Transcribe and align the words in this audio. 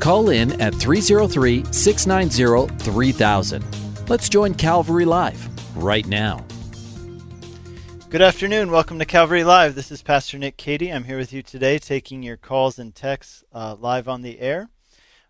Call 0.00 0.30
in 0.30 0.60
at 0.60 0.74
303 0.74 1.64
690 1.72 2.84
3000. 2.84 3.64
Let's 4.08 4.28
join 4.28 4.54
Calvary 4.54 5.04
Live 5.04 5.48
right 5.76 6.06
now. 6.06 6.44
Good 8.08 8.22
afternoon. 8.22 8.70
Welcome 8.70 8.98
to 9.00 9.04
Calvary 9.04 9.44
Live. 9.44 9.74
This 9.74 9.90
is 9.90 10.00
Pastor 10.00 10.38
Nick 10.38 10.56
Cady. 10.56 10.90
I'm 10.90 11.04
here 11.04 11.18
with 11.18 11.32
you 11.32 11.42
today, 11.42 11.78
taking 11.78 12.22
your 12.22 12.38
calls 12.38 12.78
and 12.78 12.94
texts 12.94 13.44
uh, 13.52 13.76
live 13.78 14.08
on 14.08 14.22
the 14.22 14.40
air. 14.40 14.70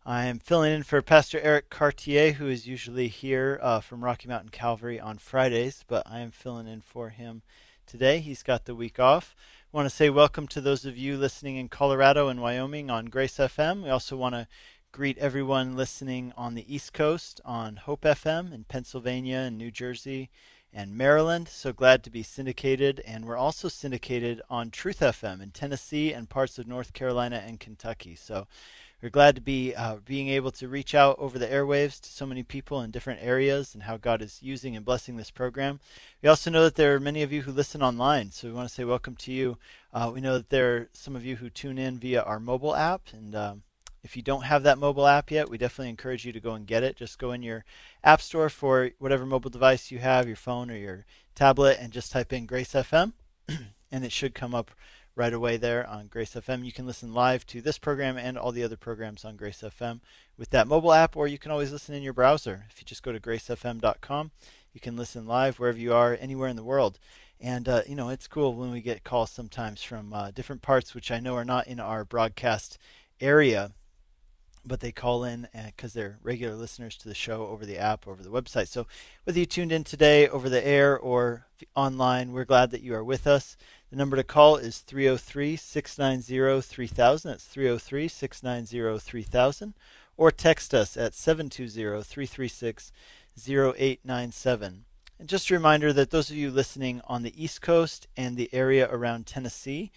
I 0.06 0.26
am 0.26 0.38
filling 0.38 0.72
in 0.72 0.82
for 0.84 1.02
Pastor 1.02 1.40
Eric 1.40 1.70
Cartier, 1.70 2.32
who 2.32 2.46
is 2.46 2.68
usually 2.68 3.08
here 3.08 3.58
uh, 3.60 3.80
from 3.80 4.04
Rocky 4.04 4.28
Mountain 4.28 4.50
Calvary 4.50 5.00
on 5.00 5.18
Fridays, 5.18 5.84
but 5.88 6.04
I 6.06 6.20
am 6.20 6.30
filling 6.30 6.68
in 6.68 6.82
for 6.82 7.08
him 7.08 7.42
today. 7.86 8.20
He's 8.20 8.42
got 8.42 8.64
the 8.64 8.74
week 8.74 9.00
off. 9.00 9.34
I 9.70 9.76
want 9.76 9.84
to 9.84 9.94
say 9.94 10.08
welcome 10.08 10.48
to 10.48 10.62
those 10.62 10.86
of 10.86 10.96
you 10.96 11.18
listening 11.18 11.56
in 11.56 11.68
Colorado 11.68 12.28
and 12.28 12.40
Wyoming 12.40 12.88
on 12.88 13.04
Grace 13.04 13.36
FM. 13.36 13.82
We 13.82 13.90
also 13.90 14.16
want 14.16 14.34
to 14.34 14.48
greet 14.92 15.18
everyone 15.18 15.76
listening 15.76 16.32
on 16.38 16.54
the 16.54 16.74
East 16.74 16.94
Coast 16.94 17.38
on 17.44 17.76
Hope 17.76 18.00
FM 18.00 18.50
in 18.50 18.64
Pennsylvania 18.64 19.36
and 19.40 19.58
New 19.58 19.70
Jersey 19.70 20.30
and 20.72 20.96
Maryland. 20.96 21.48
So 21.48 21.74
glad 21.74 22.02
to 22.04 22.10
be 22.10 22.22
syndicated. 22.22 23.02
And 23.06 23.26
we're 23.26 23.36
also 23.36 23.68
syndicated 23.68 24.40
on 24.48 24.70
Truth 24.70 25.00
FM 25.00 25.42
in 25.42 25.50
Tennessee 25.50 26.14
and 26.14 26.30
parts 26.30 26.58
of 26.58 26.66
North 26.66 26.94
Carolina 26.94 27.44
and 27.46 27.60
Kentucky. 27.60 28.14
So 28.14 28.46
we're 29.02 29.08
glad 29.10 29.36
to 29.36 29.40
be 29.40 29.74
uh, 29.74 29.96
being 30.04 30.28
able 30.28 30.50
to 30.50 30.66
reach 30.66 30.94
out 30.94 31.16
over 31.18 31.38
the 31.38 31.46
airwaves 31.46 32.00
to 32.00 32.10
so 32.10 32.26
many 32.26 32.42
people 32.42 32.80
in 32.80 32.90
different 32.90 33.20
areas 33.22 33.72
and 33.74 33.84
how 33.84 33.96
God 33.96 34.20
is 34.20 34.42
using 34.42 34.74
and 34.74 34.84
blessing 34.84 35.16
this 35.16 35.30
program. 35.30 35.78
We 36.20 36.28
also 36.28 36.50
know 36.50 36.64
that 36.64 36.74
there 36.74 36.94
are 36.94 37.00
many 37.00 37.22
of 37.22 37.32
you 37.32 37.42
who 37.42 37.52
listen 37.52 37.80
online, 37.80 38.32
so 38.32 38.48
we 38.48 38.54
want 38.54 38.68
to 38.68 38.74
say 38.74 38.84
welcome 38.84 39.14
to 39.16 39.32
you. 39.32 39.56
Uh, 39.92 40.10
we 40.12 40.20
know 40.20 40.34
that 40.34 40.50
there 40.50 40.76
are 40.76 40.88
some 40.92 41.14
of 41.14 41.24
you 41.24 41.36
who 41.36 41.48
tune 41.48 41.78
in 41.78 41.98
via 41.98 42.22
our 42.22 42.40
mobile 42.40 42.74
app, 42.74 43.02
and 43.12 43.36
um, 43.36 43.62
if 44.02 44.16
you 44.16 44.22
don't 44.22 44.42
have 44.42 44.64
that 44.64 44.78
mobile 44.78 45.06
app 45.06 45.30
yet, 45.30 45.48
we 45.48 45.58
definitely 45.58 45.90
encourage 45.90 46.24
you 46.24 46.32
to 46.32 46.40
go 46.40 46.54
and 46.54 46.66
get 46.66 46.82
it. 46.82 46.96
Just 46.96 47.18
go 47.18 47.30
in 47.30 47.42
your 47.42 47.64
app 48.02 48.20
store 48.20 48.48
for 48.48 48.90
whatever 48.98 49.24
mobile 49.24 49.50
device 49.50 49.92
you 49.92 49.98
have, 49.98 50.26
your 50.26 50.36
phone 50.36 50.72
or 50.72 50.76
your 50.76 51.04
tablet, 51.36 51.78
and 51.80 51.92
just 51.92 52.10
type 52.10 52.32
in 52.32 52.46
Grace 52.46 52.72
FM, 52.72 53.12
and 53.92 54.04
it 54.04 54.10
should 54.10 54.34
come 54.34 54.56
up 54.56 54.72
right 55.18 55.32
away 55.32 55.56
there 55.56 55.84
on 55.84 56.06
Grace 56.06 56.34
FM. 56.34 56.64
You 56.64 56.70
can 56.70 56.86
listen 56.86 57.12
live 57.12 57.44
to 57.48 57.60
this 57.60 57.76
program 57.76 58.16
and 58.16 58.38
all 58.38 58.52
the 58.52 58.62
other 58.62 58.76
programs 58.76 59.24
on 59.24 59.36
Grace 59.36 59.62
FM 59.62 59.98
with 60.38 60.50
that 60.50 60.68
mobile 60.68 60.92
app, 60.92 61.16
or 61.16 61.26
you 61.26 61.38
can 61.38 61.50
always 61.50 61.72
listen 61.72 61.94
in 61.96 62.04
your 62.04 62.12
browser. 62.12 62.66
If 62.70 62.80
you 62.80 62.84
just 62.86 63.02
go 63.02 63.10
to 63.10 63.18
gracefm.com, 63.18 64.30
you 64.72 64.80
can 64.80 64.96
listen 64.96 65.26
live 65.26 65.58
wherever 65.58 65.76
you 65.76 65.92
are, 65.92 66.16
anywhere 66.20 66.48
in 66.48 66.54
the 66.54 66.62
world. 66.62 67.00
And 67.40 67.68
uh, 67.68 67.82
you 67.88 67.96
know, 67.96 68.10
it's 68.10 68.28
cool 68.28 68.54
when 68.54 68.70
we 68.70 68.80
get 68.80 69.02
calls 69.02 69.32
sometimes 69.32 69.82
from 69.82 70.12
uh, 70.12 70.30
different 70.30 70.62
parts, 70.62 70.94
which 70.94 71.10
I 71.10 71.18
know 71.18 71.34
are 71.34 71.44
not 71.44 71.66
in 71.66 71.80
our 71.80 72.04
broadcast 72.04 72.78
area 73.20 73.72
but 74.68 74.80
they 74.80 74.92
call 74.92 75.24
in 75.24 75.48
uh, 75.54 75.66
because 75.66 75.92
they're 75.92 76.18
regular 76.22 76.54
listeners 76.54 76.96
to 76.98 77.08
the 77.08 77.14
show 77.14 77.46
over 77.46 77.66
the 77.66 77.78
app, 77.78 78.06
over 78.06 78.22
the 78.22 78.30
website. 78.30 78.68
So 78.68 78.86
whether 79.24 79.38
you 79.38 79.46
tuned 79.46 79.72
in 79.72 79.84
today 79.84 80.28
over 80.28 80.48
the 80.48 80.64
air 80.66 80.96
or 80.98 81.46
online, 81.74 82.32
we're 82.32 82.44
glad 82.44 82.70
that 82.70 82.82
you 82.82 82.94
are 82.94 83.04
with 83.04 83.26
us. 83.26 83.56
The 83.90 83.96
number 83.96 84.16
to 84.16 84.24
call 84.24 84.56
is 84.56 84.78
303 84.78 85.56
690 85.56 86.60
3000. 86.60 87.30
That's 87.30 87.44
303 87.44 88.06
690 88.08 88.98
3000. 88.98 89.74
Or 90.16 90.30
text 90.30 90.74
us 90.74 90.96
at 90.96 91.14
720 91.14 92.02
336 92.02 92.92
0897. 93.48 94.84
And 95.18 95.28
just 95.28 95.50
a 95.50 95.54
reminder 95.54 95.92
that 95.92 96.10
those 96.10 96.30
of 96.30 96.36
you 96.36 96.50
listening 96.50 97.00
on 97.08 97.22
the 97.22 97.42
East 97.42 97.60
Coast 97.60 98.06
and 98.16 98.36
the 98.36 98.50
area 98.52 98.88
around 98.90 99.26
Tennessee, 99.26 99.90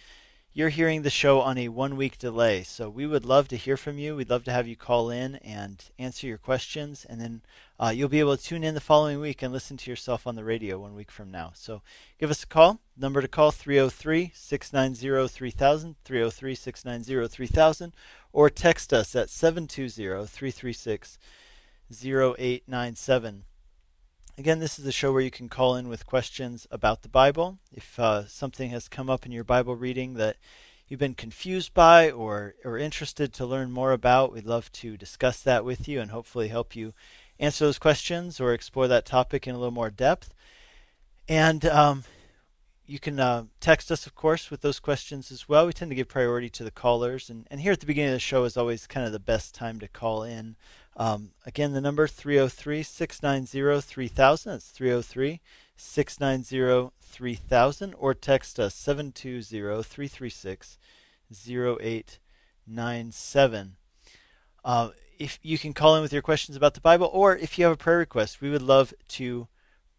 you're 0.54 0.68
hearing 0.68 1.00
the 1.00 1.10
show 1.10 1.40
on 1.40 1.56
a 1.56 1.68
one 1.68 1.96
week 1.96 2.18
delay. 2.18 2.62
So 2.62 2.90
we 2.90 3.06
would 3.06 3.24
love 3.24 3.48
to 3.48 3.56
hear 3.56 3.78
from 3.78 3.98
you. 3.98 4.14
We'd 4.14 4.28
love 4.28 4.44
to 4.44 4.52
have 4.52 4.68
you 4.68 4.76
call 4.76 5.08
in 5.08 5.36
and 5.36 5.82
answer 5.98 6.26
your 6.26 6.36
questions. 6.36 7.06
And 7.08 7.20
then 7.20 7.40
uh, 7.80 7.92
you'll 7.94 8.10
be 8.10 8.20
able 8.20 8.36
to 8.36 8.42
tune 8.42 8.62
in 8.62 8.74
the 8.74 8.80
following 8.80 9.18
week 9.18 9.42
and 9.42 9.52
listen 9.52 9.78
to 9.78 9.90
yourself 9.90 10.26
on 10.26 10.34
the 10.34 10.44
radio 10.44 10.78
one 10.78 10.94
week 10.94 11.10
from 11.10 11.30
now. 11.30 11.52
So 11.54 11.80
give 12.18 12.30
us 12.30 12.42
a 12.42 12.46
call. 12.46 12.80
Number 12.98 13.22
to 13.22 13.28
call 13.28 13.50
303 13.50 14.32
690 14.34 15.28
3000, 15.28 15.96
303 16.04 16.54
690 16.54 17.28
3000, 17.28 17.92
or 18.32 18.50
text 18.50 18.92
us 18.92 19.16
at 19.16 19.30
720 19.30 20.26
336 20.26 21.18
0897. 21.90 23.44
Again, 24.38 24.60
this 24.60 24.78
is 24.78 24.86
a 24.86 24.92
show 24.92 25.12
where 25.12 25.20
you 25.20 25.30
can 25.30 25.50
call 25.50 25.76
in 25.76 25.88
with 25.88 26.06
questions 26.06 26.66
about 26.70 27.02
the 27.02 27.08
Bible. 27.10 27.58
If 27.70 27.98
uh, 27.98 28.26
something 28.26 28.70
has 28.70 28.88
come 28.88 29.10
up 29.10 29.26
in 29.26 29.32
your 29.32 29.44
Bible 29.44 29.76
reading 29.76 30.14
that 30.14 30.36
you've 30.88 31.00
been 31.00 31.14
confused 31.14 31.74
by 31.74 32.10
or, 32.10 32.54
or 32.64 32.78
interested 32.78 33.34
to 33.34 33.44
learn 33.44 33.70
more 33.70 33.92
about, 33.92 34.32
we'd 34.32 34.46
love 34.46 34.72
to 34.72 34.96
discuss 34.96 35.42
that 35.42 35.66
with 35.66 35.86
you 35.86 36.00
and 36.00 36.10
hopefully 36.10 36.48
help 36.48 36.74
you 36.74 36.94
answer 37.38 37.66
those 37.66 37.78
questions 37.78 38.40
or 38.40 38.54
explore 38.54 38.88
that 38.88 39.04
topic 39.04 39.46
in 39.46 39.54
a 39.54 39.58
little 39.58 39.70
more 39.70 39.90
depth. 39.90 40.32
And 41.28 41.66
um, 41.66 42.04
you 42.86 42.98
can 42.98 43.20
uh, 43.20 43.44
text 43.60 43.92
us, 43.92 44.06
of 44.06 44.14
course, 44.14 44.50
with 44.50 44.62
those 44.62 44.80
questions 44.80 45.30
as 45.30 45.46
well. 45.46 45.66
We 45.66 45.74
tend 45.74 45.90
to 45.90 45.94
give 45.94 46.08
priority 46.08 46.48
to 46.48 46.64
the 46.64 46.70
callers. 46.70 47.28
And, 47.28 47.46
and 47.50 47.60
here 47.60 47.72
at 47.72 47.80
the 47.80 47.86
beginning 47.86 48.12
of 48.12 48.16
the 48.16 48.20
show 48.20 48.44
is 48.44 48.56
always 48.56 48.86
kind 48.86 49.04
of 49.04 49.12
the 49.12 49.18
best 49.20 49.54
time 49.54 49.78
to 49.80 49.88
call 49.88 50.22
in. 50.22 50.56
Um, 50.96 51.30
again, 51.46 51.72
the 51.72 51.80
number 51.80 52.06
303 52.06 52.82
690 52.82 53.80
3000. 53.80 54.52
That's 54.52 54.70
303 54.70 55.40
690 55.76 56.92
3000. 57.00 57.94
Or 57.94 58.12
text 58.14 58.60
us 58.60 58.74
720 58.74 59.82
336 59.82 60.78
0897. 61.48 63.76
Uh, 64.64 64.90
if 65.18 65.38
you 65.42 65.58
can 65.58 65.72
call 65.72 65.96
in 65.96 66.02
with 66.02 66.12
your 66.12 66.22
questions 66.22 66.56
about 66.56 66.74
the 66.74 66.80
Bible, 66.80 67.10
or 67.12 67.36
if 67.36 67.58
you 67.58 67.64
have 67.64 67.74
a 67.74 67.76
prayer 67.76 67.98
request, 67.98 68.40
we 68.40 68.50
would 68.50 68.62
love 68.62 68.94
to 69.08 69.48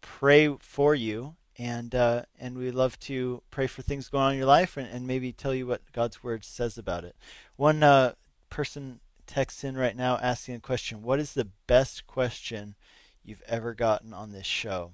pray 0.00 0.56
for 0.60 0.94
you, 0.94 1.36
and 1.58 1.94
uh, 1.94 2.22
and 2.38 2.58
we 2.58 2.70
love 2.70 2.98
to 3.00 3.42
pray 3.50 3.66
for 3.66 3.82
things 3.82 4.08
going 4.08 4.24
on 4.24 4.32
in 4.32 4.38
your 4.38 4.46
life, 4.46 4.76
and, 4.76 4.88
and 4.88 5.06
maybe 5.06 5.32
tell 5.32 5.54
you 5.54 5.66
what 5.66 5.80
God's 5.92 6.22
Word 6.22 6.44
says 6.44 6.76
about 6.76 7.04
it. 7.04 7.16
One 7.56 7.82
uh, 7.82 8.12
person 8.50 9.00
texts 9.26 9.64
in 9.64 9.76
right 9.76 9.96
now 9.96 10.18
asking 10.18 10.56
a 10.56 10.60
question 10.60 11.02
What 11.02 11.20
is 11.20 11.34
the 11.34 11.48
best 11.66 12.06
question 12.06 12.74
you've 13.22 13.42
ever 13.46 13.74
gotten 13.74 14.12
on 14.12 14.32
this 14.32 14.46
show? 14.46 14.92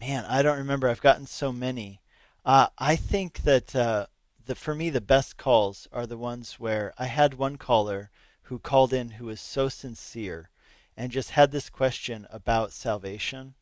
Man, 0.00 0.24
I 0.24 0.42
don't 0.42 0.58
remember. 0.58 0.88
I've 0.88 1.00
gotten 1.00 1.26
so 1.26 1.52
many. 1.52 2.00
Uh, 2.44 2.68
I 2.78 2.96
think 2.96 3.42
that 3.42 3.74
uh, 3.74 4.06
the, 4.44 4.54
for 4.54 4.74
me, 4.74 4.90
the 4.90 5.00
best 5.00 5.36
calls 5.36 5.88
are 5.92 6.06
the 6.06 6.18
ones 6.18 6.54
where 6.60 6.92
I 6.98 7.06
had 7.06 7.34
one 7.34 7.56
caller 7.56 8.10
who 8.42 8.58
called 8.58 8.92
in 8.92 9.10
who 9.12 9.26
was 9.26 9.40
so 9.40 9.68
sincere 9.68 10.50
and 10.96 11.10
just 11.10 11.30
had 11.30 11.50
this 11.50 11.70
question 11.70 12.26
about 12.30 12.72
salvation. 12.72 13.54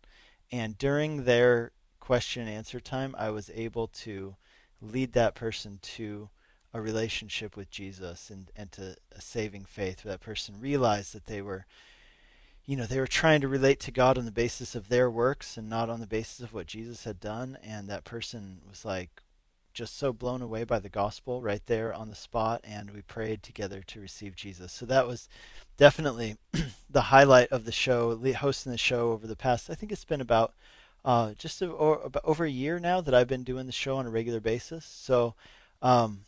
And 0.50 0.76
during 0.76 1.24
their 1.24 1.72
question 2.00 2.42
and 2.42 2.50
answer 2.50 2.80
time, 2.80 3.14
I 3.16 3.30
was 3.30 3.50
able 3.54 3.86
to 3.88 4.36
lead 4.80 5.12
that 5.12 5.34
person 5.34 5.78
to 5.82 6.28
a 6.74 6.80
relationship 6.80 7.56
with 7.56 7.70
Jesus 7.70 8.30
and, 8.30 8.50
and 8.56 8.72
to 8.72 8.96
a 9.14 9.20
saving 9.20 9.64
faith 9.64 10.04
where 10.04 10.12
that 10.12 10.20
person 10.20 10.60
realized 10.60 11.14
that 11.14 11.26
they 11.26 11.42
were 11.42 11.66
you 12.64 12.76
know 12.76 12.86
they 12.86 13.00
were 13.00 13.06
trying 13.06 13.40
to 13.40 13.48
relate 13.48 13.80
to 13.80 13.90
God 13.90 14.16
on 14.16 14.24
the 14.24 14.30
basis 14.30 14.74
of 14.74 14.88
their 14.88 15.10
works 15.10 15.56
and 15.56 15.68
not 15.68 15.90
on 15.90 16.00
the 16.00 16.06
basis 16.06 16.40
of 16.40 16.54
what 16.54 16.66
Jesus 16.66 17.04
had 17.04 17.20
done. 17.20 17.58
And 17.62 17.88
that 17.88 18.04
person 18.04 18.58
was 18.68 18.84
like 18.84 19.22
just 19.74 19.96
so 19.96 20.12
blown 20.12 20.42
away 20.42 20.64
by 20.64 20.78
the 20.78 20.88
gospel 20.88 21.40
right 21.40 21.62
there 21.66 21.92
on 21.92 22.08
the 22.08 22.14
spot. 22.14 22.60
And 22.62 22.90
we 22.90 23.02
prayed 23.02 23.42
together 23.42 23.82
to 23.88 24.00
receive 24.00 24.36
Jesus. 24.36 24.72
So 24.72 24.86
that 24.86 25.08
was 25.08 25.28
definitely 25.76 26.36
the 26.90 27.02
highlight 27.02 27.50
of 27.50 27.64
the 27.64 27.72
show 27.72 28.16
hosting 28.36 28.72
the 28.72 28.78
show 28.78 29.10
over 29.10 29.26
the 29.26 29.36
past 29.36 29.70
I 29.70 29.74
think 29.74 29.90
it's 29.90 30.04
been 30.04 30.20
about 30.20 30.52
uh, 31.04 31.32
just 31.36 31.60
about 31.60 32.20
over 32.22 32.44
a 32.44 32.50
year 32.50 32.78
now 32.78 33.00
that 33.00 33.14
I've 33.14 33.26
been 33.26 33.42
doing 33.42 33.66
the 33.66 33.72
show 33.72 33.96
on 33.96 34.06
a 34.06 34.10
regular 34.10 34.38
basis. 34.38 34.84
So 34.84 35.34
um, 35.80 36.20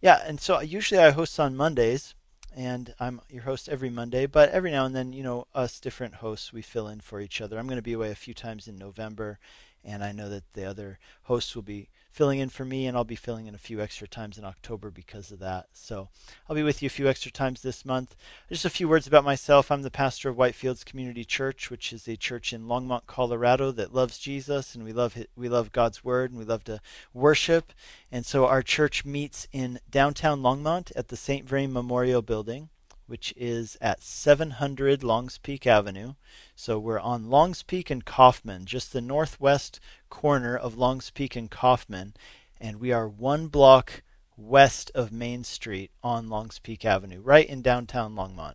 yeah, 0.00 0.22
and 0.24 0.40
so 0.40 0.60
usually 0.60 1.00
I 1.00 1.10
host 1.10 1.38
on 1.40 1.56
Mondays, 1.56 2.14
and 2.54 2.94
I'm 3.00 3.20
your 3.28 3.42
host 3.42 3.68
every 3.68 3.90
Monday. 3.90 4.26
But 4.26 4.50
every 4.50 4.70
now 4.70 4.84
and 4.84 4.94
then, 4.94 5.12
you 5.12 5.22
know, 5.22 5.46
us 5.54 5.80
different 5.80 6.16
hosts 6.16 6.52
we 6.52 6.62
fill 6.62 6.88
in 6.88 7.00
for 7.00 7.20
each 7.20 7.40
other. 7.40 7.58
I'm 7.58 7.66
going 7.66 7.76
to 7.76 7.82
be 7.82 7.92
away 7.92 8.10
a 8.10 8.16
few 8.16 8.34
times 8.34 8.68
in 8.68 8.78
November, 8.78 9.38
and 9.84 10.02
I 10.02 10.12
know 10.12 10.28
that 10.28 10.52
the 10.54 10.64
other 10.64 10.98
hosts 11.24 11.54
will 11.54 11.62
be 11.62 11.88
filling 12.18 12.40
in 12.40 12.48
for 12.48 12.64
me, 12.64 12.84
and 12.84 12.96
I'll 12.96 13.04
be 13.04 13.14
filling 13.14 13.46
in 13.46 13.54
a 13.54 13.58
few 13.58 13.80
extra 13.80 14.08
times 14.08 14.38
in 14.38 14.44
October 14.44 14.90
because 14.90 15.30
of 15.30 15.38
that. 15.38 15.68
So 15.72 16.08
I'll 16.48 16.56
be 16.56 16.64
with 16.64 16.82
you 16.82 16.88
a 16.88 16.90
few 16.90 17.06
extra 17.06 17.30
times 17.30 17.62
this 17.62 17.84
month. 17.84 18.16
Just 18.48 18.64
a 18.64 18.70
few 18.70 18.88
words 18.88 19.06
about 19.06 19.22
myself. 19.22 19.70
I'm 19.70 19.82
the 19.82 19.88
pastor 19.88 20.28
of 20.28 20.34
Whitefields 20.34 20.84
Community 20.84 21.24
Church, 21.24 21.70
which 21.70 21.92
is 21.92 22.08
a 22.08 22.16
church 22.16 22.52
in 22.52 22.64
Longmont, 22.64 23.06
Colorado 23.06 23.70
that 23.70 23.94
loves 23.94 24.18
Jesus, 24.18 24.74
and 24.74 24.82
we 24.82 24.92
love 24.92 25.16
we 25.36 25.48
love 25.48 25.70
God's 25.70 26.02
Word, 26.02 26.32
and 26.32 26.40
we 26.40 26.44
love 26.44 26.64
to 26.64 26.80
worship. 27.14 27.72
And 28.10 28.26
so 28.26 28.46
our 28.46 28.64
church 28.64 29.04
meets 29.04 29.46
in 29.52 29.78
downtown 29.88 30.42
Longmont 30.42 30.90
at 30.96 31.08
the 31.08 31.16
St. 31.16 31.48
Vrain 31.48 31.72
Memorial 31.72 32.20
Building 32.20 32.68
which 33.08 33.34
is 33.36 33.76
at 33.80 34.02
700 34.02 35.02
Longs 35.02 35.38
Peak 35.38 35.66
Avenue. 35.66 36.14
So 36.54 36.78
we're 36.78 37.00
on 37.00 37.30
Longs 37.30 37.62
Peak 37.62 37.90
and 37.90 38.04
Coffman, 38.04 38.66
just 38.66 38.92
the 38.92 39.00
northwest 39.00 39.80
corner 40.10 40.56
of 40.56 40.76
Longs 40.76 41.10
Peak 41.10 41.34
and 41.34 41.50
Coffman, 41.50 42.12
and 42.60 42.78
we 42.80 42.92
are 42.92 43.08
one 43.08 43.48
block 43.48 44.02
west 44.36 44.90
of 44.94 45.10
Main 45.10 45.42
Street 45.42 45.90
on 46.02 46.28
Longs 46.28 46.58
Peak 46.58 46.84
Avenue, 46.84 47.20
right 47.20 47.48
in 47.48 47.62
downtown 47.62 48.14
Longmont. 48.14 48.54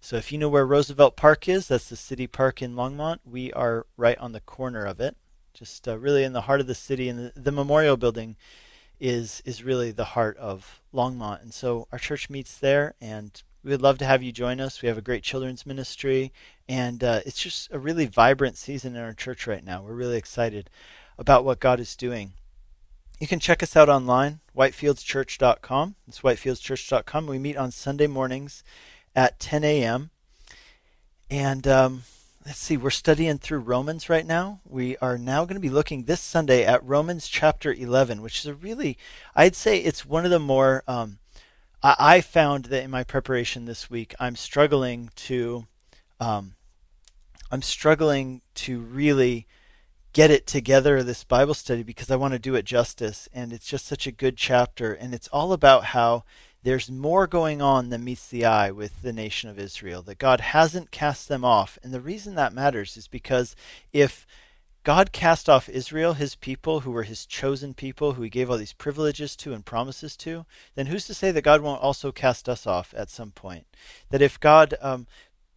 So 0.00 0.16
if 0.16 0.32
you 0.32 0.38
know 0.38 0.48
where 0.48 0.64
Roosevelt 0.64 1.16
Park 1.16 1.48
is, 1.48 1.68
that's 1.68 1.90
the 1.90 1.96
city 1.96 2.26
park 2.26 2.62
in 2.62 2.74
Longmont. 2.74 3.18
We 3.24 3.52
are 3.52 3.86
right 3.96 4.16
on 4.18 4.32
the 4.32 4.40
corner 4.40 4.86
of 4.86 5.00
it, 5.00 5.16
just 5.52 5.86
uh, 5.86 5.98
really 5.98 6.24
in 6.24 6.32
the 6.32 6.42
heart 6.42 6.60
of 6.60 6.66
the 6.66 6.74
city, 6.74 7.08
and 7.08 7.18
the, 7.18 7.32
the 7.38 7.52
memorial 7.52 7.96
building 7.96 8.36
is 8.98 9.42
is 9.46 9.64
really 9.64 9.90
the 9.90 10.04
heart 10.04 10.36
of 10.36 10.80
Longmont. 10.94 11.42
And 11.42 11.52
so 11.52 11.88
our 11.90 11.98
church 11.98 12.30
meets 12.30 12.56
there, 12.56 12.94
and 13.00 13.42
we 13.62 13.70
would 13.70 13.82
love 13.82 13.98
to 13.98 14.04
have 14.04 14.22
you 14.22 14.32
join 14.32 14.60
us. 14.60 14.80
We 14.80 14.88
have 14.88 14.98
a 14.98 15.02
great 15.02 15.22
children's 15.22 15.66
ministry, 15.66 16.32
and 16.68 17.04
uh, 17.04 17.20
it's 17.26 17.42
just 17.42 17.70
a 17.72 17.78
really 17.78 18.06
vibrant 18.06 18.56
season 18.56 18.96
in 18.96 19.02
our 19.02 19.12
church 19.12 19.46
right 19.46 19.64
now. 19.64 19.82
We're 19.82 19.92
really 19.92 20.16
excited 20.16 20.70
about 21.18 21.44
what 21.44 21.60
God 21.60 21.80
is 21.80 21.94
doing. 21.96 22.32
You 23.20 23.26
can 23.26 23.38
check 23.38 23.62
us 23.62 23.76
out 23.76 23.90
online, 23.90 24.40
whitefieldschurch.com. 24.56 25.94
It's 26.08 26.20
whitefieldschurch.com. 26.20 27.26
We 27.26 27.38
meet 27.38 27.58
on 27.58 27.70
Sunday 27.70 28.06
mornings 28.06 28.64
at 29.14 29.38
10 29.38 29.62
a.m. 29.62 30.08
And 31.30 31.68
um, 31.68 32.02
let's 32.46 32.58
see, 32.58 32.78
we're 32.78 32.88
studying 32.88 33.36
through 33.36 33.58
Romans 33.58 34.08
right 34.08 34.24
now. 34.24 34.60
We 34.64 34.96
are 34.98 35.18
now 35.18 35.44
going 35.44 35.56
to 35.56 35.60
be 35.60 35.68
looking 35.68 36.04
this 36.04 36.22
Sunday 36.22 36.64
at 36.64 36.82
Romans 36.82 37.28
chapter 37.28 37.74
11, 37.74 38.22
which 38.22 38.38
is 38.38 38.46
a 38.46 38.54
really, 38.54 38.96
I'd 39.36 39.54
say 39.54 39.78
it's 39.78 40.06
one 40.06 40.24
of 40.24 40.30
the 40.30 40.40
more 40.40 40.82
um, 40.88 41.18
I, 41.82 41.96
I 41.98 42.20
found 42.20 42.66
that 42.66 42.82
in 42.82 42.90
my 42.90 43.04
preparation 43.04 43.64
this 43.64 43.90
week, 43.90 44.14
I'm 44.20 44.36
struggling 44.36 45.10
to, 45.16 45.66
um, 46.18 46.54
I'm 47.50 47.62
struggling 47.62 48.42
to 48.56 48.80
really 48.80 49.46
get 50.12 50.30
it 50.30 50.46
together 50.46 51.02
this 51.02 51.24
Bible 51.24 51.54
study 51.54 51.82
because 51.82 52.10
I 52.10 52.16
want 52.16 52.32
to 52.32 52.38
do 52.38 52.54
it 52.54 52.64
justice, 52.64 53.28
and 53.32 53.52
it's 53.52 53.66
just 53.66 53.86
such 53.86 54.06
a 54.06 54.12
good 54.12 54.36
chapter, 54.36 54.92
and 54.92 55.14
it's 55.14 55.28
all 55.28 55.52
about 55.52 55.86
how 55.86 56.24
there's 56.62 56.90
more 56.90 57.26
going 57.26 57.62
on 57.62 57.88
than 57.88 58.04
meets 58.04 58.26
the 58.28 58.44
eye 58.44 58.70
with 58.70 59.02
the 59.02 59.12
nation 59.12 59.48
of 59.48 59.58
Israel. 59.58 60.02
That 60.02 60.18
God 60.18 60.40
hasn't 60.40 60.90
cast 60.90 61.28
them 61.28 61.44
off, 61.44 61.78
and 61.82 61.94
the 61.94 62.00
reason 62.00 62.34
that 62.34 62.52
matters 62.52 62.96
is 62.96 63.08
because 63.08 63.54
if 63.92 64.26
God 64.82 65.12
cast 65.12 65.48
off 65.48 65.68
Israel, 65.68 66.14
his 66.14 66.34
people, 66.34 66.80
who 66.80 66.90
were 66.90 67.02
his 67.02 67.26
chosen 67.26 67.74
people, 67.74 68.14
who 68.14 68.22
he 68.22 68.30
gave 68.30 68.50
all 68.50 68.56
these 68.56 68.72
privileges 68.72 69.36
to 69.36 69.52
and 69.52 69.64
promises 69.64 70.16
to, 70.18 70.46
then 70.74 70.86
who's 70.86 71.06
to 71.06 71.14
say 71.14 71.30
that 71.30 71.42
God 71.42 71.60
won't 71.60 71.82
also 71.82 72.10
cast 72.10 72.48
us 72.48 72.66
off 72.66 72.94
at 72.96 73.10
some 73.10 73.30
point? 73.30 73.66
That 74.08 74.22
if 74.22 74.40
God 74.40 74.74
um, 74.80 75.06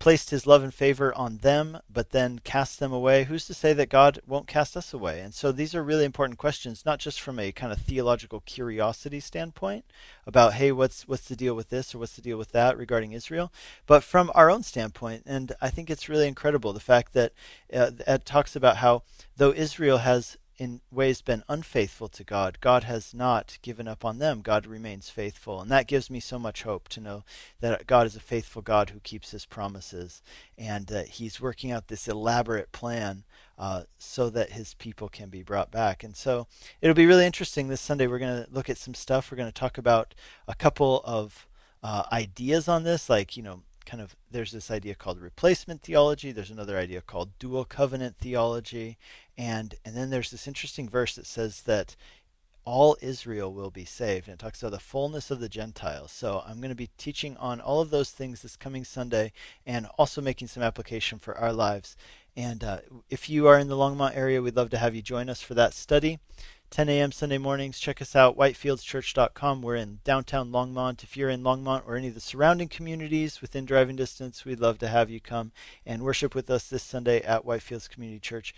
placed 0.04 0.32
his 0.32 0.46
love 0.46 0.62
and 0.62 0.74
favor 0.74 1.18
on 1.18 1.38
them, 1.38 1.80
but 1.90 2.10
then 2.10 2.38
cast 2.44 2.78
them 2.78 2.92
away, 2.92 3.24
who's 3.24 3.48
to 3.48 3.54
say 3.54 3.72
that 3.72 3.88
God 3.88 4.20
won't 4.28 4.48
cast 4.48 4.76
us 4.76 4.94
away? 4.94 5.22
And 5.22 5.34
so 5.34 5.50
these 5.50 5.74
are 5.74 5.82
really 5.82 6.04
important 6.04 6.38
questions, 6.38 6.86
not 6.86 7.00
just 7.00 7.22
from 7.22 7.40
a 7.40 7.54
kind 7.54 7.72
of 7.72 7.80
theological 7.80 8.42
curiosity 8.42 9.22
standpoint 9.22 9.86
about, 10.28 10.56
hey, 10.56 10.74
what's 10.74 11.08
what's 11.08 11.30
the 11.30 11.38
deal 11.38 11.56
with 11.56 11.70
this 11.70 11.96
or 11.96 12.00
what's 12.00 12.18
the 12.18 12.22
deal 12.22 12.38
with 12.38 12.52
that 12.52 12.78
regarding 12.78 13.14
Israel, 13.14 13.50
but 13.86 14.04
from 14.04 14.30
our 14.36 14.52
own 14.52 14.62
standpoint. 14.62 15.24
And 15.26 15.54
I 15.62 15.70
think 15.70 15.90
it's 15.90 16.10
really 16.10 16.28
incredible 16.28 16.74
the 16.74 16.82
fact 16.82 17.14
that 17.14 17.32
uh, 17.74 17.92
it 18.06 18.26
talks 18.26 18.58
about 18.58 18.78
how 18.78 19.04
though 19.38 19.54
Israel 19.54 20.00
has 20.00 20.36
in 20.58 20.82
ways 20.92 21.22
been 21.22 21.44
unfaithful 21.50 22.08
to 22.10 22.24
God, 22.24 22.60
God 22.62 22.84
has 22.84 23.14
not 23.14 23.58
given 23.62 23.88
up 23.88 24.06
on 24.06 24.20
them. 24.20 24.42
God 24.42 24.66
remains 24.66 25.10
faithful. 25.10 25.62
And 25.62 25.72
that 25.72 25.88
gives 25.88 26.10
me 26.10 26.20
so 26.20 26.38
much 26.38 26.64
hope 26.64 26.88
to 26.90 27.02
know 27.02 27.24
that 27.60 27.88
God 27.88 28.06
is 28.06 28.16
a 28.16 28.22
faithful 28.22 28.62
God 28.62 28.92
who 28.92 29.00
keeps 29.00 29.32
his 29.32 29.46
promises 29.46 30.22
and 30.58 30.88
that 30.88 31.08
he's 31.08 31.42
working 31.42 31.72
out 31.72 31.88
this 31.88 32.08
elaborate 32.08 32.72
plan 32.72 33.24
uh, 33.58 33.84
so 33.98 34.30
that 34.30 34.52
his 34.52 34.74
people 34.76 35.10
can 35.10 35.30
be 35.30 35.44
brought 35.44 35.72
back. 35.72 36.04
And 36.04 36.16
so 36.16 36.48
it'll 36.82 36.96
be 36.96 37.06
really 37.06 37.26
interesting 37.26 37.68
this 37.68 37.82
Sunday. 37.82 38.08
We're 38.08 38.20
going 38.20 38.44
to 38.44 38.50
look 38.52 38.70
at 38.70 38.78
some 38.78 38.94
stuff. 38.94 39.32
We're 39.32 39.38
going 39.38 39.50
to 39.50 39.54
talk 39.54 39.78
about 39.78 40.14
a 40.48 40.56
couple 40.56 41.02
of 41.04 41.48
uh, 41.82 42.04
ideas 42.12 42.68
on 42.68 42.84
this, 42.84 43.10
like, 43.10 43.36
you 43.36 43.44
know, 43.44 43.62
kind 43.86 44.02
of 44.02 44.16
there's 44.32 44.52
this 44.52 44.72
idea 44.72 44.96
called 44.96 45.20
replacement 45.20 45.82
theology 45.82 46.32
there's 46.32 46.52
another 46.52 46.78
idea 46.78 47.02
called 47.02 47.38
dual 47.40 47.66
covenant 47.66 48.16
theology 48.18 48.98
and 49.38 49.76
and 49.86 49.96
then 49.96 50.10
there's 50.10 50.32
this 50.32 50.48
interesting 50.48 50.90
verse 50.90 51.16
that 51.16 51.26
says 51.26 51.62
that 51.62 51.96
all 52.66 52.98
Israel 53.02 53.54
will 53.54 53.72
be 53.72 53.86
saved. 53.86 54.28
And 54.28 54.36
it 54.36 54.40
talks 54.40 54.62
about 54.62 54.72
the 54.72 54.80
fullness 54.80 55.30
of 55.30 55.40
the 55.40 55.50
Gentiles. 55.50 56.12
So 56.12 56.44
I'm 56.48 56.58
going 56.58 56.70
to 56.70 56.76
be 56.76 56.90
teaching 56.98 57.36
on 57.38 57.60
all 57.60 57.82
of 57.82 57.90
those 57.90 58.12
things 58.12 58.42
this 58.42 58.56
coming 58.56 58.84
Sunday 58.84 59.32
and 59.66 59.88
also 59.98 60.22
making 60.22 60.48
some 60.48 60.64
application 60.64 61.20
for 61.20 61.38
our 61.38 61.52
lives. 61.52 61.96
And 62.36 62.64
uh, 62.64 62.80
if 63.10 63.30
you 63.30 63.48
are 63.48 63.60
in 63.60 63.68
the 63.68 63.76
Longmont 63.76 64.16
area, 64.16 64.42
we'd 64.42 64.56
love 64.56 64.70
to 64.72 64.78
have 64.78 64.96
you 64.96 65.02
join 65.02 65.30
us 65.30 65.42
for 65.42 65.54
that 65.56 65.74
study. 65.74 66.20
10 66.74 66.90
a.m. 66.90 67.12
Sunday 67.12 67.38
mornings. 67.38 67.80
Check 67.80 68.02
us 68.02 68.16
out, 68.16 68.36
whitefieldschurch.com. 68.36 69.62
We're 69.62 69.76
in 69.76 70.00
downtown 70.04 70.50
Longmont. 70.50 71.04
If 71.04 71.16
you're 71.16 71.30
in 71.30 71.44
Longmont 71.44 71.84
or 71.86 71.96
any 71.96 72.08
of 72.08 72.16
the 72.16 72.20
surrounding 72.20 72.68
communities 72.68 73.42
within 73.42 73.64
driving 73.64 73.96
distance, 73.96 74.44
we'd 74.44 74.60
love 74.60 74.80
to 74.80 74.88
have 74.88 75.12
you 75.12 75.20
come 75.20 75.52
and 75.86 76.02
worship 76.02 76.34
with 76.34 76.50
us 76.50 76.68
this 76.68 76.82
Sunday 76.82 77.22
at 77.22 77.46
Whitefields 77.46 77.88
Community 77.88 78.20
Church 78.20 78.56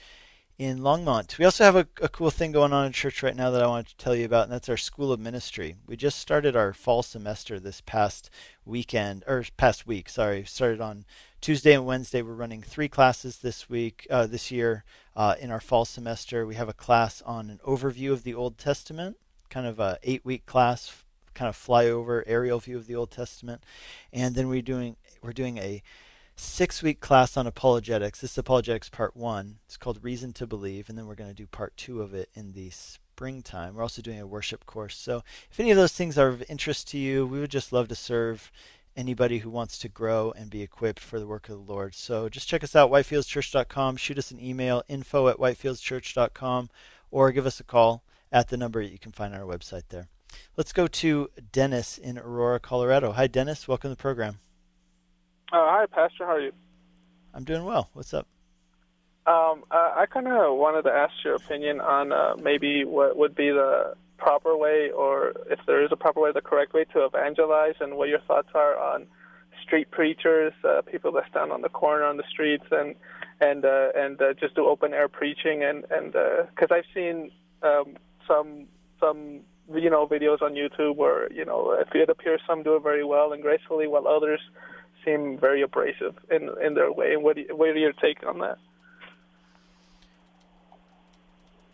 in 0.58 0.80
Longmont. 0.80 1.38
We 1.38 1.44
also 1.44 1.66
have 1.66 1.76
a, 1.76 1.88
a, 2.02 2.08
cool 2.08 2.32
thing 2.32 2.54
going 2.54 2.72
on 2.72 2.86
in 2.86 2.94
church 2.94 3.22
right 3.22 3.36
now 3.36 3.52
that 3.52 3.62
I 3.62 3.68
wanted 3.68 3.88
to 3.88 3.98
tell 3.98 4.16
you 4.16 4.24
about, 4.24 4.44
and 4.44 4.54
that's 4.54 4.70
our 4.70 4.78
School 4.78 5.12
of 5.12 5.20
Ministry. 5.20 5.76
We 5.86 5.98
just 5.98 6.18
started 6.18 6.56
our 6.56 6.72
fall 6.72 7.04
semester 7.04 7.60
this 7.60 7.82
past 7.82 8.30
weekend, 8.64 9.26
or 9.28 9.44
past 9.58 9.86
week, 9.86 10.08
sorry. 10.08 10.46
Started 10.46 10.80
on 10.80 11.04
Tuesday 11.42 11.74
and 11.74 11.86
Wednesday. 11.86 12.22
We're 12.22 12.34
running 12.34 12.62
three 12.62 12.88
classes 12.88 13.40
this 13.40 13.70
week, 13.70 14.08
uh, 14.10 14.26
this 14.26 14.52
year 14.52 14.86
uh, 15.16 15.36
in 15.40 15.52
our 15.52 15.60
fall 15.60 15.86
semester. 15.86 16.46
We 16.46 16.56
have 16.56 16.70
a 16.70 16.74
class 16.74 17.22
on 17.24 17.50
an 17.50 17.60
overview 17.66 18.12
of 18.12 18.24
the 18.24 18.34
Old 18.34 18.58
Testament, 18.58 19.18
kind 19.50 19.66
of 19.66 19.80
a 19.80 19.98
eight 20.04 20.26
week 20.26 20.46
class, 20.46 21.04
kind 21.34 21.50
of 21.50 21.56
flyover 21.56 22.24
aerial 22.26 22.60
view 22.60 22.78
of 22.78 22.88
the 22.88 22.96
Old 22.96 23.12
Testament, 23.12 23.64
and 24.12 24.36
then 24.36 24.48
we're 24.48 24.62
doing 24.62 24.96
we're 25.22 25.34
doing 25.34 25.58
a 25.58 25.82
six 26.36 26.84
week 26.84 27.00
class 27.00 27.38
on 27.38 27.48
apologetics. 27.48 28.22
This 28.22 28.32
is 28.32 28.38
apologetics 28.38 28.90
part 28.90 29.16
one. 29.16 29.58
It's 29.66 29.78
called 29.78 30.04
Reason 30.04 30.34
to 30.34 30.48
Believe, 30.48 30.90
and 30.90 30.98
then 30.98 31.08
we're 31.08 31.16
going 31.16 31.30
to 31.30 31.36
do 31.36 31.48
part 31.48 31.76
two 31.78 32.02
of 32.02 32.14
it 32.14 32.30
in 32.34 32.54
the 32.54 32.70
springtime. 32.72 33.76
We're 33.76 33.84
also 33.84 34.02
doing 34.02 34.20
a 34.20 34.28
worship 34.28 34.66
course. 34.66 34.98
So 34.98 35.24
if 35.50 35.60
any 35.60 35.72
of 35.72 35.78
those 35.78 35.94
things 35.94 36.18
are 36.18 36.28
of 36.28 36.44
interest 36.50 36.90
to 36.90 36.98
you, 36.98 37.26
we 37.26 37.40
would 37.40 37.52
just 37.52 37.72
love 37.72 37.88
to 37.88 37.96
serve 37.96 38.52
anybody 38.96 39.40
who 39.40 39.50
wants 39.50 39.78
to 39.80 39.90
grow 39.90 40.32
and 40.32 40.50
be 40.50 40.62
equipped 40.62 41.00
for 41.00 41.20
the 41.20 41.28
work 41.28 41.50
of 41.50 41.56
the 41.56 41.72
Lord. 41.74 41.96
So 41.96 42.30
just 42.30 42.48
check 42.48 42.64
us 42.64 42.76
out, 42.76 42.92
whitefieldschurch.com. 42.92 43.98
Shoot 43.98 44.18
us 44.18 44.32
an 44.32 44.40
email, 44.40 44.84
info 44.88 45.28
at 45.28 45.38
whitefieldschurch.com, 45.38 46.70
or 47.12 47.32
give 47.32 47.46
us 47.46 47.60
a 47.60 47.64
call 47.64 48.04
at 48.32 48.50
the 48.50 48.58
number 48.58 48.84
that 48.84 48.92
you 48.92 49.00
can 49.00 49.12
find 49.12 49.34
on 49.34 49.42
our 49.42 49.48
website 49.48 49.84
there. 49.90 50.08
Let's 50.58 50.74
go 50.74 50.88
to 50.88 51.30
Dennis 51.52 51.98
in 51.98 52.18
Aurora, 52.18 52.60
Colorado. 52.60 53.12
Hi, 53.14 53.28
Dennis. 53.28 53.68
Welcome 53.68 53.90
to 53.90 53.96
the 53.96 54.02
program. 54.02 54.40
Uh, 55.52 55.66
hi, 55.70 55.86
Pastor. 55.86 56.26
How 56.26 56.34
are 56.34 56.42
you? 56.42 56.52
I'm 57.34 57.44
doing 57.44 57.64
well. 57.64 57.90
What's 57.94 58.14
up? 58.14 58.28
Um, 59.28 59.64
uh, 59.72 59.94
I 59.96 60.06
kind 60.06 60.28
of 60.28 60.58
wanted 60.58 60.84
to 60.84 60.92
ask 60.92 61.14
your 61.24 61.36
opinion 61.36 61.82
on 61.82 62.12
uh, 62.12 62.36
maybe 62.42 62.86
what 62.86 63.18
would 63.18 63.36
be 63.36 63.50
the 63.50 63.96
proper 64.18 64.56
way, 64.58 64.90
or 64.96 65.34
if 65.50 65.60
there 65.68 65.84
is 65.84 65.90
a 65.92 65.96
proper 65.96 66.22
way, 66.22 66.32
the 66.32 66.42
correct 66.42 66.74
way 66.74 66.86
to 66.94 67.06
evangelize, 67.06 67.76
and 67.80 67.96
what 67.96 68.10
your 68.10 68.20
thoughts 68.22 68.50
are 68.54 68.78
on 68.78 69.08
street 69.64 69.90
preachers, 69.92 70.54
uh, 70.64 70.82
people 70.82 71.12
that 71.14 71.24
stand 71.30 71.52
on 71.52 71.62
the 71.62 71.70
corner 71.70 72.04
on 72.04 72.18
the 72.18 72.24
streets 72.30 72.66
and 72.72 72.96
and 73.42 73.66
uh, 73.66 73.90
and 73.96 74.22
uh, 74.22 74.34
just 74.34 74.56
do 74.56 74.66
open 74.66 74.94
air 74.94 75.08
preaching, 75.08 75.64
and 75.64 75.86
and 75.92 76.14
because 76.14 76.72
uh, 76.72 76.76
I've 76.76 76.86
seen 76.94 77.32
um, 77.64 77.98
some 78.28 78.68
some 79.00 79.42
you 79.74 79.90
know 79.90 80.08
videos 80.08 80.42
on 80.42 80.54
YouTube 80.54 80.96
where 80.96 81.32
you 81.32 81.46
know 81.46 81.72
it 81.94 82.10
appears 82.10 82.42
some 82.48 82.64
do 82.64 82.76
it 82.76 82.84
very 82.84 83.04
well 83.04 83.34
and 83.34 83.42
gracefully, 83.42 83.88
while 83.88 84.08
others 84.08 84.40
seem 85.04 85.38
very 85.38 85.62
abrasive 85.62 86.16
in 86.32 86.50
in 86.64 86.76
their 86.76 86.92
way. 86.92 87.18
What 87.18 87.36
do 87.36 87.42
you, 87.42 87.56
what 87.56 87.70
are 87.70 87.78
your 87.78 87.94
take 87.94 88.26
on 88.26 88.40
that? 88.40 88.58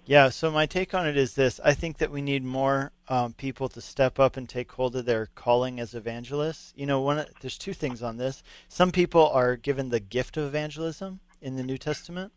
Yeah, 0.06 0.30
so 0.30 0.50
my 0.50 0.66
take 0.66 0.94
on 0.94 1.08
it 1.08 1.16
is 1.16 1.36
this: 1.36 1.60
I 1.64 1.74
think 1.74 2.00
that 2.00 2.12
we 2.12 2.22
need 2.22 2.44
more 2.44 2.92
um, 3.08 3.34
people 3.34 3.70
to 3.70 3.82
step 3.82 4.20
up 4.20 4.36
and 4.36 4.50
take 4.50 4.72
hold 4.72 4.96
of 4.96 5.06
their 5.06 5.28
calling 5.36 5.80
as 5.80 5.94
evangelists. 5.94 6.74
You 6.76 6.88
know, 6.88 7.02
one 7.02 7.26
there's 7.42 7.58
two 7.58 7.74
things 7.74 8.02
on 8.02 8.18
this. 8.18 8.42
Some 8.68 8.92
people 8.92 9.28
are 9.30 9.56
given 9.56 9.90
the 9.90 10.00
gift 10.00 10.38
of 10.38 10.46
evangelism 10.46 11.20
in 11.42 11.56
the 11.56 11.64
New 11.64 11.78
Testament. 11.78 12.34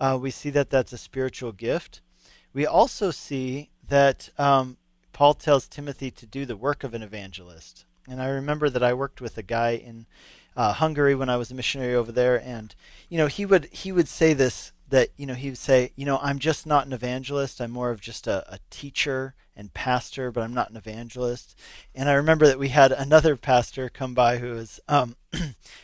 Uh, 0.00 0.18
we 0.20 0.30
see 0.30 0.50
that 0.50 0.70
that's 0.70 0.92
a 0.92 0.98
spiritual 0.98 1.52
gift. 1.52 2.00
We 2.52 2.66
also 2.66 3.10
see 3.10 3.70
that 3.88 4.30
um, 4.38 4.78
Paul 5.12 5.34
tells 5.34 5.68
Timothy 5.68 6.10
to 6.10 6.26
do 6.26 6.46
the 6.46 6.56
work 6.56 6.82
of 6.82 6.94
an 6.94 7.02
evangelist. 7.02 7.84
And 8.08 8.22
I 8.22 8.28
remember 8.28 8.70
that 8.70 8.82
I 8.82 8.94
worked 8.94 9.20
with 9.20 9.36
a 9.36 9.42
guy 9.42 9.70
in 9.72 10.06
uh, 10.56 10.72
Hungary 10.72 11.14
when 11.14 11.28
I 11.28 11.36
was 11.36 11.50
a 11.50 11.54
missionary 11.54 11.94
over 11.94 12.10
there, 12.10 12.40
and 12.40 12.74
you 13.10 13.18
know 13.18 13.26
he 13.26 13.44
would 13.44 13.66
he 13.66 13.92
would 13.92 14.08
say 14.08 14.32
this 14.32 14.72
that 14.88 15.10
you 15.16 15.26
know 15.26 15.34
he 15.34 15.48
would 15.48 15.58
say 15.58 15.92
you 15.96 16.04
know 16.04 16.18
I'm 16.22 16.38
just 16.38 16.66
not 16.66 16.86
an 16.86 16.92
evangelist. 16.92 17.60
I'm 17.60 17.70
more 17.70 17.90
of 17.90 18.00
just 18.00 18.26
a, 18.26 18.44
a 18.52 18.58
teacher 18.70 19.34
and 19.56 19.72
pastor, 19.72 20.30
but 20.30 20.42
I'm 20.42 20.54
not 20.54 20.70
an 20.70 20.76
evangelist. 20.76 21.58
And 21.94 22.08
I 22.08 22.14
remember 22.14 22.46
that 22.46 22.58
we 22.58 22.68
had 22.68 22.92
another 22.92 23.36
pastor 23.36 23.88
come 23.88 24.14
by 24.14 24.38
who 24.38 24.50
was 24.50 24.80
um, 24.88 25.16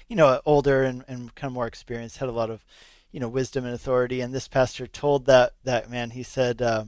you 0.09 0.17
know 0.17 0.41
older 0.45 0.83
and, 0.83 1.05
and 1.09 1.35
kind 1.35 1.51
of 1.51 1.55
more 1.55 1.67
experienced, 1.67 2.19
had 2.19 2.29
a 2.29 2.33
lot 2.33 2.51
of 2.51 2.65
you 3.11 3.21
know 3.21 3.29
wisdom 3.29 3.65
and 3.65 3.75
authority. 3.75 4.21
And 4.21 4.35
this 4.35 4.49
pastor 4.49 4.87
told 4.87 5.27
that 5.27 5.55
that 5.65 5.91
man 5.91 6.11
he 6.11 6.23
said. 6.23 6.63
Uh, 6.63 6.85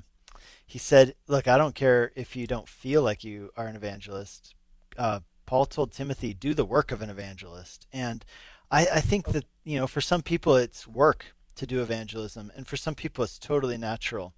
he 0.67 0.79
said, 0.79 1.15
"Look, 1.29 1.47
I 1.47 1.59
don't 1.59 1.75
care 1.75 2.11
if 2.17 2.35
you 2.35 2.47
don't 2.47 2.69
feel 2.69 3.03
like 3.03 3.23
you 3.23 3.51
are 3.55 3.67
an 3.67 3.77
evangelist. 3.77 4.55
Uh, 4.97 5.21
Paul 5.47 5.67
told 5.67 5.93
Timothy, 5.93 6.35
do 6.35 6.55
the 6.55 6.65
work 6.65 6.91
of 6.93 7.03
an 7.03 7.11
evangelist. 7.11 7.87
And 7.93 8.25
I, 8.71 8.87
I 8.95 9.01
think 9.01 9.27
that, 9.27 9.45
you 9.65 9.79
know, 9.79 9.87
for 9.87 10.01
some 10.01 10.23
people 10.23 10.57
it's 10.57 10.87
work 10.87 11.27
to 11.57 11.67
do 11.67 11.81
evangelism, 11.81 12.53
and 12.57 12.67
for 12.67 12.77
some 12.77 12.95
people 12.95 13.25
it's 13.25 13.39
totally 13.39 13.77
natural. 13.77 14.35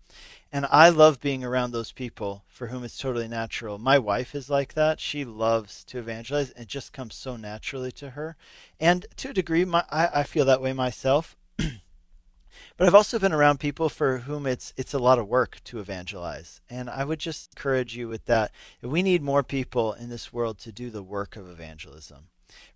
And 0.53 0.67
I 0.71 0.89
love 0.89 1.21
being 1.21 1.45
around 1.45 1.73
those 1.73 1.93
people 1.93 2.45
for 2.49 2.69
whom 2.69 2.85
it's 2.85 2.99
totally 2.99 3.29
natural. 3.29 3.79
My 3.79 3.99
wife 3.99 4.35
is 4.35 4.49
like 4.49 4.75
that. 4.75 5.01
She 5.01 5.25
loves 5.25 5.85
to 5.85 5.99
evangelize. 5.99 6.51
It 6.51 6.69
just 6.69 6.93
comes 6.93 7.15
so 7.15 7.37
naturally 7.37 7.93
to 7.93 8.11
her. 8.11 8.37
And 8.81 9.07
to 9.17 9.31
a 9.31 9.35
degree, 9.35 9.65
my, 9.65 9.85
I, 9.91 10.21
I 10.21 10.23
feel 10.23 10.45
that 10.45 10.63
way 10.63 10.73
myself. 10.73 11.37
But 12.77 12.87
I've 12.87 12.95
also 12.95 13.19
been 13.19 13.33
around 13.33 13.59
people 13.59 13.89
for 13.89 14.19
whom 14.19 14.47
it's 14.47 14.75
it's 14.77 14.93
a 14.93 14.99
lot 14.99 15.19
of 15.19 15.29
work 15.29 15.61
to 15.65 15.79
evangelize. 15.79 16.61
And 16.69 16.91
I 16.91 17.05
would 17.05 17.19
just 17.19 17.51
encourage 17.53 17.97
you 17.97 18.09
with 18.09 18.27
that. 18.27 18.51
We 18.83 19.03
need 19.03 19.23
more 19.23 19.43
people 19.43 19.95
in 19.95 20.11
this 20.11 20.33
world 20.33 20.59
to 20.61 20.73
do 20.73 20.91
the 20.91 21.03
work 21.03 21.37
of 21.37 21.49
evangelism 21.49 22.29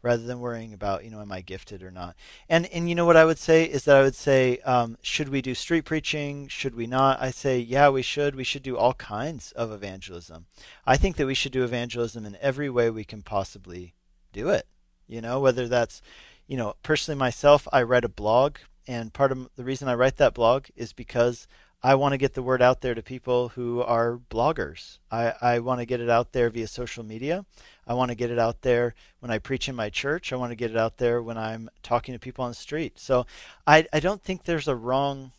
rather 0.02 0.22
than 0.22 0.40
worrying 0.40 0.72
about, 0.72 1.04
you 1.04 1.10
know, 1.10 1.20
am 1.20 1.32
I 1.32 1.40
gifted 1.40 1.82
or 1.82 1.90
not. 1.90 2.16
And 2.49 2.66
and 2.66 2.88
you 2.88 2.94
know 2.94 3.04
what 3.04 3.16
I 3.16 3.25
would 3.25 3.38
say 3.38 3.64
is 3.64 3.84
that 3.84 3.96
I 3.96 4.02
would 4.02 4.14
say, 4.14 4.58
um, 4.58 4.99
should 5.02 5.28
we 5.28 5.42
do 5.42 5.54
street 5.54 5.84
preaching? 5.84 6.49
Should 6.49 6.75
we 6.75 6.87
not? 6.87 7.20
I 7.20 7.30
say, 7.30 7.58
yeah, 7.58 7.88
we 7.88 8.02
should. 8.02 8.34
We 8.34 8.44
should 8.44 8.62
do 8.62 8.76
all 8.76 8.94
kinds 8.94 9.52
of 9.52 9.72
evangelism. 9.72 10.46
I 10.87 10.96
think 10.96 11.16
that 11.16 11.26
we 11.26 11.34
should 11.34 11.52
do 11.52 11.64
evangelism 11.64 12.25
in 12.25 12.37
every 12.40 12.70
way 12.70 12.90
we 12.90 13.04
can 13.04 13.22
possibly 13.22 13.94
do 14.32 14.49
it. 14.49 14.66
You 15.06 15.20
know, 15.20 15.40
whether 15.40 15.68
that's 15.68 16.02
you 16.46 16.56
know, 16.56 16.75
personally 16.82 17.16
myself, 17.16 17.68
I 17.72 17.82
write 17.84 18.04
a 18.04 18.08
blog 18.08 18.56
and 18.88 19.12
part 19.12 19.30
of 19.30 19.49
the 19.54 19.62
reason 19.62 19.87
I 19.87 19.94
write 19.94 20.16
that 20.16 20.34
blog 20.34 20.66
is 20.75 20.92
because 20.92 21.46
I 21.82 21.94
want 21.94 22.12
to 22.12 22.18
get 22.18 22.34
the 22.34 22.42
word 22.42 22.60
out 22.60 22.82
there 22.82 22.94
to 22.94 23.02
people 23.02 23.50
who 23.50 23.82
are 23.82 24.20
bloggers. 24.30 24.99
I, 25.10 25.34
I 25.40 25.58
want 25.60 25.80
to 25.80 25.87
get 25.87 26.00
it 26.00 26.10
out 26.10 26.32
there 26.32 26.50
via 26.50 26.66
social 26.66 27.04
media. 27.04 27.46
I 27.87 27.94
want 27.94 28.10
to 28.10 28.14
get 28.14 28.30
it 28.30 28.38
out 28.38 28.62
there 28.62 28.94
when 29.20 29.30
I 29.30 29.38
preach 29.38 29.68
in 29.68 29.75
my 29.75 29.88
church. 29.88 30.32
I 30.32 30.37
want 30.37 30.50
to 30.50 30.56
get 30.56 30.70
it 30.70 30.76
out 30.76 30.99
there 30.99 31.22
when 31.22 31.38
I'm 31.38 31.70
talking 31.82 32.12
to 32.12 32.18
people 32.18 32.44
on 32.44 32.50
the 32.50 32.54
street. 32.54 32.99
So 32.99 33.26
I, 33.66 33.87
I 33.92 34.00
don't 34.00 34.22
think 34.22 34.44
there's 34.44 34.68
a 34.68 34.76
wrong, 34.76 35.32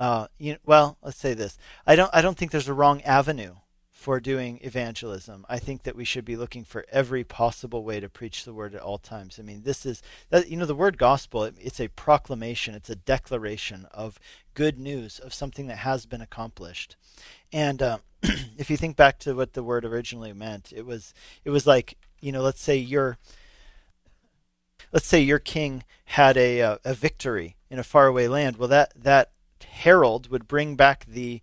uh, 0.00 0.28
you 0.38 0.56
well, 0.64 0.96
let's 1.02 1.18
say 1.18 1.34
this. 1.34 1.58
I 1.86 1.94
don't, 1.94 2.10
I 2.14 2.22
don't 2.22 2.38
think 2.38 2.52
there's 2.52 2.68
a 2.68 2.74
wrong 2.74 3.02
avenue 3.02 3.56
for 4.02 4.18
doing 4.18 4.58
evangelism. 4.62 5.46
I 5.48 5.60
think 5.60 5.84
that 5.84 5.94
we 5.94 6.04
should 6.04 6.24
be 6.24 6.34
looking 6.34 6.64
for 6.64 6.84
every 6.90 7.22
possible 7.22 7.84
way 7.84 8.00
to 8.00 8.08
preach 8.08 8.44
the 8.44 8.52
word 8.52 8.74
at 8.74 8.82
all 8.82 8.98
times. 8.98 9.38
I 9.38 9.42
mean, 9.42 9.62
this 9.62 9.86
is 9.86 10.02
that 10.28 10.48
you 10.48 10.56
know 10.56 10.66
the 10.66 10.74
word 10.74 10.98
gospel. 10.98 11.44
it's 11.44 11.78
a 11.78 11.86
proclamation. 11.86 12.74
It's 12.74 12.90
a 12.90 12.96
declaration 12.96 13.86
of 13.92 14.18
good 14.54 14.76
news 14.76 15.20
of 15.20 15.32
something 15.32 15.68
that 15.68 15.78
has 15.78 16.04
been 16.04 16.20
accomplished. 16.20 16.96
And 17.52 17.80
uh, 17.80 17.98
if 18.58 18.70
you 18.70 18.76
think 18.76 18.96
back 18.96 19.20
to 19.20 19.34
what 19.34 19.52
the 19.52 19.62
word 19.62 19.84
originally 19.84 20.32
meant, 20.32 20.72
it 20.74 20.84
was 20.84 21.14
it 21.44 21.50
was 21.50 21.64
like 21.64 21.96
you 22.20 22.32
know, 22.32 22.42
let's 22.42 22.60
say 22.60 22.76
your 22.76 23.18
let's 24.90 25.06
say 25.06 25.20
your 25.20 25.38
king 25.38 25.84
had 26.06 26.36
a 26.36 26.58
a, 26.58 26.72
uh, 26.72 26.78
a 26.84 26.92
victory 26.92 27.54
in 27.70 27.78
a 27.78 27.84
faraway 27.84 28.26
land. 28.26 28.56
Well, 28.56 28.68
that 28.68 28.94
that 28.96 29.30
herald 29.64 30.28
would 30.28 30.48
bring 30.48 30.74
back 30.74 31.06
the 31.06 31.40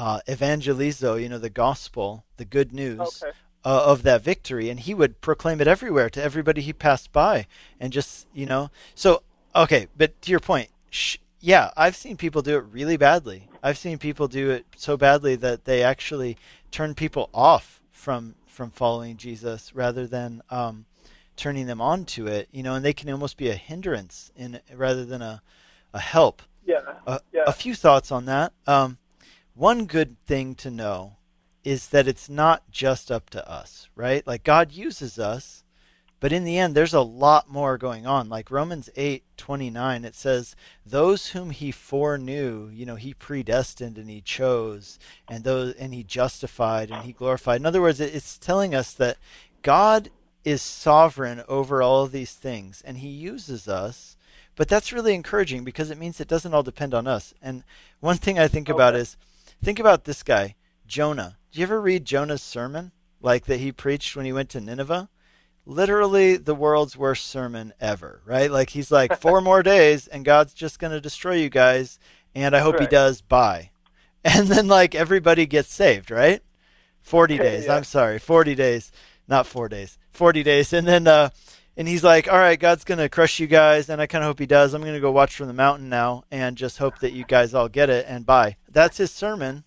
uh, 0.00 0.18
evangelizo, 0.26 1.20
you 1.20 1.28
know, 1.28 1.36
the 1.36 1.50
gospel, 1.50 2.24
the 2.38 2.44
good 2.46 2.72
news 2.72 3.22
okay. 3.22 3.36
uh, 3.66 3.84
of 3.84 4.02
that 4.02 4.22
victory, 4.22 4.70
and 4.70 4.80
he 4.80 4.94
would 4.94 5.20
proclaim 5.20 5.60
it 5.60 5.66
everywhere 5.66 6.08
to 6.08 6.22
everybody 6.22 6.62
he 6.62 6.72
passed 6.72 7.12
by, 7.12 7.46
and 7.78 7.92
just 7.92 8.26
you 8.32 8.46
know. 8.46 8.70
So 8.94 9.22
okay, 9.54 9.88
but 9.94 10.20
to 10.22 10.30
your 10.30 10.40
point, 10.40 10.70
sh- 10.88 11.18
yeah, 11.38 11.70
I've 11.76 11.96
seen 11.96 12.16
people 12.16 12.40
do 12.40 12.56
it 12.56 12.64
really 12.72 12.96
badly. 12.96 13.50
I've 13.62 13.76
seen 13.76 13.98
people 13.98 14.26
do 14.26 14.48
it 14.48 14.64
so 14.74 14.96
badly 14.96 15.36
that 15.36 15.66
they 15.66 15.82
actually 15.82 16.38
turn 16.70 16.94
people 16.94 17.28
off 17.34 17.82
from 17.92 18.36
from 18.46 18.70
following 18.70 19.18
Jesus 19.18 19.74
rather 19.74 20.06
than 20.06 20.40
um, 20.48 20.86
turning 21.36 21.66
them 21.66 21.82
on 21.82 22.06
to 22.06 22.26
it. 22.26 22.48
You 22.52 22.62
know, 22.62 22.74
and 22.74 22.82
they 22.82 22.94
can 22.94 23.10
almost 23.10 23.36
be 23.36 23.50
a 23.50 23.54
hindrance 23.54 24.32
in 24.34 24.60
rather 24.74 25.04
than 25.04 25.20
a 25.20 25.42
a 25.92 26.00
help. 26.00 26.40
Yeah. 26.64 26.80
A, 27.06 27.20
yeah. 27.34 27.42
a 27.46 27.52
few 27.52 27.74
thoughts 27.74 28.10
on 28.10 28.24
that. 28.24 28.54
Um, 28.66 28.96
one 29.60 29.84
good 29.84 30.16
thing 30.24 30.54
to 30.54 30.70
know 30.70 31.16
is 31.64 31.88
that 31.88 32.08
it's 32.08 32.30
not 32.30 32.70
just 32.70 33.12
up 33.12 33.28
to 33.28 33.46
us, 33.46 33.90
right? 33.94 34.26
Like 34.26 34.42
God 34.42 34.72
uses 34.72 35.18
us, 35.18 35.64
but 36.18 36.32
in 36.32 36.44
the 36.44 36.56
end 36.56 36.74
there's 36.74 36.94
a 36.94 37.02
lot 37.02 37.46
more 37.46 37.76
going 37.76 38.06
on. 38.06 38.30
Like 38.30 38.50
Romans 38.50 38.88
8:29 38.96 40.06
it 40.06 40.14
says 40.14 40.56
those 40.86 41.28
whom 41.32 41.50
he 41.50 41.70
foreknew, 41.70 42.70
you 42.72 42.86
know, 42.86 42.96
he 42.96 43.12
predestined 43.12 43.98
and 43.98 44.08
he 44.08 44.22
chose 44.22 44.98
and 45.28 45.44
those 45.44 45.74
and 45.74 45.92
he 45.92 46.04
justified 46.04 46.90
and 46.90 47.04
he 47.04 47.12
glorified. 47.12 47.60
In 47.60 47.66
other 47.66 47.82
words, 47.82 48.00
it's 48.00 48.38
telling 48.38 48.74
us 48.74 48.94
that 48.94 49.18
God 49.60 50.08
is 50.42 50.62
sovereign 50.62 51.42
over 51.48 51.82
all 51.82 52.04
of 52.04 52.12
these 52.12 52.32
things 52.32 52.80
and 52.86 52.96
he 52.96 53.08
uses 53.10 53.68
us 53.68 54.16
but 54.56 54.68
that's 54.68 54.92
really 54.92 55.14
encouraging 55.14 55.64
because 55.64 55.90
it 55.90 55.98
means 55.98 56.18
it 56.18 56.28
doesn't 56.28 56.52
all 56.52 56.62
depend 56.62 56.92
on 56.92 57.06
us. 57.06 57.32
And 57.40 57.62
one 58.00 58.16
thing 58.16 58.38
I 58.38 58.46
think 58.46 58.68
okay. 58.68 58.76
about 58.76 58.94
is 58.94 59.16
Think 59.62 59.78
about 59.78 60.04
this 60.04 60.22
guy, 60.22 60.56
Jonah. 60.86 61.36
Did 61.52 61.58
you 61.58 61.62
ever 61.64 61.80
read 61.80 62.04
Jonah's 62.04 62.42
sermon? 62.42 62.92
Like 63.20 63.44
that 63.46 63.60
he 63.60 63.72
preached 63.72 64.16
when 64.16 64.24
he 64.24 64.32
went 64.32 64.48
to 64.50 64.60
Nineveh? 64.60 65.10
Literally 65.66 66.38
the 66.38 66.54
world's 66.54 66.96
worst 66.96 67.26
sermon 67.26 67.74
ever, 67.78 68.22
right? 68.24 68.50
Like 68.50 68.70
he's 68.70 68.90
like, 68.90 69.20
four 69.20 69.40
more 69.42 69.62
days 69.62 70.06
and 70.06 70.24
God's 70.24 70.54
just 70.54 70.78
going 70.78 70.92
to 70.92 71.00
destroy 71.00 71.34
you 71.34 71.50
guys. 71.50 71.98
And 72.34 72.56
I 72.56 72.60
hope 72.60 72.74
right. 72.74 72.82
he 72.82 72.88
does. 72.88 73.20
Bye. 73.20 73.70
And 74.22 74.48
then 74.48 74.68
like 74.68 74.94
everybody 74.94 75.46
gets 75.46 75.72
saved, 75.72 76.10
right? 76.10 76.42
40 77.00 77.38
days. 77.38 77.64
yeah. 77.64 77.74
I'm 77.74 77.84
sorry. 77.84 78.18
40 78.18 78.54
days. 78.54 78.92
Not 79.26 79.46
four 79.46 79.66
days. 79.66 79.96
40 80.10 80.42
days. 80.42 80.74
And 80.74 80.86
then, 80.86 81.06
uh, 81.06 81.30
and 81.74 81.88
he's 81.88 82.04
like, 82.04 82.30
"All 82.30 82.38
right, 82.38 82.60
God's 82.60 82.84
gonna 82.84 83.08
crush 83.08 83.40
you 83.40 83.46
guys," 83.46 83.88
and 83.88 84.02
I 84.02 84.06
kind 84.06 84.22
of 84.22 84.28
hope 84.28 84.38
he 84.38 84.44
does. 84.44 84.74
I'm 84.74 84.82
gonna 84.82 85.00
go 85.00 85.10
watch 85.10 85.36
from 85.36 85.46
the 85.46 85.54
mountain 85.54 85.88
now, 85.88 86.24
and 86.30 86.56
just 86.56 86.76
hope 86.76 86.98
that 86.98 87.14
you 87.14 87.24
guys 87.24 87.54
all 87.54 87.70
get 87.70 87.88
it. 87.88 88.04
And 88.06 88.26
bye. 88.26 88.56
That's 88.70 88.98
his 88.98 89.10
sermon, 89.10 89.64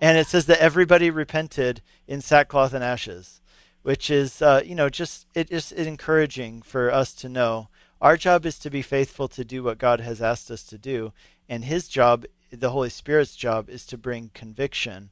and 0.00 0.18
it 0.18 0.26
says 0.26 0.46
that 0.46 0.60
everybody 0.60 1.10
repented 1.10 1.82
in 2.08 2.20
sackcloth 2.20 2.74
and 2.74 2.82
ashes, 2.82 3.40
which 3.82 4.10
is, 4.10 4.42
uh, 4.42 4.62
you 4.64 4.74
know, 4.74 4.88
just 4.88 5.26
it 5.34 5.50
is 5.50 5.72
encouraging 5.72 6.62
for 6.62 6.92
us 6.92 7.12
to 7.14 7.28
know. 7.28 7.68
Our 8.00 8.16
job 8.16 8.46
is 8.46 8.58
to 8.60 8.70
be 8.70 8.82
faithful 8.82 9.28
to 9.28 9.44
do 9.44 9.62
what 9.62 9.78
God 9.78 10.00
has 10.00 10.20
asked 10.20 10.50
us 10.50 10.64
to 10.64 10.78
do, 10.78 11.12
and 11.48 11.64
His 11.64 11.86
job, 11.86 12.24
the 12.50 12.70
Holy 12.70 12.90
Spirit's 12.90 13.36
job, 13.36 13.68
is 13.68 13.86
to 13.86 13.98
bring 13.98 14.30
conviction, 14.34 15.10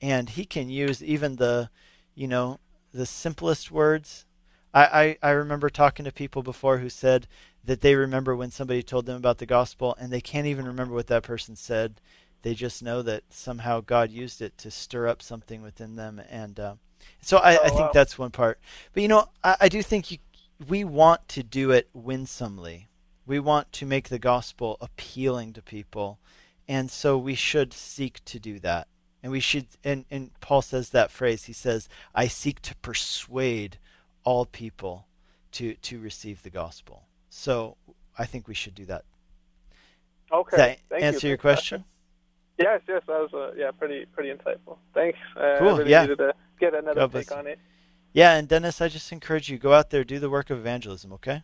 and 0.00 0.30
He 0.30 0.44
can 0.44 0.70
use 0.70 1.02
even 1.02 1.36
the, 1.36 1.70
you 2.14 2.28
know, 2.28 2.58
the 2.92 3.06
simplest 3.06 3.70
words. 3.70 4.24
I, 4.72 5.16
I, 5.22 5.28
I 5.28 5.30
remember 5.30 5.70
talking 5.70 6.04
to 6.04 6.12
people 6.12 6.42
before 6.42 6.78
who 6.78 6.88
said 6.88 7.26
that 7.64 7.80
they 7.80 7.94
remember 7.94 8.34
when 8.34 8.50
somebody 8.50 8.82
told 8.82 9.06
them 9.06 9.16
about 9.16 9.38
the 9.38 9.46
gospel 9.46 9.94
and 10.00 10.12
they 10.12 10.20
can't 10.20 10.46
even 10.46 10.66
remember 10.66 10.94
what 10.94 11.06
that 11.08 11.22
person 11.22 11.56
said. 11.56 12.00
They 12.42 12.54
just 12.54 12.82
know 12.82 13.02
that 13.02 13.24
somehow 13.30 13.80
God 13.80 14.10
used 14.10 14.40
it 14.40 14.56
to 14.58 14.70
stir 14.70 15.08
up 15.08 15.22
something 15.22 15.62
within 15.62 15.96
them. 15.96 16.20
And 16.30 16.58
uh, 16.58 16.74
so 17.20 17.38
I, 17.38 17.56
oh, 17.56 17.60
I 17.64 17.68
think 17.68 17.80
wow. 17.80 17.90
that's 17.92 18.18
one 18.18 18.30
part. 18.30 18.60
But 18.92 19.02
you 19.02 19.08
know, 19.08 19.28
I, 19.42 19.56
I 19.62 19.68
do 19.68 19.82
think 19.82 20.10
you, 20.10 20.18
we 20.66 20.84
want 20.84 21.28
to 21.28 21.42
do 21.42 21.70
it 21.70 21.88
winsomely. 21.92 22.88
We 23.26 23.38
want 23.38 23.72
to 23.72 23.86
make 23.86 24.08
the 24.08 24.18
gospel 24.18 24.76
appealing 24.80 25.52
to 25.54 25.62
people. 25.62 26.18
And 26.66 26.90
so 26.90 27.16
we 27.18 27.34
should 27.34 27.72
seek 27.72 28.24
to 28.26 28.38
do 28.38 28.58
that. 28.60 28.88
And 29.22 29.32
we 29.32 29.40
should, 29.40 29.66
and, 29.82 30.04
and 30.10 30.30
Paul 30.40 30.62
says 30.62 30.90
that 30.90 31.10
phrase. 31.10 31.44
He 31.44 31.52
says, 31.52 31.88
I 32.14 32.28
seek 32.28 32.62
to 32.62 32.76
persuade 32.76 33.78
all 34.24 34.44
people 34.44 35.06
to 35.52 35.74
to 35.74 35.98
receive 35.98 36.42
the 36.42 36.50
gospel. 36.50 37.04
So 37.30 37.76
I 38.18 38.26
think 38.26 38.46
we 38.46 38.54
should 38.54 38.74
do 38.74 38.84
that. 38.86 39.04
Okay. 40.30 40.50
Does 40.50 40.58
that 40.58 40.78
Thank 40.90 41.02
answer 41.02 41.26
you. 41.26 41.30
your 41.30 41.38
question? 41.38 41.84
Yes, 42.58 42.80
yes, 42.88 43.02
that 43.06 43.20
was 43.20 43.32
uh, 43.32 43.52
yeah, 43.56 43.70
pretty 43.70 44.04
pretty 44.06 44.30
insightful. 44.30 44.78
Thanks. 44.92 45.18
Uh, 45.36 45.56
cool. 45.58 45.68
I 45.74 45.78
really 45.78 45.90
yeah. 45.90 46.02
needed 46.02 46.18
to 46.18 46.34
get 46.58 46.74
another 46.74 47.00
God 47.00 47.12
take 47.12 47.32
on 47.32 47.46
it. 47.46 47.58
Yeah, 48.12 48.34
and 48.34 48.48
Dennis, 48.48 48.80
I 48.80 48.88
just 48.88 49.12
encourage 49.12 49.48
you 49.48 49.58
go 49.58 49.72
out 49.72 49.90
there, 49.90 50.02
do 50.02 50.18
the 50.18 50.30
work 50.30 50.50
of 50.50 50.58
evangelism. 50.58 51.12
Okay. 51.12 51.42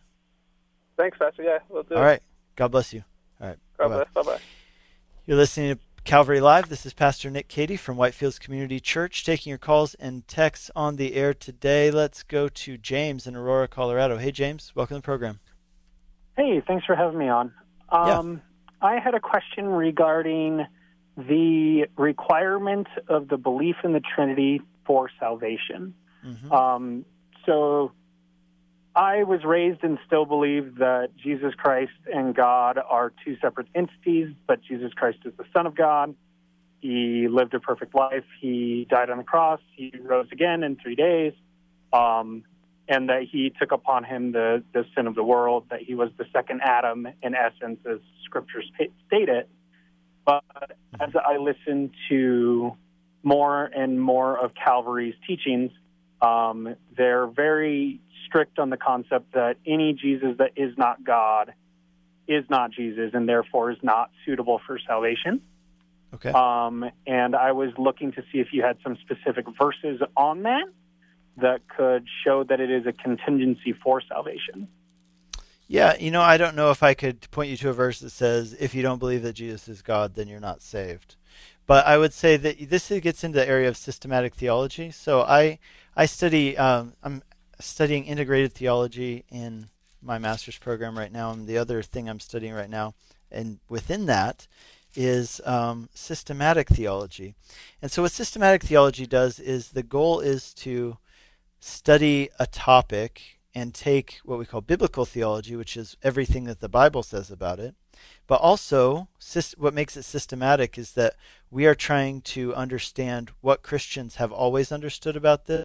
Thanks, 0.97 1.17
Pastor. 1.17 1.43
Yeah, 1.43 1.59
we'll 1.69 1.83
do. 1.83 1.93
It. 1.93 1.97
All 1.97 2.03
right. 2.03 2.21
God 2.55 2.69
bless 2.69 2.93
you. 2.93 3.03
All 3.39 3.47
right. 3.47 3.57
God 3.77 3.87
bless. 3.89 4.07
Bye 4.13 4.21
bye. 4.23 4.39
You're 5.25 5.37
listening 5.37 5.75
to 5.75 5.81
Calvary 6.03 6.39
Live. 6.39 6.69
This 6.69 6.85
is 6.85 6.93
Pastor 6.93 7.29
Nick 7.29 7.47
Cady 7.47 7.77
from 7.77 7.97
Whitefields 7.97 8.39
Community 8.39 8.79
Church 8.79 9.25
taking 9.25 9.49
your 9.49 9.57
calls 9.57 9.93
and 9.95 10.27
texts 10.27 10.69
on 10.75 10.97
the 10.97 11.15
air 11.15 11.33
today. 11.33 11.91
Let's 11.91 12.23
go 12.23 12.47
to 12.47 12.77
James 12.77 13.25
in 13.25 13.35
Aurora, 13.35 13.67
Colorado. 13.67 14.17
Hey, 14.17 14.31
James, 14.31 14.71
welcome 14.75 14.97
to 14.97 14.99
the 14.99 15.05
program. 15.05 15.39
Hey, 16.37 16.61
thanks 16.67 16.85
for 16.85 16.95
having 16.95 17.17
me 17.17 17.27
on. 17.27 17.53
Um, 17.89 18.41
yeah. 18.81 18.87
I 18.87 18.99
had 18.99 19.15
a 19.15 19.19
question 19.19 19.67
regarding 19.67 20.65
the 21.17 21.87
requirement 21.97 22.87
of 23.07 23.27
the 23.27 23.37
belief 23.37 23.77
in 23.83 23.93
the 23.93 24.01
Trinity 24.01 24.61
for 24.85 25.09
salvation. 25.19 25.93
Mm-hmm. 26.25 26.51
Um, 26.51 27.05
so 27.45 27.91
I 28.95 29.23
was 29.23 29.43
raised 29.43 29.83
and 29.83 29.97
still 30.05 30.25
believe 30.25 30.77
that 30.77 31.09
Jesus 31.21 31.53
Christ 31.55 31.91
and 32.11 32.35
God 32.35 32.77
are 32.77 33.13
two 33.23 33.37
separate 33.41 33.67
entities, 33.75 34.29
but 34.47 34.61
Jesus 34.61 34.93
Christ 34.93 35.19
is 35.25 35.33
the 35.37 35.45
Son 35.53 35.65
of 35.65 35.75
God. 35.75 36.15
He 36.79 37.27
lived 37.29 37.53
a 37.53 37.59
perfect 37.59 37.95
life. 37.95 38.25
He 38.39 38.87
died 38.89 39.09
on 39.09 39.17
the 39.17 39.23
cross. 39.23 39.59
He 39.75 39.91
rose 40.01 40.27
again 40.31 40.63
in 40.63 40.75
three 40.75 40.95
days. 40.95 41.33
Um, 41.91 42.43
and 42.87 43.09
that 43.09 43.23
he 43.23 43.51
took 43.59 43.71
upon 43.71 44.03
him 44.03 44.31
the, 44.31 44.63
the 44.73 44.85
sin 44.95 45.07
of 45.07 45.15
the 45.15 45.23
world, 45.23 45.65
that 45.71 45.81
he 45.81 45.95
was 45.95 46.09
the 46.17 46.25
second 46.31 46.61
Adam 46.63 47.07
in 47.23 47.33
essence, 47.33 47.79
as 47.89 47.97
scriptures 48.23 48.69
state 49.07 49.29
it. 49.29 49.49
But 50.25 50.43
as 50.99 51.09
I 51.15 51.37
listen 51.37 51.91
to 52.09 52.75
more 53.23 53.65
and 53.65 54.01
more 54.01 54.37
of 54.37 54.51
Calvary's 54.55 55.15
teachings, 55.27 55.71
um, 56.21 56.75
they're 56.95 57.27
very 57.27 57.99
strict 58.25 58.59
on 58.59 58.69
the 58.69 58.77
concept 58.77 59.33
that 59.33 59.57
any 59.65 59.93
Jesus 59.93 60.37
that 60.39 60.51
is 60.55 60.77
not 60.77 61.03
God 61.03 61.53
is 62.27 62.43
not 62.49 62.71
Jesus 62.71 63.11
and 63.13 63.29
therefore 63.29 63.71
is 63.71 63.77
not 63.83 64.09
suitable 64.25 64.59
for 64.65 64.79
salvation. 64.79 65.41
Okay. 66.13 66.29
Um, 66.29 66.89
and 67.05 67.35
I 67.35 67.51
was 67.51 67.71
looking 67.77 68.13
to 68.13 68.21
see 68.31 68.39
if 68.39 68.47
you 68.51 68.63
had 68.63 68.77
some 68.83 68.97
specific 69.01 69.45
verses 69.61 70.01
on 70.15 70.43
that 70.43 70.65
that 71.37 71.67
could 71.67 72.07
show 72.23 72.43
that 72.43 72.59
it 72.61 72.71
is 72.71 72.85
a 72.87 72.93
contingency 72.93 73.73
for 73.83 74.01
salvation. 74.01 74.69
Yeah, 75.67 75.95
you 75.97 76.11
know, 76.11 76.21
I 76.21 76.37
don't 76.37 76.55
know 76.55 76.69
if 76.69 76.83
I 76.83 76.93
could 76.93 77.29
point 77.31 77.49
you 77.49 77.57
to 77.57 77.69
a 77.69 77.73
verse 77.73 77.99
that 77.99 78.11
says, 78.11 78.55
if 78.59 78.75
you 78.75 78.83
don't 78.83 78.99
believe 78.99 79.23
that 79.23 79.33
Jesus 79.33 79.67
is 79.67 79.81
God, 79.81 80.13
then 80.13 80.27
you're 80.27 80.39
not 80.39 80.61
saved. 80.61 81.15
But 81.65 81.87
I 81.87 81.97
would 81.97 82.13
say 82.13 82.37
that 82.37 82.69
this 82.69 82.89
gets 82.89 83.23
into 83.23 83.39
the 83.39 83.47
area 83.47 83.67
of 83.67 83.75
systematic 83.75 84.35
theology. 84.35 84.91
So 84.91 85.21
I, 85.21 85.57
I 85.95 86.05
study, 86.05 86.55
um, 86.57 86.93
I'm 87.01 87.23
studying 87.59 88.05
integrated 88.05 88.53
theology 88.53 89.25
in 89.31 89.69
my 90.03 90.19
master's 90.19 90.57
program 90.57 90.97
right 90.97 91.11
now, 91.11 91.31
and 91.31 91.47
the 91.47 91.57
other 91.57 91.81
thing 91.81 92.07
I'm 92.07 92.19
studying 92.19 92.53
right 92.53 92.69
now, 92.69 92.93
and 93.31 93.59
within 93.67 94.05
that 94.05 94.47
is 94.95 95.41
um, 95.45 95.89
systematic 95.95 96.69
theology. 96.69 97.33
And 97.81 97.91
so, 97.91 98.03
what 98.03 98.11
systematic 98.11 98.63
theology 98.63 99.07
does 99.07 99.39
is 99.39 99.69
the 99.69 99.83
goal 99.83 100.19
is 100.19 100.53
to 100.55 100.97
study 101.59 102.29
a 102.39 102.45
topic 102.45 103.34
and 103.55 103.73
take 103.73 104.19
what 104.25 104.37
we 104.37 104.45
call 104.45 104.59
biblical 104.59 105.05
theology, 105.05 105.55
which 105.55 105.77
is 105.77 105.95
everything 106.03 106.43
that 106.43 106.59
the 106.59 106.67
Bible 106.69 107.01
says 107.01 107.31
about 107.31 107.57
it. 107.57 107.73
But 108.27 108.41
also, 108.41 109.07
what 109.57 109.73
makes 109.73 109.95
it 109.95 110.03
systematic 110.03 110.77
is 110.77 110.91
that 110.91 111.15
we 111.49 111.65
are 111.65 111.73
trying 111.73 112.21
to 112.21 112.53
understand 112.53 113.31
what 113.39 113.63
Christians 113.63 114.15
have 114.15 114.33
always 114.33 114.73
understood 114.73 115.15
about 115.15 115.45
this 115.45 115.63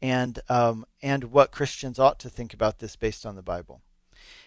and 0.00 0.40
um, 0.48 0.86
and 1.02 1.24
what 1.24 1.50
Christians 1.50 1.98
ought 1.98 2.18
to 2.20 2.30
think 2.30 2.54
about 2.54 2.78
this 2.78 2.96
based 2.96 3.26
on 3.26 3.36
the 3.36 3.42
Bible. 3.42 3.82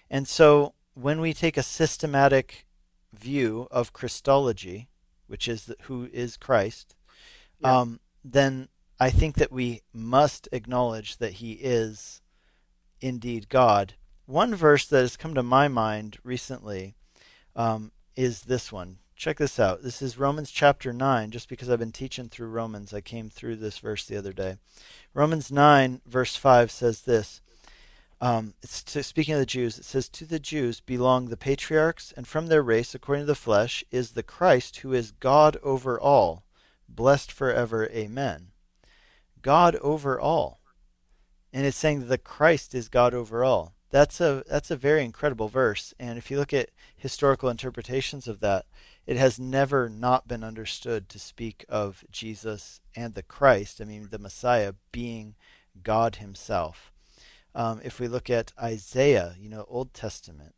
And 0.09 0.27
so 0.27 0.73
when 0.95 1.21
we 1.21 1.33
take 1.33 1.57
a 1.57 1.63
systematic 1.63 2.65
view 3.13 3.67
of 3.69 3.93
Christology, 3.93 4.87
which 5.27 5.47
is 5.47 5.65
the, 5.65 5.75
who 5.83 6.09
is 6.11 6.35
Christ, 6.35 6.95
yeah. 7.59 7.79
um, 7.79 7.99
then 8.23 8.69
I 8.99 9.09
think 9.09 9.35
that 9.35 9.51
we 9.51 9.81
must 9.93 10.47
acknowledge 10.51 11.17
that 11.17 11.33
He 11.33 11.53
is 11.53 12.20
indeed 13.01 13.49
God. 13.49 13.95
One 14.25 14.55
verse 14.55 14.85
that 14.87 15.01
has 15.01 15.17
come 15.17 15.33
to 15.33 15.43
my 15.43 15.67
mind 15.67 16.17
recently 16.23 16.95
um, 17.55 17.91
is 18.15 18.43
this 18.43 18.71
one, 18.71 18.99
Check 19.21 19.37
this 19.37 19.59
out. 19.59 19.83
This 19.83 20.01
is 20.01 20.17
Romans 20.17 20.49
chapter 20.49 20.91
9. 20.91 21.29
Just 21.29 21.47
because 21.47 21.69
I've 21.69 21.77
been 21.77 21.91
teaching 21.91 22.27
through 22.27 22.47
Romans, 22.47 22.91
I 22.91 23.01
came 23.01 23.29
through 23.29 23.57
this 23.57 23.77
verse 23.77 24.03
the 24.03 24.17
other 24.17 24.33
day. 24.33 24.57
Romans 25.13 25.51
9, 25.51 26.01
verse 26.07 26.35
5 26.35 26.71
says 26.71 27.01
this. 27.01 27.39
Um, 28.19 28.55
to, 28.87 29.03
speaking 29.03 29.35
of 29.35 29.39
the 29.39 29.45
Jews, 29.45 29.77
it 29.77 29.85
says, 29.85 30.09
To 30.09 30.25
the 30.25 30.39
Jews 30.39 30.79
belong 30.79 31.27
the 31.27 31.37
patriarchs, 31.37 32.11
and 32.17 32.27
from 32.27 32.47
their 32.47 32.63
race, 32.63 32.95
according 32.95 33.23
to 33.23 33.27
the 33.27 33.35
flesh, 33.35 33.83
is 33.91 34.13
the 34.13 34.23
Christ 34.23 34.77
who 34.77 34.91
is 34.91 35.11
God 35.11 35.55
over 35.61 35.99
all, 35.99 36.43
blessed 36.89 37.31
forever. 37.31 37.87
Amen. 37.91 38.47
God 39.43 39.75
over 39.83 40.19
all. 40.19 40.60
And 41.53 41.65
it's 41.65 41.77
saying 41.77 41.99
that 42.01 42.05
the 42.05 42.17
Christ 42.17 42.73
is 42.73 42.87
God 42.87 43.13
over 43.13 43.43
all. 43.43 43.73
That's 43.89 44.21
a 44.21 44.43
that's 44.47 44.71
a 44.71 44.77
very 44.77 45.03
incredible 45.03 45.49
verse. 45.49 45.93
And 45.99 46.17
if 46.17 46.31
you 46.31 46.37
look 46.37 46.53
at 46.53 46.69
historical 46.95 47.49
interpretations 47.49 48.27
of 48.27 48.39
that, 48.39 48.65
it 49.05 49.17
has 49.17 49.39
never 49.39 49.89
not 49.89 50.27
been 50.27 50.43
understood 50.43 51.09
to 51.09 51.19
speak 51.19 51.65
of 51.67 52.05
Jesus 52.11 52.79
and 52.95 53.13
the 53.13 53.23
Christ, 53.23 53.81
I 53.81 53.85
mean, 53.85 54.07
the 54.11 54.19
Messiah, 54.19 54.73
being 54.91 55.35
God 55.83 56.17
Himself. 56.17 56.93
Um, 57.53 57.81
if 57.83 57.99
we 57.99 58.07
look 58.07 58.29
at 58.29 58.53
Isaiah, 58.61 59.35
you 59.37 59.49
know, 59.49 59.65
Old 59.67 59.93
Testament, 59.93 60.55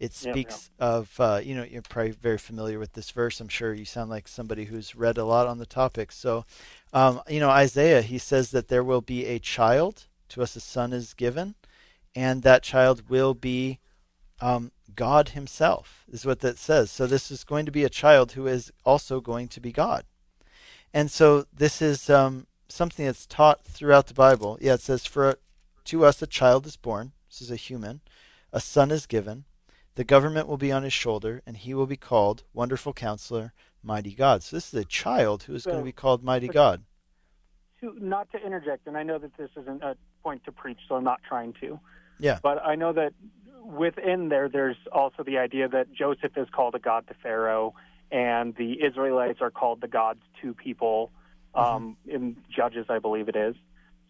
it 0.00 0.12
speaks 0.12 0.70
of, 0.80 1.14
uh, 1.20 1.40
you 1.44 1.54
know, 1.54 1.62
you're 1.62 1.82
probably 1.82 2.10
very 2.10 2.38
familiar 2.38 2.80
with 2.80 2.94
this 2.94 3.12
verse. 3.12 3.40
I'm 3.40 3.46
sure 3.48 3.72
you 3.72 3.84
sound 3.84 4.10
like 4.10 4.26
somebody 4.26 4.64
who's 4.64 4.96
read 4.96 5.16
a 5.16 5.24
lot 5.24 5.46
on 5.46 5.58
the 5.58 5.66
topic. 5.66 6.10
So, 6.10 6.44
um, 6.92 7.20
you 7.28 7.38
know, 7.38 7.50
Isaiah, 7.50 8.02
he 8.02 8.18
says 8.18 8.50
that 8.50 8.66
there 8.66 8.82
will 8.82 9.00
be 9.00 9.26
a 9.26 9.38
child, 9.38 10.08
to 10.32 10.42
us 10.42 10.56
a 10.56 10.60
son 10.60 10.92
is 10.92 11.14
given, 11.14 11.54
and 12.14 12.42
that 12.42 12.62
child 12.62 13.08
will 13.08 13.34
be 13.34 13.78
um, 14.40 14.72
God 14.94 15.30
Himself, 15.30 16.04
is 16.10 16.26
what 16.26 16.40
that 16.40 16.58
says. 16.58 16.90
So 16.90 17.06
this 17.06 17.30
is 17.30 17.44
going 17.44 17.66
to 17.66 17.72
be 17.72 17.84
a 17.84 17.90
child 17.90 18.32
who 18.32 18.46
is 18.46 18.72
also 18.84 19.20
going 19.20 19.48
to 19.48 19.60
be 19.60 19.72
God. 19.72 20.04
And 20.92 21.10
so 21.10 21.46
this 21.52 21.80
is 21.80 22.10
um, 22.10 22.46
something 22.68 23.06
that's 23.06 23.26
taught 23.26 23.64
throughout 23.64 24.08
the 24.08 24.14
Bible. 24.14 24.58
Yeah, 24.60 24.74
it 24.74 24.80
says, 24.80 25.06
For 25.06 25.38
to 25.84 26.04
us 26.04 26.20
a 26.20 26.26
child 26.26 26.66
is 26.66 26.76
born, 26.76 27.12
this 27.28 27.40
is 27.40 27.50
a 27.50 27.56
human, 27.56 28.00
a 28.52 28.60
son 28.60 28.90
is 28.90 29.06
given, 29.06 29.44
the 29.94 30.04
government 30.04 30.48
will 30.48 30.58
be 30.58 30.72
on 30.72 30.82
his 30.82 30.92
shoulder, 30.92 31.42
and 31.46 31.56
he 31.56 31.74
will 31.74 31.86
be 31.86 31.96
called 31.96 32.44
Wonderful 32.52 32.92
Counselor, 32.92 33.52
Mighty 33.82 34.14
God. 34.14 34.42
So 34.42 34.56
this 34.56 34.72
is 34.72 34.80
a 34.80 34.84
child 34.84 35.44
who 35.44 35.54
is 35.54 35.64
so, 35.64 35.70
going 35.70 35.82
to 35.82 35.84
be 35.84 35.92
called 35.92 36.22
Mighty 36.22 36.48
God. 36.48 36.82
To, 37.80 37.94
not 37.98 38.30
to 38.32 38.38
interject, 38.44 38.86
and 38.86 38.96
I 38.96 39.02
know 39.02 39.18
that 39.18 39.36
this 39.36 39.50
isn't 39.56 39.82
a 39.82 39.96
point 40.22 40.44
to 40.44 40.52
preach, 40.52 40.78
so 40.88 40.94
I'm 40.94 41.04
not 41.04 41.20
trying 41.26 41.54
to. 41.60 41.80
Yeah. 42.18 42.38
But 42.42 42.64
I 42.64 42.74
know 42.74 42.92
that 42.92 43.12
within 43.64 44.28
there, 44.28 44.48
there's 44.48 44.76
also 44.92 45.22
the 45.24 45.38
idea 45.38 45.68
that 45.68 45.92
Joseph 45.92 46.36
is 46.36 46.48
called 46.50 46.74
a 46.74 46.78
god 46.78 47.06
to 47.08 47.14
Pharaoh, 47.22 47.74
and 48.10 48.54
the 48.56 48.82
Israelites 48.84 49.40
are 49.40 49.50
called 49.50 49.80
the 49.80 49.88
gods 49.88 50.20
to 50.42 50.54
people 50.54 51.10
um, 51.54 51.96
mm-hmm. 52.06 52.14
in 52.14 52.36
Judges, 52.54 52.86
I 52.88 52.98
believe 52.98 53.28
it 53.28 53.36
is. 53.36 53.54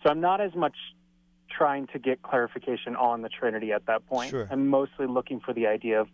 So 0.02 0.10
I'm 0.10 0.20
not 0.20 0.40
as 0.40 0.54
much 0.54 0.76
trying 1.50 1.86
to 1.88 1.98
get 1.98 2.22
clarification 2.22 2.96
on 2.96 3.22
the 3.22 3.28
Trinity 3.28 3.72
at 3.72 3.86
that 3.86 4.06
point. 4.06 4.30
Sure. 4.30 4.48
I'm 4.50 4.68
mostly 4.68 5.06
looking 5.06 5.40
for 5.40 5.52
the 5.52 5.66
idea 5.66 6.00
of 6.00 6.08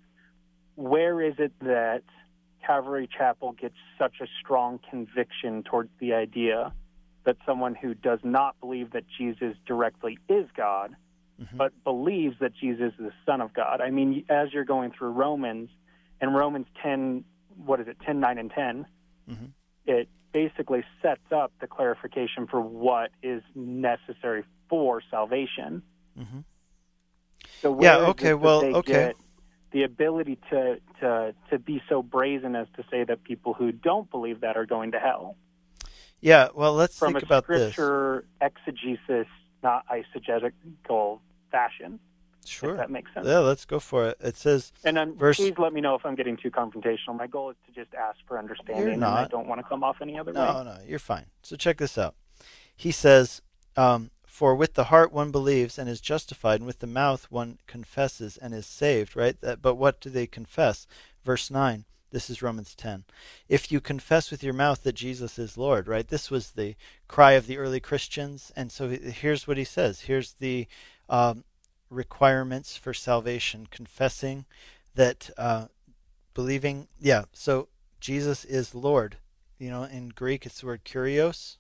where 0.74 1.22
is 1.22 1.34
it 1.38 1.52
that 1.60 2.02
Calvary 2.64 3.08
Chapel 3.16 3.52
gets 3.52 3.74
such 3.98 4.16
a 4.20 4.26
strong 4.40 4.80
conviction 4.90 5.62
towards 5.62 5.90
the 6.00 6.12
idea 6.12 6.72
that 7.28 7.36
someone 7.46 7.74
who 7.74 7.92
does 7.94 8.20
not 8.24 8.58
believe 8.58 8.92
that 8.92 9.04
Jesus 9.18 9.54
directly 9.66 10.18
is 10.28 10.48
God– 10.56 10.96
mm-hmm. 11.40 11.56
but 11.56 11.72
believes 11.84 12.36
that 12.40 12.54
Jesus 12.54 12.92
is 12.98 13.06
the 13.06 13.12
Son 13.26 13.40
of 13.40 13.52
God. 13.52 13.80
I 13.80 13.90
mean, 13.90 14.24
as 14.28 14.52
you're 14.52 14.64
going 14.64 14.92
through 14.92 15.10
Romans, 15.10 15.70
and 16.20 16.34
Romans 16.34 16.66
10, 16.82 17.24
what 17.64 17.80
is 17.80 17.88
it, 17.88 17.96
10, 18.04 18.20
9, 18.20 18.38
and 18.38 18.50
10, 18.50 18.86
mm-hmm. 19.30 19.44
it 19.86 20.08
basically 20.32 20.84
sets 21.00 21.32
up 21.32 21.52
the 21.60 21.66
clarification 21.66 22.46
for 22.46 22.60
what 22.60 23.10
is 23.22 23.42
necessary 23.54 24.44
for 24.68 25.00
salvation. 25.10 25.82
Mm-hmm. 26.18 26.40
So 27.60 27.80
yeah, 27.80 27.96
okay, 28.08 28.34
well, 28.34 28.64
okay. 28.76 29.14
The 29.70 29.82
ability 29.82 30.38
to, 30.50 30.78
to, 31.00 31.34
to 31.50 31.58
be 31.58 31.82
so 31.88 32.02
brazen 32.02 32.56
as 32.56 32.66
to 32.76 32.84
say 32.90 33.04
that 33.04 33.22
people 33.22 33.52
who 33.52 33.70
don't 33.70 34.10
believe 34.10 34.40
that 34.40 34.56
are 34.56 34.66
going 34.66 34.92
to 34.92 34.98
hell. 34.98 35.36
Yeah, 36.20 36.48
well, 36.54 36.74
let's 36.74 36.98
From 36.98 37.12
think 37.12 37.24
about 37.24 37.46
this. 37.46 37.74
From 37.74 37.84
a 37.84 38.20
scripture 38.20 38.24
exegesis, 38.40 39.26
not 39.62 39.84
eisegetical 39.88 41.20
fashion. 41.50 42.00
Sure. 42.44 42.76
that 42.76 42.90
makes 42.90 43.12
sense. 43.12 43.26
Yeah, 43.26 43.40
let's 43.40 43.66
go 43.66 43.78
for 43.78 44.08
it. 44.08 44.16
It 44.20 44.36
says, 44.36 44.72
and 44.82 44.96
then 44.96 45.14
verse... 45.16 45.36
please 45.36 45.54
let 45.58 45.72
me 45.72 45.80
know 45.80 45.94
if 45.94 46.06
I'm 46.06 46.14
getting 46.14 46.36
too 46.36 46.50
confrontational. 46.50 47.16
My 47.16 47.26
goal 47.26 47.50
is 47.50 47.56
to 47.66 47.72
just 47.72 47.94
ask 47.94 48.18
for 48.26 48.38
understanding, 48.38 48.86
you're 48.86 48.96
not. 48.96 49.18
and 49.18 49.26
I 49.26 49.28
don't 49.28 49.46
want 49.46 49.60
to 49.60 49.68
come 49.68 49.84
off 49.84 49.96
any 50.00 50.18
other 50.18 50.32
no, 50.32 50.40
way. 50.40 50.52
No, 50.52 50.62
no, 50.62 50.78
you're 50.86 50.98
fine. 50.98 51.26
So 51.42 51.56
check 51.56 51.76
this 51.76 51.98
out. 51.98 52.14
He 52.74 52.90
says, 52.90 53.42
um, 53.76 54.10
"For 54.26 54.54
with 54.54 54.74
the 54.74 54.84
heart 54.84 55.12
one 55.12 55.30
believes 55.30 55.78
and 55.78 55.90
is 55.90 56.00
justified, 56.00 56.60
and 56.60 56.66
with 56.66 56.78
the 56.78 56.86
mouth 56.86 57.26
one 57.30 57.58
confesses 57.66 58.38
and 58.38 58.54
is 58.54 58.66
saved." 58.66 59.14
Right? 59.14 59.38
That, 59.42 59.60
but 59.60 59.74
what 59.74 60.00
do 60.00 60.08
they 60.08 60.26
confess? 60.26 60.86
Verse 61.24 61.50
nine: 61.50 61.84
This 62.10 62.30
is 62.30 62.42
Romans 62.42 62.74
10. 62.74 63.04
If 63.48 63.70
you 63.70 63.80
confess 63.80 64.30
with 64.30 64.42
your 64.42 64.54
mouth 64.54 64.82
that 64.82 64.94
Jesus 64.94 65.38
is 65.38 65.58
Lord, 65.58 65.86
right? 65.86 66.08
This 66.08 66.30
was 66.30 66.52
the 66.52 66.74
cry 67.06 67.32
of 67.32 67.46
the 67.46 67.58
early 67.58 67.80
Christians. 67.80 68.50
And 68.56 68.72
so 68.72 68.88
here's 68.88 69.46
what 69.46 69.58
he 69.58 69.64
says. 69.64 70.02
Here's 70.02 70.32
the 70.32 70.66
um, 71.08 71.44
requirements 71.90 72.76
for 72.76 72.94
salvation 72.94 73.68
confessing 73.70 74.46
that, 74.94 75.30
uh, 75.36 75.66
believing, 76.34 76.88
yeah, 76.98 77.24
so 77.32 77.68
Jesus 78.00 78.44
is 78.44 78.74
Lord. 78.74 79.16
You 79.58 79.70
know, 79.70 79.82
in 79.82 80.10
Greek 80.10 80.46
it's 80.46 80.60
the 80.60 80.66
word 80.66 80.84
kurios, 80.84 81.56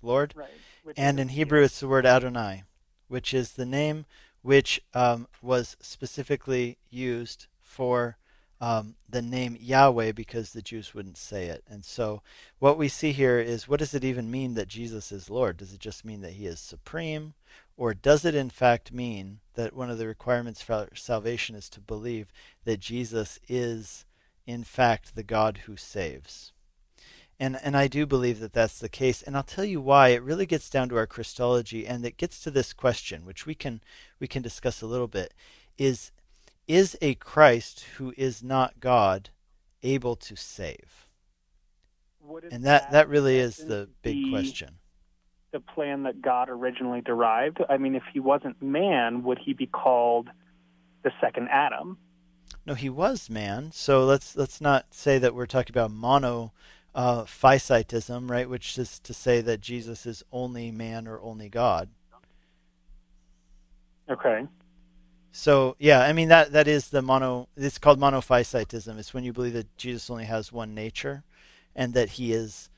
Lord. 0.00 0.34
Right. 0.34 0.48
And 0.96 1.20
in 1.20 1.28
Hebrew 1.28 1.62
it's 1.62 1.80
the 1.80 1.88
word 1.88 2.06
Adonai, 2.06 2.64
which 3.08 3.32
is 3.32 3.52
the 3.52 3.66
name 3.66 4.06
which 4.42 4.80
um, 4.92 5.28
was 5.40 5.76
specifically 5.80 6.78
used 6.90 7.46
for 7.60 8.16
um, 8.62 8.94
the 9.10 9.20
name 9.20 9.56
Yahweh 9.60 10.12
because 10.12 10.52
the 10.52 10.62
Jews 10.62 10.94
wouldn't 10.94 11.16
say 11.16 11.46
it. 11.46 11.64
And 11.68 11.84
so, 11.84 12.22
what 12.60 12.78
we 12.78 12.86
see 12.86 13.10
here 13.10 13.40
is 13.40 13.66
what 13.66 13.80
does 13.80 13.92
it 13.92 14.04
even 14.04 14.30
mean 14.30 14.54
that 14.54 14.68
Jesus 14.68 15.10
is 15.10 15.28
Lord? 15.28 15.56
Does 15.56 15.74
it 15.74 15.80
just 15.80 16.04
mean 16.04 16.20
that 16.20 16.34
he 16.34 16.46
is 16.46 16.60
supreme? 16.60 17.34
Or 17.76 17.92
does 17.92 18.24
it 18.24 18.36
in 18.36 18.50
fact 18.50 18.92
mean 18.92 19.40
that 19.54 19.74
one 19.74 19.90
of 19.90 19.98
the 19.98 20.06
requirements 20.06 20.62
for 20.62 20.86
salvation 20.94 21.56
is 21.56 21.68
to 21.70 21.80
believe 21.80 22.32
that 22.64 22.78
Jesus 22.78 23.40
is 23.48 24.04
in 24.46 24.62
fact 24.62 25.16
the 25.16 25.24
God 25.24 25.62
who 25.66 25.76
saves? 25.76 26.52
And, 27.40 27.58
and 27.64 27.76
I 27.76 27.88
do 27.88 28.06
believe 28.06 28.38
that 28.38 28.52
that's 28.52 28.78
the 28.78 28.88
case. 28.88 29.22
And 29.22 29.36
I'll 29.36 29.42
tell 29.42 29.64
you 29.64 29.80
why. 29.80 30.10
It 30.10 30.22
really 30.22 30.46
gets 30.46 30.70
down 30.70 30.88
to 30.90 30.96
our 30.96 31.08
Christology, 31.08 31.84
and 31.84 32.06
it 32.06 32.16
gets 32.16 32.40
to 32.44 32.50
this 32.52 32.72
question, 32.72 33.26
which 33.26 33.44
we 33.44 33.56
can 33.56 33.80
we 34.20 34.28
can 34.28 34.40
discuss 34.42 34.82
a 34.82 34.86
little 34.86 35.08
bit. 35.08 35.34
Is 35.76 36.12
is 36.66 36.96
a 37.00 37.14
Christ 37.14 37.84
who 37.96 38.12
is 38.16 38.42
not 38.42 38.80
God 38.80 39.30
able 39.82 40.16
to 40.16 40.36
save? 40.36 41.06
And 42.50 42.64
that, 42.64 42.92
that 42.92 43.08
really 43.08 43.38
is 43.38 43.56
the 43.56 43.88
big 44.02 44.30
question. 44.30 44.76
The 45.52 45.60
plan 45.60 46.04
that 46.04 46.22
God 46.22 46.48
originally 46.48 47.02
derived. 47.02 47.58
I 47.68 47.76
mean, 47.76 47.94
if 47.94 48.04
he 48.12 48.20
wasn't 48.20 48.62
man, 48.62 49.22
would 49.24 49.38
he 49.38 49.52
be 49.52 49.66
called 49.66 50.28
the 51.02 51.10
second 51.20 51.48
Adam? 51.50 51.98
No, 52.64 52.74
he 52.74 52.88
was 52.88 53.28
man. 53.28 53.70
So 53.72 54.04
let's 54.04 54.36
let's 54.36 54.60
not 54.60 54.94
say 54.94 55.18
that 55.18 55.34
we're 55.34 55.46
talking 55.46 55.72
about 55.72 55.90
mono 55.90 56.52
uh, 56.94 57.24
physitism, 57.24 58.30
right? 58.30 58.48
Which 58.48 58.78
is 58.78 58.98
to 59.00 59.12
say 59.12 59.40
that 59.40 59.60
Jesus 59.60 60.06
is 60.06 60.22
only 60.32 60.70
man 60.70 61.06
or 61.08 61.20
only 61.20 61.48
God. 61.48 61.90
Okay. 64.10 64.46
So 65.32 65.76
yeah, 65.78 66.00
I 66.00 66.12
mean 66.12 66.28
that 66.28 66.52
that 66.52 66.68
is 66.68 66.90
the 66.90 67.02
mono. 67.02 67.48
It's 67.56 67.78
called 67.78 67.98
monophysitism. 67.98 68.98
It's 68.98 69.14
when 69.14 69.24
you 69.24 69.32
believe 69.32 69.54
that 69.54 69.76
Jesus 69.78 70.10
only 70.10 70.26
has 70.26 70.52
one 70.52 70.74
nature, 70.74 71.24
and 71.74 71.94
that 71.94 72.10
he 72.10 72.32
is 72.32 72.68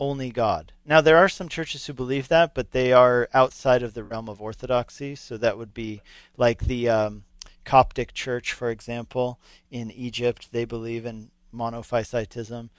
only 0.00 0.30
God. 0.30 0.72
Now 0.86 1.00
there 1.00 1.16
are 1.16 1.28
some 1.28 1.48
churches 1.48 1.86
who 1.86 1.92
believe 1.92 2.28
that, 2.28 2.54
but 2.54 2.70
they 2.70 2.92
are 2.92 3.28
outside 3.34 3.82
of 3.82 3.94
the 3.94 4.04
realm 4.04 4.28
of 4.28 4.40
orthodoxy. 4.40 5.16
So 5.16 5.36
that 5.38 5.58
would 5.58 5.74
be 5.74 6.00
like 6.36 6.60
the 6.60 6.88
um, 6.88 7.24
Coptic 7.64 8.14
Church, 8.14 8.52
for 8.52 8.70
example, 8.70 9.38
in 9.70 9.90
Egypt. 9.90 10.52
They 10.52 10.64
believe 10.64 11.04
in 11.04 11.30
monophysitism. 11.52 12.70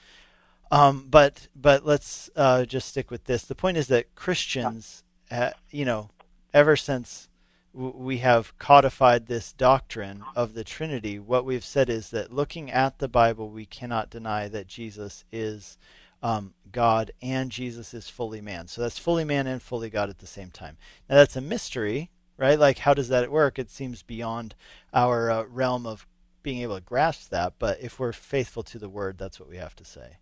Um, 0.71 1.07
but 1.09 1.47
but 1.55 1.85
let's 1.85 2.29
uh, 2.35 2.65
just 2.65 2.87
stick 2.87 3.11
with 3.11 3.25
this. 3.25 3.43
The 3.43 3.55
point 3.55 3.77
is 3.77 3.87
that 3.87 4.15
Christians, 4.15 5.03
uh, 5.29 5.51
you 5.71 5.85
know, 5.85 6.09
ever 6.53 6.75
since 6.75 7.28
we 7.73 8.17
have 8.17 8.57
codified 8.57 9.27
this 9.27 9.53
doctrine 9.53 10.23
of 10.35 10.53
the 10.53 10.63
Trinity, 10.63 11.19
what 11.19 11.45
we've 11.45 11.63
said 11.63 11.89
is 11.89 12.09
that 12.09 12.33
looking 12.33 12.71
at 12.71 12.99
the 12.99 13.07
Bible, 13.07 13.49
we 13.49 13.65
cannot 13.65 14.09
deny 14.09 14.47
that 14.47 14.67
Jesus 14.67 15.23
is 15.31 15.77
um, 16.21 16.53
God 16.71 17.11
and 17.21 17.51
Jesus 17.51 17.93
is 17.93 18.09
fully 18.09 18.41
man. 18.41 18.67
So 18.67 18.81
that's 18.81 18.97
fully 18.97 19.23
man 19.23 19.47
and 19.47 19.61
fully 19.61 19.89
God 19.89 20.09
at 20.09 20.19
the 20.19 20.27
same 20.27 20.49
time. 20.49 20.77
Now 21.09 21.17
that's 21.17 21.35
a 21.35 21.41
mystery, 21.41 22.09
right? 22.37 22.59
Like, 22.59 22.79
how 22.79 22.93
does 22.93 23.09
that 23.09 23.31
work? 23.31 23.59
It 23.59 23.69
seems 23.69 24.03
beyond 24.03 24.55
our 24.93 25.29
uh, 25.29 25.43
realm 25.43 25.85
of 25.85 26.07
being 26.41 26.61
able 26.61 26.75
to 26.75 26.81
grasp 26.81 27.29
that, 27.29 27.53
but 27.59 27.79
if 27.81 27.99
we're 27.99 28.13
faithful 28.13 28.63
to 28.63 28.79
the 28.79 28.89
Word, 28.89 29.17
that's 29.17 29.39
what 29.39 29.49
we 29.49 29.57
have 29.57 29.75
to 29.75 29.85
say. 29.85 30.17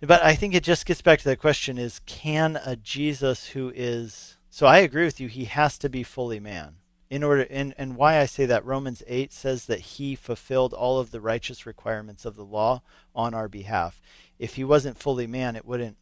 But 0.00 0.22
I 0.22 0.34
think 0.34 0.54
it 0.54 0.62
just 0.62 0.86
gets 0.86 1.02
back 1.02 1.18
to 1.20 1.28
the 1.28 1.36
question 1.36 1.76
is 1.76 2.00
can 2.06 2.56
a 2.56 2.76
Jesus 2.76 3.48
who 3.48 3.72
is 3.74 4.37
so 4.50 4.66
I 4.66 4.78
agree 4.78 5.04
with 5.04 5.20
you. 5.20 5.28
He 5.28 5.44
has 5.44 5.78
to 5.78 5.88
be 5.88 6.02
fully 6.02 6.40
man. 6.40 6.76
In 7.10 7.22
order, 7.22 7.46
and, 7.48 7.72
and 7.78 7.96
why 7.96 8.18
I 8.18 8.26
say 8.26 8.44
that 8.44 8.66
Romans 8.66 9.02
8 9.06 9.32
says 9.32 9.64
that 9.64 9.80
he 9.80 10.14
fulfilled 10.14 10.74
all 10.74 10.98
of 10.98 11.10
the 11.10 11.22
righteous 11.22 11.64
requirements 11.64 12.26
of 12.26 12.36
the 12.36 12.44
law 12.44 12.82
on 13.14 13.32
our 13.32 13.48
behalf. 13.48 13.98
If 14.38 14.56
he 14.56 14.64
wasn't 14.64 14.98
fully 14.98 15.26
man, 15.26 15.56
it 15.56 15.64
wouldn't 15.64 15.96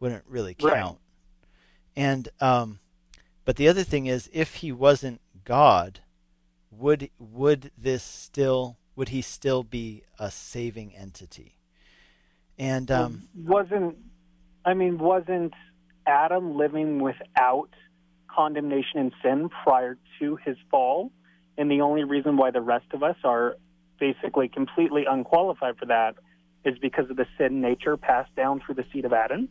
wouldn't 0.00 0.24
really 0.26 0.54
count. 0.54 0.72
Right. 0.72 0.98
And 1.96 2.28
um, 2.40 2.80
but 3.44 3.56
the 3.56 3.68
other 3.68 3.82
thing 3.82 4.06
is, 4.06 4.28
if 4.32 4.56
he 4.56 4.72
wasn't 4.72 5.20
God, 5.44 6.00
would 6.70 7.10
would 7.18 7.70
this 7.78 8.02
still 8.02 8.78
would 8.94 9.08
he 9.08 9.22
still 9.22 9.62
be 9.62 10.02
a 10.18 10.30
saving 10.30 10.94
entity? 10.94 11.56
And 12.58 12.90
um, 12.90 13.28
wasn't 13.34 13.96
I 14.64 14.74
mean 14.74 14.98
wasn't 14.98 15.54
Adam 16.06 16.56
living 16.56 17.00
without 17.00 17.70
condemnation 18.28 18.98
and 18.98 19.12
sin 19.22 19.48
prior 19.48 19.98
to 20.18 20.36
his 20.36 20.56
fall. 20.70 21.10
And 21.56 21.70
the 21.70 21.80
only 21.80 22.04
reason 22.04 22.36
why 22.36 22.50
the 22.50 22.60
rest 22.60 22.86
of 22.92 23.02
us 23.02 23.16
are 23.24 23.56
basically 23.98 24.48
completely 24.48 25.04
unqualified 25.08 25.76
for 25.78 25.86
that 25.86 26.14
is 26.64 26.78
because 26.78 27.10
of 27.10 27.16
the 27.16 27.26
sin 27.36 27.60
nature 27.60 27.96
passed 27.96 28.34
down 28.36 28.60
through 28.64 28.76
the 28.76 28.84
seed 28.92 29.04
of 29.04 29.12
Adam. 29.12 29.48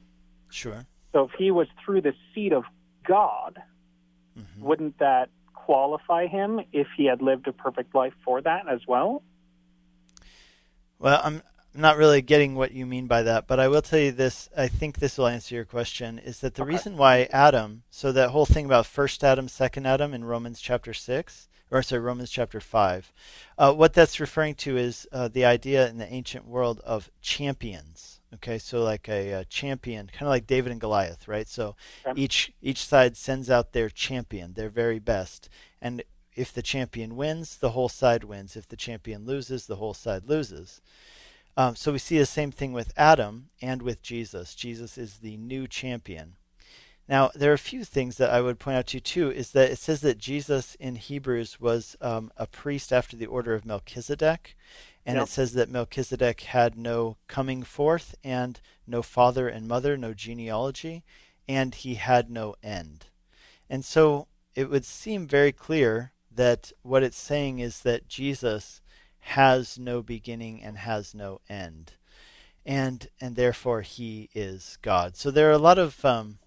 Sure. 0.50 0.86
So 1.12 1.26
if 1.26 1.32
he 1.38 1.52
was 1.52 1.68
through 1.84 2.02
the 2.02 2.14
seed 2.34 2.54
of 2.54 2.64
God, 3.06 3.60
mm-hmm. 4.38 4.62
wouldn't 4.62 5.00
that 5.00 5.30
qualify 5.54 6.28
him 6.28 6.62
if 6.72 6.88
he 6.96 7.06
had 7.06 7.22
lived 7.22 7.48
a 7.48 7.54
perfect 7.54 7.94
life 7.94 8.14
for 8.24 8.42
that 8.42 8.68
as 8.70 8.82
well? 8.88 9.24
Well, 11.00 11.22
I'm 11.24 11.42
I'm 11.78 11.82
not 11.82 11.98
really 11.98 12.24
getting 12.24 12.56
what 12.56 12.72
you 12.72 12.88
mean 12.88 13.06
by 13.06 13.22
that, 13.22 13.46
but 13.46 13.60
I 13.60 13.68
will 13.68 13.84
tell 13.84 14.00
you 14.00 14.12
this. 14.12 14.50
I 14.58 14.68
think 14.68 14.98
this 14.98 15.16
will 15.16 15.28
answer 15.28 15.54
your 15.54 15.64
question. 15.64 16.18
Is 16.18 16.40
that 16.40 16.56
the 16.56 16.64
okay. 16.64 16.72
reason 16.72 16.98
why 16.98 17.30
Adam? 17.32 17.84
So 17.92 18.12
that 18.12 18.32
whole 18.32 18.48
thing 18.48 18.66
about 18.66 18.88
first 18.88 19.24
Adam, 19.24 19.48
second 19.48 19.86
Adam 19.86 20.12
in 20.12 20.24
Romans 20.26 20.60
chapter 20.60 20.92
six, 20.92 21.48
or 21.70 21.84
sorry, 21.84 22.02
Romans 22.02 22.32
chapter 22.32 22.60
five. 22.60 23.14
Uh, 23.60 23.74
what 23.74 23.94
that's 23.94 24.20
referring 24.20 24.56
to 24.56 24.76
is 24.76 25.08
uh, 25.12 25.28
the 25.28 25.46
idea 25.46 25.88
in 25.88 26.00
the 26.00 26.12
ancient 26.12 26.48
world 26.48 26.82
of 26.84 27.12
champions. 27.22 28.22
Okay, 28.34 28.58
so 28.58 28.82
like 28.84 29.08
a, 29.08 29.34
a 29.34 29.46
champion, 29.46 30.08
kind 30.08 30.24
of 30.24 30.30
like 30.30 30.48
David 30.48 30.72
and 30.72 30.82
Goliath, 30.82 31.28
right? 31.28 31.48
So 31.48 31.76
okay. 32.08 32.20
each 32.20 32.54
each 32.60 32.84
side 32.84 33.16
sends 33.16 33.52
out 33.52 33.74
their 33.74 33.92
champion, 33.92 34.54
their 34.54 34.70
very 34.70 34.98
best, 34.98 35.48
and 35.80 36.02
if 36.36 36.52
the 36.52 36.64
champion 36.64 37.16
wins, 37.16 37.58
the 37.58 37.72
whole 37.72 37.90
side 37.90 38.24
wins. 38.24 38.56
If 38.56 38.68
the 38.68 38.76
champion 38.76 39.28
loses, 39.28 39.68
the 39.68 39.76
whole 39.76 39.94
side 39.94 40.24
loses. 40.26 40.82
Um, 41.58 41.76
so 41.76 41.92
we 41.92 41.98
see 41.98 42.20
the 42.20 42.26
same 42.28 42.52
thing 42.52 42.72
with 42.72 42.94
Adam 42.96 43.50
and 43.64 43.82
with 43.82 44.04
Jesus. 44.04 44.54
Jesus 44.54 44.96
is 44.96 45.18
the 45.18 45.38
new 45.38 45.68
champion. 45.68 46.36
Now, 47.10 47.32
there 47.34 47.50
are 47.50 47.56
a 47.56 47.58
few 47.58 47.84
things 47.84 48.18
that 48.18 48.30
I 48.30 48.42
would 48.42 48.60
point 48.60 48.78
out 48.78 48.88
to 48.88 48.98
you 48.98 49.02
too. 49.02 49.32
Is 49.32 49.52
that 49.52 49.72
it 49.72 49.80
says 49.80 50.02
that 50.02 50.20
Jesus 50.20 50.76
in 50.76 50.98
Hebrews 50.98 51.60
was 51.60 51.96
um, 52.00 52.32
a 52.38 52.46
priest 52.46 52.94
after 52.94 53.18
the 53.18 53.26
order 53.26 53.56
of 53.56 53.66
Melchizedek, 53.66 54.56
and 55.04 55.16
yep. 55.16 55.24
it 55.24 55.30
says 55.30 55.54
that 55.54 55.72
Melchizedek 55.72 56.42
had 56.42 56.78
no 56.78 57.18
coming 57.28 57.64
forth 57.64 58.14
and 58.24 58.60
no 58.86 59.02
father 59.02 59.48
and 59.48 59.68
mother, 59.68 59.98
no 59.98 60.14
genealogy, 60.14 61.04
and 61.48 61.74
he 61.74 61.96
had 61.96 62.30
no 62.30 62.56
end. 62.62 63.06
And 63.70 63.84
so 63.84 64.28
it 64.54 64.70
would 64.70 64.86
seem 64.86 65.28
very 65.28 65.54
clear 65.54 66.12
that 66.30 66.72
what 66.84 67.04
it's 67.04 67.18
saying 67.18 67.60
is 67.60 67.80
that 67.82 68.08
Jesus 68.08 68.82
has 69.28 69.78
no 69.78 70.02
beginning 70.02 70.64
and 70.64 70.78
has 70.78 71.14
no 71.14 71.42
end. 71.50 71.94
And 72.66 73.08
and 73.22 73.36
therefore 73.36 73.82
he 73.82 74.30
is 74.34 74.78
God. 74.82 75.16
So 75.16 75.32
there 75.32 75.50
are 75.50 75.54
a 75.54 75.58
lot 75.58 75.78
of 75.78 76.04
um, 76.04 76.40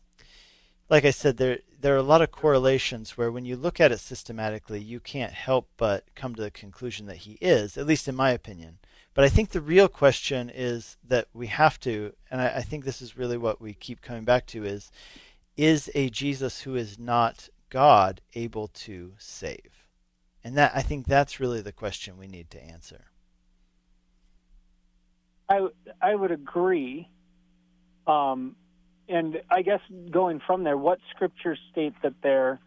like 0.89 1.05
I 1.05 1.11
said, 1.11 1.37
there 1.37 1.59
there 1.81 1.95
are 1.95 1.99
a 1.99 2.03
lot 2.03 2.23
of 2.23 2.31
correlations 2.31 3.17
where 3.17 3.31
when 3.31 3.45
you 3.45 3.57
look 3.57 3.81
at 3.81 3.93
it 3.93 4.01
systematically, 4.01 4.81
you 4.81 5.01
can't 5.01 5.33
help 5.33 5.69
but 5.77 6.05
come 6.15 6.35
to 6.35 6.43
the 6.43 6.51
conclusion 6.51 7.07
that 7.07 7.19
he 7.19 7.39
is, 7.41 7.79
at 7.79 7.87
least 7.87 8.09
in 8.09 8.15
my 8.15 8.31
opinion. 8.31 8.79
But 9.15 9.25
I 9.25 9.29
think 9.29 9.51
the 9.51 9.61
real 9.61 9.89
question 9.89 10.51
is 10.55 10.97
that 11.07 11.29
we 11.33 11.49
have 11.49 11.81
to, 11.81 12.13
and 12.31 12.41
I, 12.41 12.57
I 12.57 12.63
think 12.63 12.85
this 12.85 13.03
is 13.03 13.17
really 13.17 13.37
what 13.37 13.61
we 13.61 13.73
keep 13.73 14.03
coming 14.03 14.25
back 14.25 14.47
to 14.49 14.65
is, 14.65 14.91
is 15.57 15.91
a 15.95 16.11
Jesus 16.11 16.63
who 16.63 16.77
is 16.77 16.99
not 16.99 17.49
God 17.71 18.21
able 18.35 18.69
to 18.69 19.15
save? 19.19 19.80
And 20.43 20.57
that 20.57 20.73
I 20.75 20.83
think 20.83 21.07
that's 21.07 21.41
really 21.41 21.61
the 21.61 21.73
question 21.73 22.17
we 22.17 22.27
need 22.27 22.51
to 22.51 22.63
answer. 22.63 23.07
I 25.49 25.69
I 26.01 26.15
would 26.15 26.31
agree. 26.31 27.09
Um, 28.07 28.57
and 29.09 29.43
I 29.51 29.63
guess 29.63 29.81
going 30.11 30.41
from 30.47 30.65
there, 30.65 30.77
what 30.77 30.99
scriptures 31.15 31.59
state 31.71 31.95
that 32.03 32.15
there, 32.23 32.61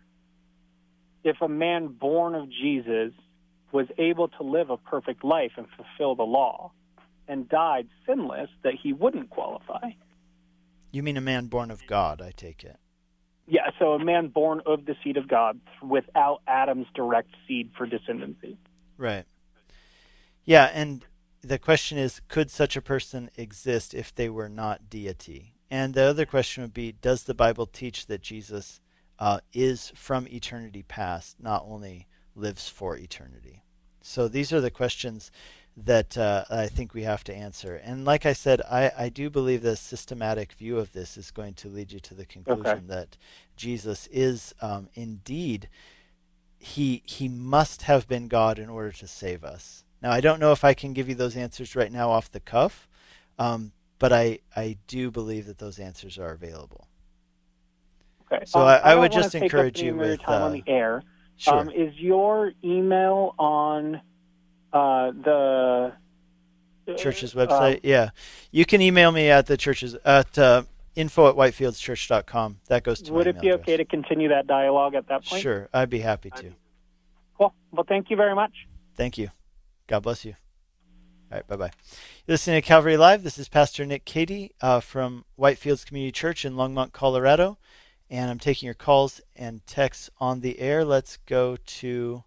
if 1.23 1.41
a 1.41 1.47
man 1.47 1.87
born 1.87 2.35
of 2.35 2.49
Jesus 2.49 3.13
was 3.71 3.87
able 3.97 4.27
to 4.27 4.43
live 4.43 4.69
a 4.69 4.77
perfect 4.77 5.23
life 5.23 5.53
and 5.57 5.65
fulfill 5.75 6.15
the 6.15 6.23
law, 6.23 6.71
and 7.27 7.49
died 7.49 7.87
sinless, 8.05 8.49
that 8.63 8.73
he 8.81 8.93
wouldn't 8.93 9.29
qualify. 9.29 9.91
You 10.91 11.01
mean 11.01 11.17
a 11.17 11.21
man 11.21 11.47
born 11.47 11.71
of 11.71 11.85
God, 11.87 12.21
I 12.21 12.31
take 12.31 12.63
it. 12.63 12.77
Yeah, 13.45 13.69
so 13.77 13.93
a 13.93 14.03
man 14.03 14.29
born 14.29 14.61
of 14.65 14.85
the 14.85 14.95
seed 15.03 15.17
of 15.17 15.27
God 15.27 15.59
without 15.81 16.41
Adam's 16.47 16.87
direct 16.95 17.29
seed 17.47 17.71
for 17.77 17.85
descendancy. 17.85 18.57
Right. 18.97 19.25
Yeah, 20.45 20.69
and 20.73 21.05
the 21.41 21.59
question 21.59 21.97
is 21.97 22.21
could 22.27 22.49
such 22.49 22.77
a 22.77 22.81
person 22.81 23.29
exist 23.37 23.93
if 23.93 24.15
they 24.15 24.29
were 24.29 24.49
not 24.49 24.89
deity? 24.89 25.55
And 25.69 25.93
the 25.93 26.03
other 26.03 26.25
question 26.25 26.63
would 26.63 26.73
be 26.73 26.91
does 26.91 27.23
the 27.23 27.33
Bible 27.33 27.65
teach 27.65 28.05
that 28.05 28.21
Jesus 28.21 28.79
uh, 29.19 29.39
is 29.51 29.91
from 29.95 30.27
eternity 30.27 30.83
past, 30.83 31.37
not 31.39 31.65
only 31.67 32.07
lives 32.35 32.69
for 32.69 32.95
eternity? 32.95 33.63
So 34.01 34.27
these 34.27 34.53
are 34.53 34.61
the 34.61 34.71
questions 34.71 35.31
that 35.75 36.17
uh, 36.17 36.45
I 36.49 36.67
think 36.67 36.93
we 36.93 37.03
have 37.03 37.23
to 37.25 37.33
answer. 37.33 37.75
And 37.75 38.05
like 38.05 38.25
I 38.25 38.33
said, 38.33 38.61
I, 38.61 38.91
I 38.97 39.09
do 39.09 39.29
believe 39.29 39.61
the 39.61 39.75
systematic 39.75 40.53
view 40.53 40.77
of 40.77 40.93
this 40.93 41.17
is 41.17 41.31
going 41.31 41.55
to 41.55 41.67
lead 41.67 41.91
you 41.91 41.99
to 42.01 42.13
the 42.13 42.25
conclusion 42.25 42.65
okay. 42.65 42.87
that 42.87 43.17
Jesus 43.55 44.07
is 44.11 44.53
um, 44.61 44.89
indeed 44.93 45.69
he 46.63 47.03
he 47.05 47.27
must 47.27 47.83
have 47.83 48.07
been 48.07 48.27
God 48.27 48.57
in 48.57 48.69
order 48.69 48.91
to 48.91 49.07
save 49.07 49.43
us. 49.43 49.83
Now 50.01 50.11
I 50.11 50.21
don't 50.21 50.39
know 50.39 50.51
if 50.51 50.63
I 50.63 50.73
can 50.73 50.93
give 50.93 51.09
you 51.09 51.15
those 51.15 51.35
answers 51.35 51.75
right 51.75 51.91
now 51.91 52.09
off 52.09 52.31
the 52.31 52.39
cuff, 52.39 52.87
um, 53.37 53.73
but 53.99 54.13
I 54.13 54.39
I 54.55 54.77
do 54.87 55.11
believe 55.11 55.45
that 55.47 55.57
those 55.57 55.79
answers 55.79 56.17
are 56.17 56.31
available. 56.31 56.87
Okay. 58.31 58.43
So 58.45 58.61
um, 58.61 58.67
I, 58.67 58.77
I, 58.79 58.95
would 58.95 59.11
just 59.11 59.35
encourage 59.35 59.81
you 59.81 59.95
with 59.95 60.21
time 60.21 60.41
uh, 60.41 60.45
on 60.45 60.53
the 60.53 60.63
air. 60.65 61.03
Sure. 61.35 61.59
Um, 61.59 61.69
is 61.69 61.93
your 61.97 62.53
email 62.63 63.35
on 63.37 64.01
uh, 64.73 65.11
the 65.11 65.93
church's 66.97 67.33
website? 67.33 67.77
Uh, 67.77 67.79
yeah, 67.83 68.09
you 68.51 68.65
can 68.65 68.81
email 68.81 69.11
me 69.11 69.29
at 69.29 69.45
the 69.45 69.57
church's 69.57 69.95
at 70.03 70.37
uh, 70.37 70.63
info 70.95 71.29
at 71.29 71.35
whitefieldschurch.com. 71.35 72.59
That 72.67 72.83
goes 72.83 73.01
to 73.03 73.13
Would 73.13 73.27
it 73.27 73.39
be 73.39 73.49
address. 73.49 73.61
okay 73.61 73.77
to 73.77 73.85
continue 73.85 74.29
that 74.29 74.47
dialogue 74.47 74.95
at 74.95 75.07
that 75.07 75.25
point? 75.25 75.41
Sure, 75.41 75.69
I'd 75.73 75.89
be 75.89 75.99
happy 75.99 76.29
to. 76.31 76.53
Cool. 77.37 77.53
Well, 77.71 77.85
thank 77.87 78.09
you 78.09 78.15
very 78.15 78.35
much. 78.35 78.67
Thank 78.95 79.17
you. 79.17 79.29
God 79.87 80.01
bless 80.01 80.25
you. 80.25 80.35
All 81.31 81.37
right, 81.37 81.47
bye 81.47 81.55
bye. 81.55 81.71
You're 82.27 82.33
listening 82.33 82.61
to 82.61 82.67
Calvary 82.67 82.95
Live. 82.97 83.23
This 83.23 83.37
is 83.37 83.49
Pastor 83.49 83.85
Nick 83.85 84.05
Cady 84.05 84.51
uh, 84.61 84.79
from 84.79 85.25
Whitefields 85.37 85.85
Community 85.85 86.11
Church 86.11 86.45
in 86.45 86.53
Longmont, 86.53 86.91
Colorado. 86.91 87.57
And 88.09 88.29
I'm 88.29 88.37
taking 88.37 88.67
your 88.67 88.75
calls 88.75 89.19
and 89.35 89.65
texts 89.65 90.11
on 90.19 90.41
the 90.41 90.59
air. 90.59 90.85
Let's 90.85 91.17
go 91.25 91.55
to 91.55 92.23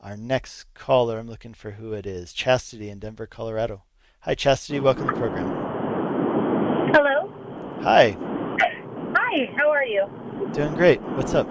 our 0.00 0.16
next 0.16 0.72
caller. 0.74 1.18
I'm 1.18 1.28
looking 1.28 1.54
for 1.54 1.72
who 1.72 1.92
it 1.92 2.06
is. 2.06 2.32
Chastity 2.32 2.88
in 2.88 2.98
Denver, 2.98 3.26
Colorado. 3.26 3.82
Hi, 4.20 4.34
Chastity. 4.34 4.80
Welcome 4.80 5.06
to 5.08 5.12
the 5.12 5.18
program. 5.18 5.46
Hello. 6.92 7.32
Hi. 7.82 8.16
Hi. 9.14 9.52
How 9.56 9.70
are 9.70 9.84
you? 9.84 10.06
Doing 10.52 10.74
great. 10.74 11.00
What's 11.02 11.34
up? 11.34 11.50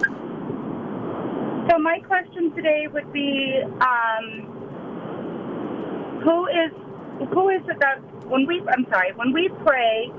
So 1.70 1.78
my 1.78 2.00
question 2.06 2.54
today 2.54 2.86
would 2.92 3.12
be, 3.12 3.60
um, 3.80 4.58
who 6.24 6.46
is 6.48 6.72
who 7.32 7.48
is 7.50 7.62
it 7.68 7.78
that 7.80 8.00
when 8.26 8.46
we 8.46 8.62
I'm 8.68 8.86
sorry 8.90 9.12
when 9.14 9.32
we 9.32 9.48
pray, 9.64 10.10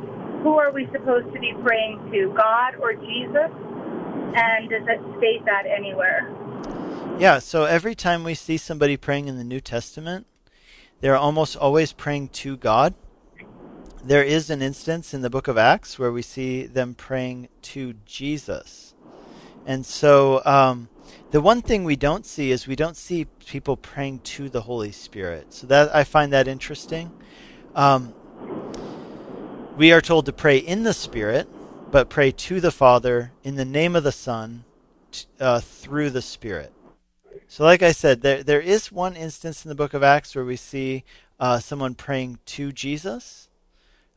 who 0.43 0.57
are 0.57 0.71
we 0.71 0.87
supposed 0.91 1.33
to 1.33 1.39
be 1.39 1.53
praying 1.63 2.09
to, 2.11 2.33
God 2.37 2.75
or 2.81 2.93
Jesus? 2.93 3.51
And 4.35 4.69
does 4.69 4.83
it 4.87 5.01
state 5.17 5.43
that 5.45 5.65
anywhere? 5.65 6.29
Yeah, 7.19 7.39
so 7.39 7.65
every 7.65 7.95
time 7.95 8.23
we 8.23 8.33
see 8.33 8.55
somebody 8.55 8.95
praying 8.95 9.27
in 9.27 9.37
the 9.37 9.43
New 9.43 9.59
Testament, 9.59 10.25
they're 11.01 11.17
almost 11.17 11.57
always 11.57 11.91
praying 11.91 12.29
to 12.29 12.55
God. 12.55 12.93
There 14.01 14.23
is 14.23 14.49
an 14.49 14.61
instance 14.61 15.13
in 15.13 15.21
the 15.21 15.29
book 15.29 15.49
of 15.49 15.57
Acts 15.57 15.99
where 15.99 16.13
we 16.13 16.21
see 16.21 16.63
them 16.63 16.95
praying 16.95 17.49
to 17.63 17.95
Jesus. 18.05 18.93
And 19.65 19.85
so 19.85 20.41
um, 20.45 20.87
the 21.31 21.41
one 21.41 21.61
thing 21.61 21.83
we 21.83 21.97
don't 21.97 22.25
see 22.25 22.51
is 22.51 22.67
we 22.67 22.77
don't 22.77 22.95
see 22.95 23.25
people 23.45 23.75
praying 23.75 24.19
to 24.19 24.47
the 24.47 24.61
Holy 24.61 24.93
Spirit. 24.93 25.53
So 25.53 25.67
that 25.67 25.93
I 25.93 26.05
find 26.05 26.31
that 26.31 26.47
interesting. 26.47 27.11
Um, 27.75 28.13
we 29.75 29.91
are 29.91 30.01
told 30.01 30.25
to 30.27 30.33
pray 30.33 30.57
in 30.57 30.83
the 30.83 30.93
Spirit, 30.93 31.49
but 31.91 32.09
pray 32.09 32.31
to 32.31 32.61
the 32.61 32.71
Father 32.71 33.33
in 33.43 33.55
the 33.55 33.65
name 33.65 33.95
of 33.95 34.05
the 34.05 34.13
Son 34.13 34.63
uh, 35.39 35.59
through 35.59 36.09
the 36.09 36.21
Spirit. 36.21 36.73
So, 37.47 37.63
like 37.63 37.81
I 37.81 37.91
said, 37.91 38.21
there 38.21 38.43
there 38.43 38.61
is 38.61 38.91
one 38.91 39.15
instance 39.15 39.65
in 39.65 39.69
the 39.69 39.75
book 39.75 39.93
of 39.93 40.03
Acts 40.03 40.35
where 40.35 40.45
we 40.45 40.55
see 40.55 41.03
uh, 41.39 41.59
someone 41.59 41.95
praying 41.95 42.39
to 42.45 42.71
Jesus, 42.71 43.49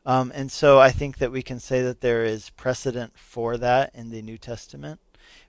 um, 0.05 0.31
and 0.35 0.51
so 0.51 0.79
I 0.79 0.91
think 0.91 1.17
that 1.17 1.31
we 1.31 1.41
can 1.41 1.59
say 1.59 1.81
that 1.81 2.01
there 2.01 2.23
is 2.23 2.51
precedent 2.51 3.13
for 3.15 3.57
that 3.57 3.91
in 3.95 4.09
the 4.09 4.21
New 4.21 4.37
Testament. 4.37 4.99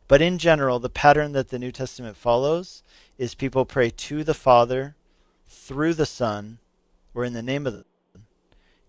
But 0.07 0.23
in 0.23 0.39
general, 0.39 0.79
the 0.79 0.91
pattern 0.91 1.33
that 1.33 1.49
the 1.49 1.59
New 1.59 1.73
Testament 1.73 2.17
follows 2.17 2.83
is 3.19 3.35
people 3.35 3.65
pray 3.65 3.91
to 3.91 4.23
the 4.23 4.35
Father 4.35 4.97
through 5.47 5.95
the 5.95 6.07
Son, 6.07 6.59
or 7.15 7.25
in 7.25 7.33
the 7.33 7.43
name 7.43 7.67
of 7.67 7.73
the 7.73 7.85
Son, 8.13 8.23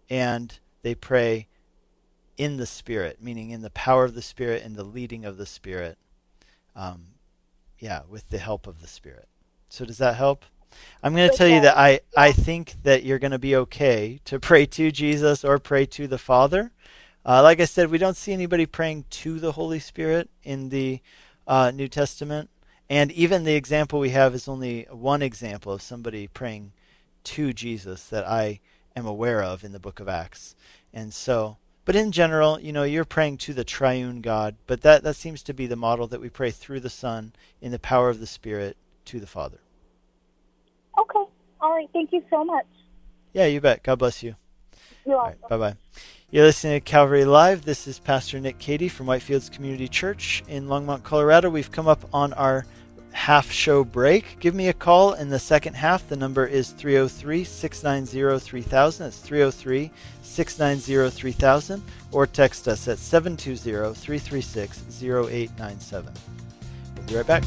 and 0.09 0.59
they 0.81 0.95
pray 0.95 1.47
in 2.37 2.57
the 2.57 2.65
Spirit, 2.65 3.21
meaning 3.21 3.49
in 3.49 3.61
the 3.61 3.69
power 3.69 4.03
of 4.03 4.13
the 4.13 4.21
Spirit 4.21 4.63
and 4.63 4.75
the 4.75 4.83
leading 4.83 5.25
of 5.25 5.37
the 5.37 5.45
Spirit. 5.45 5.97
Um, 6.75 7.07
yeah, 7.79 8.01
with 8.09 8.29
the 8.29 8.37
help 8.37 8.67
of 8.67 8.81
the 8.81 8.87
Spirit. 8.87 9.27
So 9.69 9.85
does 9.85 9.97
that 9.97 10.15
help? 10.15 10.45
I'm 11.01 11.15
going 11.15 11.29
to 11.29 11.37
tell 11.37 11.47
you 11.47 11.61
that 11.61 11.77
I, 11.77 12.01
I 12.17 12.31
think 12.31 12.75
that 12.83 13.03
you're 13.03 13.19
going 13.19 13.31
to 13.31 13.39
be 13.39 13.55
okay 13.55 14.19
to 14.25 14.39
pray 14.39 14.65
to 14.67 14.91
Jesus 14.91 15.45
or 15.45 15.57
pray 15.59 15.85
to 15.87 16.07
the 16.07 16.17
Father. 16.17 16.71
Uh, 17.25 17.41
like 17.41 17.59
I 17.59 17.65
said, 17.65 17.89
we 17.89 17.97
don't 17.97 18.17
see 18.17 18.33
anybody 18.33 18.65
praying 18.65 19.05
to 19.09 19.39
the 19.39 19.53
Holy 19.53 19.79
Spirit 19.79 20.29
in 20.43 20.69
the 20.69 21.01
uh, 21.47 21.71
New 21.71 21.87
Testament. 21.87 22.49
And 22.89 23.11
even 23.11 23.43
the 23.43 23.55
example 23.55 23.99
we 23.99 24.11
have 24.11 24.35
is 24.35 24.47
only 24.47 24.85
one 24.91 25.21
example 25.21 25.73
of 25.73 25.81
somebody 25.81 26.27
praying 26.27 26.73
to 27.23 27.51
Jesus 27.53 28.07
that 28.09 28.27
I 28.27 28.59
am 28.95 29.05
aware 29.05 29.41
of 29.41 29.63
in 29.63 29.71
the 29.71 29.79
book 29.79 29.99
of 29.99 30.07
Acts. 30.07 30.55
And 30.93 31.13
so 31.13 31.57
but 31.85 31.95
in 31.95 32.11
general, 32.11 32.59
you 32.59 32.73
know, 32.73 32.83
you're 32.83 33.05
praying 33.05 33.37
to 33.37 33.53
the 33.53 33.63
triune 33.63 34.21
God, 34.21 34.55
but 34.67 34.81
that, 34.81 35.03
that 35.03 35.15
seems 35.15 35.43
to 35.43 35.53
be 35.53 35.67
the 35.67 35.75
model 35.75 36.07
that 36.07 36.19
we 36.19 36.29
pray 36.29 36.51
through 36.51 36.79
the 36.79 36.89
Son 36.89 37.31
in 37.61 37.71
the 37.71 37.79
power 37.79 38.09
of 38.09 38.19
the 38.19 38.27
Spirit 38.27 38.75
to 39.05 39.19
the 39.19 39.27
Father. 39.27 39.59
Okay. 40.99 41.31
All 41.61 41.75
right. 41.75 41.89
Thank 41.93 42.11
you 42.11 42.23
so 42.29 42.43
much. 42.43 42.65
Yeah, 43.33 43.45
you 43.45 43.61
bet. 43.61 43.83
God 43.83 43.99
bless 43.99 44.23
you. 44.23 44.35
You're 45.05 45.17
welcome. 45.17 45.39
Right, 45.41 45.49
bye 45.49 45.57
bye. 45.57 45.75
You're 46.31 46.45
listening 46.45 46.73
to 46.73 46.79
Calvary 46.79 47.23
Live. 47.23 47.65
This 47.65 47.87
is 47.87 47.99
Pastor 47.99 48.39
Nick 48.39 48.57
Cady 48.57 48.89
from 48.89 49.05
Whitefields 49.05 49.51
Community 49.51 49.87
Church 49.87 50.43
in 50.47 50.67
Longmont, 50.67 51.03
Colorado. 51.03 51.49
We've 51.49 51.71
come 51.71 51.87
up 51.87 52.09
on 52.11 52.33
our 52.33 52.65
half 53.15 53.49
show 53.49 53.83
break. 53.83 54.37
Give 54.39 54.53
me 54.53 54.67
a 54.67 54.73
call 54.73 55.13
in 55.13 55.29
the 55.29 55.39
second 55.39 55.73
half. 55.75 56.07
The 56.07 56.17
number 56.17 56.45
is 56.45 56.71
303 56.71 57.43
690 57.45 58.39
3000. 58.39 59.05
That's 59.05 59.17
303 59.19 59.89
690 60.21 61.09
3000 61.15 61.83
or 62.11 62.27
text 62.27 62.67
us 62.67 62.87
at 62.87 62.99
720 62.99 63.95
336 63.95 65.01
0897. 65.01 66.13
We'll 66.97 67.05
be 67.07 67.15
right 67.15 67.25
back. 67.25 67.43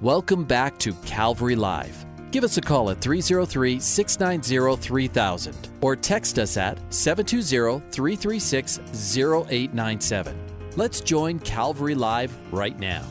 Welcome 0.00 0.44
back 0.44 0.78
to 0.78 0.94
Calvary 1.04 1.56
Live. 1.56 2.09
Give 2.30 2.44
us 2.44 2.56
a 2.58 2.60
call 2.60 2.90
at 2.90 3.00
303 3.00 3.80
690 3.80 4.80
3000 4.80 5.68
or 5.80 5.96
text 5.96 6.38
us 6.38 6.56
at 6.56 6.78
720 6.94 7.80
336 7.90 8.78
0897. 8.78 10.36
Let's 10.76 11.00
join 11.00 11.40
Calvary 11.40 11.96
Live 11.96 12.32
right 12.52 12.78
now. 12.78 13.02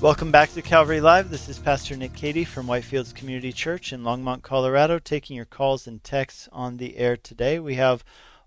Welcome 0.00 0.32
back 0.32 0.52
to 0.54 0.62
Calvary 0.62 1.00
Live. 1.00 1.30
This 1.30 1.48
is 1.48 1.60
Pastor 1.60 1.96
Nick 1.96 2.14
Cady 2.14 2.44
from 2.44 2.66
Whitefields 2.66 3.14
Community 3.14 3.52
Church 3.52 3.92
in 3.92 4.02
Longmont, 4.02 4.42
Colorado, 4.42 4.98
taking 4.98 5.36
your 5.36 5.44
calls 5.44 5.86
and 5.86 6.02
texts 6.02 6.48
on 6.50 6.78
the 6.78 6.96
air 6.96 7.16
today. 7.16 7.60
We 7.60 7.76
have 7.76 8.02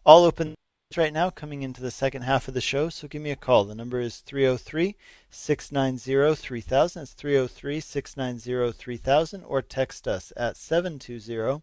all 0.05 0.25
open 0.25 0.55
right 0.97 1.13
now 1.13 1.29
coming 1.29 1.61
into 1.61 1.81
the 1.81 1.91
second 1.91 2.23
half 2.23 2.47
of 2.47 2.53
the 2.53 2.61
show, 2.61 2.89
so 2.89 3.07
give 3.07 3.21
me 3.21 3.31
a 3.31 3.35
call. 3.35 3.63
The 3.65 3.75
number 3.75 3.99
is 3.99 4.17
303 4.17 4.95
690 5.29 6.35
3000. 6.35 7.01
That's 7.01 7.13
303 7.13 7.79
690 7.79 8.71
3000, 8.71 9.43
or 9.43 9.61
text 9.61 10.07
us 10.07 10.33
at 10.35 10.57
720 10.57 11.61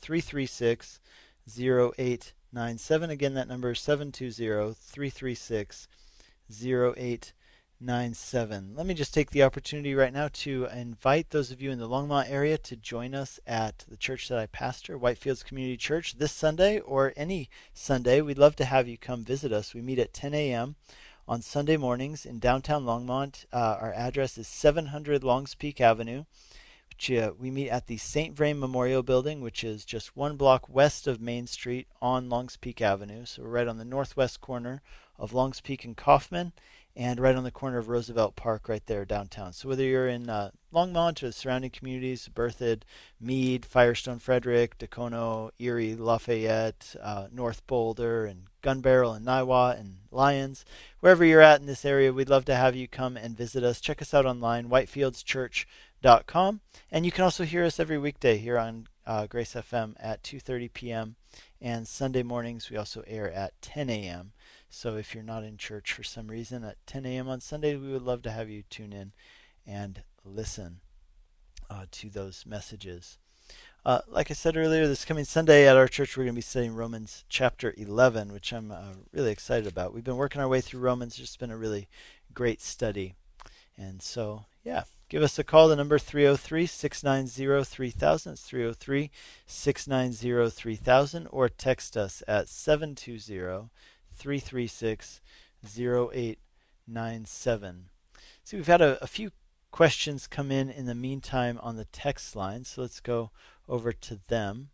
336 0.00 1.00
0897. 1.58 3.10
Again, 3.10 3.34
that 3.34 3.48
number 3.48 3.70
is 3.70 3.80
720 3.80 4.74
336 4.74 5.88
0897. 6.50 7.32
9897. 7.82 8.74
Let 8.76 8.84
me 8.84 8.92
just 8.92 9.14
take 9.14 9.30
the 9.30 9.42
opportunity 9.42 9.94
right 9.94 10.12
now 10.12 10.28
to 10.34 10.66
invite 10.66 11.30
those 11.30 11.50
of 11.50 11.62
you 11.62 11.70
in 11.70 11.78
the 11.78 11.88
Longmont 11.88 12.28
area 12.28 12.58
to 12.58 12.76
join 12.76 13.14
us 13.14 13.40
at 13.46 13.86
the 13.88 13.96
church 13.96 14.28
that 14.28 14.38
I 14.38 14.44
pastor, 14.44 14.98
Whitefields 14.98 15.42
Community 15.42 15.78
Church, 15.78 16.18
this 16.18 16.30
Sunday 16.30 16.80
or 16.80 17.14
any 17.16 17.48
Sunday. 17.72 18.20
We'd 18.20 18.36
love 18.36 18.54
to 18.56 18.66
have 18.66 18.86
you 18.86 18.98
come 18.98 19.24
visit 19.24 19.50
us. 19.50 19.72
We 19.72 19.80
meet 19.80 19.98
at 19.98 20.12
10 20.12 20.34
a.m. 20.34 20.74
on 21.26 21.40
Sunday 21.40 21.78
mornings 21.78 22.26
in 22.26 22.38
downtown 22.38 22.84
Longmont. 22.84 23.46
Uh, 23.50 23.78
our 23.80 23.94
address 23.94 24.36
is 24.36 24.46
700 24.46 25.24
Longs 25.24 25.54
Peak 25.54 25.80
Avenue. 25.80 26.24
Which, 26.90 27.10
uh, 27.12 27.32
we 27.38 27.50
meet 27.50 27.70
at 27.70 27.86
the 27.86 27.96
St. 27.96 28.36
Vrain 28.36 28.60
Memorial 28.60 29.02
Building, 29.02 29.40
which 29.40 29.64
is 29.64 29.86
just 29.86 30.14
one 30.14 30.36
block 30.36 30.68
west 30.68 31.06
of 31.06 31.18
Main 31.18 31.46
Street 31.46 31.88
on 32.02 32.28
Longs 32.28 32.58
Peak 32.58 32.82
Avenue. 32.82 33.24
So 33.24 33.42
we're 33.42 33.48
right 33.48 33.68
on 33.68 33.78
the 33.78 33.86
northwest 33.86 34.42
corner 34.42 34.82
of 35.18 35.32
Longs 35.32 35.62
Peak 35.62 35.82
and 35.84 35.96
Coffman 35.96 36.52
and 36.96 37.20
right 37.20 37.36
on 37.36 37.44
the 37.44 37.50
corner 37.50 37.78
of 37.78 37.88
Roosevelt 37.88 38.36
Park, 38.36 38.68
right 38.68 38.84
there 38.86 39.04
downtown. 39.04 39.52
So 39.52 39.68
whether 39.68 39.84
you're 39.84 40.08
in 40.08 40.28
uh, 40.28 40.50
Longmont 40.72 41.22
or 41.22 41.26
the 41.26 41.32
surrounding 41.32 41.70
communities, 41.70 42.28
Berthoud, 42.32 42.82
Mead, 43.20 43.64
Firestone, 43.64 44.18
Frederick, 44.18 44.78
Dacono, 44.78 45.50
Erie, 45.58 45.94
Lafayette, 45.94 46.96
uh, 47.00 47.28
North 47.32 47.66
Boulder, 47.66 48.26
and 48.26 48.44
Gunbarrel, 48.62 49.16
and 49.16 49.26
Niwot, 49.26 49.78
and 49.78 49.98
Lyons, 50.10 50.64
wherever 51.00 51.24
you're 51.24 51.40
at 51.40 51.60
in 51.60 51.66
this 51.66 51.84
area, 51.84 52.12
we'd 52.12 52.28
love 52.28 52.44
to 52.46 52.54
have 52.54 52.76
you 52.76 52.88
come 52.88 53.16
and 53.16 53.36
visit 53.36 53.64
us. 53.64 53.80
Check 53.80 54.02
us 54.02 54.12
out 54.12 54.26
online, 54.26 54.68
whitefieldschurch.com, 54.68 56.60
and 56.90 57.06
you 57.06 57.12
can 57.12 57.24
also 57.24 57.44
hear 57.44 57.64
us 57.64 57.80
every 57.80 57.98
weekday 57.98 58.36
here 58.36 58.58
on 58.58 58.88
uh, 59.06 59.26
Grace 59.26 59.54
FM 59.54 59.94
at 59.98 60.22
2:30 60.22 60.72
p.m. 60.72 61.16
and 61.60 61.88
Sunday 61.88 62.22
mornings 62.22 62.70
we 62.70 62.76
also 62.76 63.02
air 63.06 63.30
at 63.32 63.60
10 63.62 63.88
a.m. 63.90 64.32
So 64.70 64.96
if 64.96 65.14
you're 65.14 65.24
not 65.24 65.42
in 65.42 65.56
church 65.56 65.92
for 65.92 66.04
some 66.04 66.28
reason 66.28 66.62
at 66.62 66.76
10 66.86 67.04
a.m. 67.04 67.28
on 67.28 67.40
Sunday, 67.40 67.74
we 67.74 67.92
would 67.92 68.02
love 68.02 68.22
to 68.22 68.30
have 68.30 68.48
you 68.48 68.62
tune 68.70 68.92
in 68.92 69.12
and 69.66 70.02
listen 70.24 70.78
uh, 71.68 71.86
to 71.90 72.08
those 72.08 72.44
messages. 72.46 73.18
Uh, 73.84 74.00
like 74.06 74.30
I 74.30 74.34
said 74.34 74.56
earlier, 74.56 74.86
this 74.86 75.04
coming 75.04 75.24
Sunday 75.24 75.66
at 75.66 75.76
our 75.76 75.88
church, 75.88 76.16
we're 76.16 76.22
going 76.22 76.34
to 76.34 76.38
be 76.38 76.42
studying 76.42 76.74
Romans 76.74 77.24
chapter 77.28 77.74
11, 77.76 78.32
which 78.32 78.52
I'm 78.52 78.70
uh, 78.70 78.94
really 79.12 79.32
excited 79.32 79.66
about. 79.66 79.92
We've 79.92 80.04
been 80.04 80.16
working 80.16 80.40
our 80.40 80.48
way 80.48 80.60
through 80.60 80.80
Romans. 80.80 81.18
It's 81.18 81.36
been 81.36 81.50
a 81.50 81.56
really 81.56 81.88
great 82.32 82.62
study. 82.62 83.16
And 83.76 84.00
so, 84.00 84.44
yeah, 84.62 84.84
give 85.08 85.22
us 85.22 85.38
a 85.38 85.44
call. 85.44 85.66
The 85.66 85.76
number 85.76 85.98
303 85.98 86.66
690 86.66 87.64
3000. 87.64 88.32
It's 88.32 88.42
303 88.42 89.10
690 89.46 90.50
3000. 90.50 91.26
Or 91.30 91.48
text 91.48 91.96
us 91.96 92.22
at 92.28 92.48
720 92.48 93.70
336 94.20 95.20
0897. 95.64 97.88
See, 98.44 98.56
we've 98.56 98.66
had 98.66 98.82
a, 98.82 99.02
a, 99.02 99.06
few 99.06 99.30
questions 99.70 100.26
come 100.26 100.50
in 100.50 100.68
in 100.68 100.84
the 100.86 100.94
meantime 100.94 101.58
on 101.62 101.76
the 101.76 101.86
text 101.86 102.36
line, 102.36 102.64
so 102.64 102.82
let's 102.82 103.00
go 103.00 103.30
over 103.68 103.92
to 103.92 104.20
them. 104.28 104.68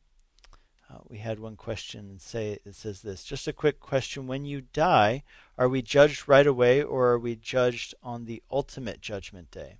Uh, 0.90 0.98
we 1.08 1.18
had 1.18 1.38
one 1.38 1.54
question 1.56 2.10
and 2.10 2.20
say 2.20 2.58
it 2.64 2.74
says 2.74 3.02
this 3.02 3.24
just 3.24 3.48
a 3.48 3.52
quick 3.52 3.80
question 3.80 4.28
when 4.28 4.44
you 4.44 4.62
die 4.72 5.24
are 5.58 5.68
we 5.68 5.82
judged 5.82 6.28
right 6.28 6.46
away 6.46 6.80
or 6.80 7.08
are 7.08 7.18
we 7.18 7.34
judged 7.34 7.92
on 8.04 8.24
the 8.24 8.40
ultimate 8.52 9.00
judgment 9.00 9.50
day 9.50 9.78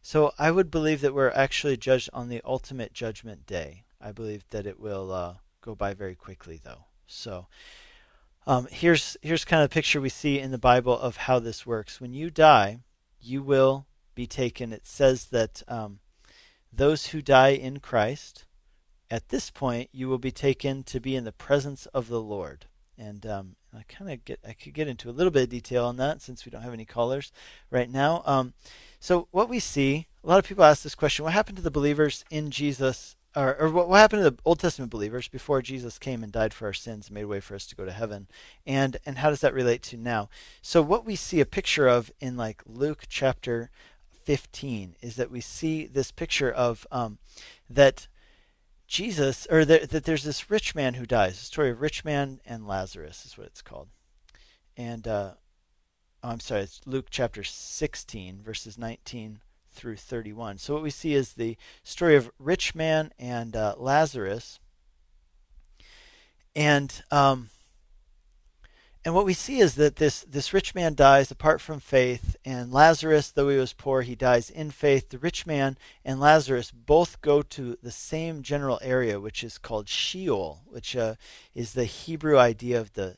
so 0.00 0.32
i 0.38 0.52
would 0.52 0.70
believe 0.70 1.00
that 1.00 1.14
we're 1.14 1.30
actually 1.30 1.76
judged 1.76 2.08
on 2.12 2.28
the 2.28 2.40
ultimate 2.44 2.92
judgment 2.92 3.44
day 3.44 3.82
i 4.00 4.12
believe 4.12 4.44
that 4.50 4.68
it 4.68 4.78
will 4.78 5.10
uh, 5.10 5.34
go 5.60 5.74
by 5.74 5.92
very 5.92 6.14
quickly 6.14 6.60
though 6.62 6.84
so 7.08 7.48
um, 8.46 8.68
here's 8.70 9.16
here's 9.22 9.44
kind 9.44 9.62
of 9.62 9.66
a 9.66 9.74
picture 9.74 10.00
we 10.00 10.08
see 10.08 10.38
in 10.38 10.50
the 10.50 10.58
Bible 10.58 10.98
of 10.98 11.16
how 11.16 11.38
this 11.38 11.66
works. 11.66 12.00
When 12.00 12.12
you 12.12 12.30
die, 12.30 12.80
you 13.20 13.42
will 13.42 13.86
be 14.14 14.26
taken. 14.26 14.72
It 14.72 14.86
says 14.86 15.26
that 15.26 15.62
um, 15.66 16.00
those 16.72 17.08
who 17.08 17.22
die 17.22 17.50
in 17.50 17.80
Christ, 17.80 18.44
at 19.10 19.30
this 19.30 19.50
point, 19.50 19.88
you 19.92 20.08
will 20.08 20.18
be 20.18 20.30
taken 20.30 20.82
to 20.84 21.00
be 21.00 21.16
in 21.16 21.24
the 21.24 21.32
presence 21.32 21.86
of 21.86 22.08
the 22.08 22.20
Lord. 22.20 22.66
And 22.98 23.26
um, 23.26 23.56
I 23.76 23.82
kind 23.88 24.10
of 24.10 24.24
get 24.24 24.40
I 24.46 24.52
could 24.52 24.74
get 24.74 24.88
into 24.88 25.08
a 25.08 25.12
little 25.12 25.32
bit 25.32 25.44
of 25.44 25.48
detail 25.48 25.86
on 25.86 25.96
that 25.96 26.20
since 26.20 26.44
we 26.44 26.50
don't 26.50 26.62
have 26.62 26.74
any 26.74 26.84
callers 26.84 27.32
right 27.70 27.90
now. 27.90 28.22
Um, 28.26 28.52
so 29.00 29.26
what 29.30 29.48
we 29.48 29.58
see, 29.58 30.06
a 30.22 30.28
lot 30.28 30.38
of 30.38 30.44
people 30.44 30.64
ask 30.64 30.82
this 30.82 30.94
question: 30.94 31.24
What 31.24 31.32
happened 31.32 31.56
to 31.56 31.62
the 31.62 31.70
believers 31.70 32.24
in 32.30 32.50
Jesus 32.50 33.16
or, 33.36 33.56
or 33.56 33.70
what, 33.70 33.98
happened 33.98 34.22
to 34.22 34.30
the 34.30 34.38
Old 34.44 34.60
Testament 34.60 34.90
believers 34.90 35.28
before 35.28 35.62
Jesus 35.62 35.98
came 35.98 36.22
and 36.22 36.32
died 36.32 36.54
for 36.54 36.66
our 36.66 36.72
sins 36.72 37.08
and 37.08 37.14
made 37.14 37.24
way 37.24 37.40
for 37.40 37.54
us 37.54 37.66
to 37.66 37.74
go 37.74 37.84
to 37.84 37.92
heaven, 37.92 38.28
and 38.66 38.96
and 39.04 39.18
how 39.18 39.30
does 39.30 39.40
that 39.40 39.54
relate 39.54 39.82
to 39.84 39.96
now? 39.96 40.28
So 40.62 40.82
what 40.82 41.04
we 41.04 41.16
see 41.16 41.40
a 41.40 41.46
picture 41.46 41.88
of 41.88 42.10
in 42.20 42.36
like 42.36 42.62
Luke 42.66 43.04
chapter 43.08 43.70
15 44.24 44.96
is 45.00 45.16
that 45.16 45.30
we 45.30 45.40
see 45.40 45.86
this 45.86 46.10
picture 46.10 46.50
of 46.50 46.86
um, 46.90 47.18
that 47.68 48.06
Jesus 48.86 49.46
or 49.50 49.64
that, 49.64 49.90
that 49.90 50.04
there's 50.04 50.24
this 50.24 50.50
rich 50.50 50.74
man 50.74 50.94
who 50.94 51.06
dies. 51.06 51.38
The 51.38 51.44
story 51.44 51.70
of 51.70 51.80
rich 51.80 52.04
man 52.04 52.40
and 52.46 52.66
Lazarus 52.66 53.24
is 53.26 53.36
what 53.36 53.48
it's 53.48 53.62
called, 53.62 53.88
and 54.76 55.08
uh, 55.08 55.32
oh, 56.22 56.28
I'm 56.28 56.40
sorry, 56.40 56.62
it's 56.62 56.80
Luke 56.86 57.06
chapter 57.10 57.42
16 57.42 58.42
verses 58.42 58.78
19 58.78 59.40
through 59.74 59.96
31. 59.96 60.58
So 60.58 60.74
what 60.74 60.82
we 60.82 60.90
see 60.90 61.14
is 61.14 61.34
the 61.34 61.56
story 61.82 62.16
of 62.16 62.30
rich 62.38 62.74
man 62.74 63.12
and 63.18 63.54
uh, 63.56 63.74
Lazarus, 63.76 64.58
and 66.56 67.02
um, 67.10 67.50
and 69.04 69.14
what 69.14 69.26
we 69.26 69.34
see 69.34 69.58
is 69.58 69.74
that 69.74 69.96
this 69.96 70.20
this 70.20 70.54
rich 70.54 70.74
man 70.74 70.94
dies 70.94 71.30
apart 71.30 71.60
from 71.60 71.78
faith, 71.78 72.36
and 72.44 72.72
Lazarus, 72.72 73.30
though 73.30 73.50
he 73.50 73.58
was 73.58 73.74
poor, 73.74 74.00
he 74.00 74.14
dies 74.14 74.48
in 74.48 74.70
faith. 74.70 75.10
The 75.10 75.18
rich 75.18 75.46
man 75.46 75.76
and 76.04 76.18
Lazarus 76.18 76.70
both 76.70 77.20
go 77.20 77.42
to 77.42 77.76
the 77.82 77.90
same 77.90 78.42
general 78.42 78.78
area, 78.82 79.20
which 79.20 79.44
is 79.44 79.58
called 79.58 79.90
Sheol, 79.90 80.62
which 80.66 80.96
uh, 80.96 81.16
is 81.54 81.74
the 81.74 81.84
Hebrew 81.84 82.38
idea 82.38 82.80
of 82.80 82.94
the 82.94 83.16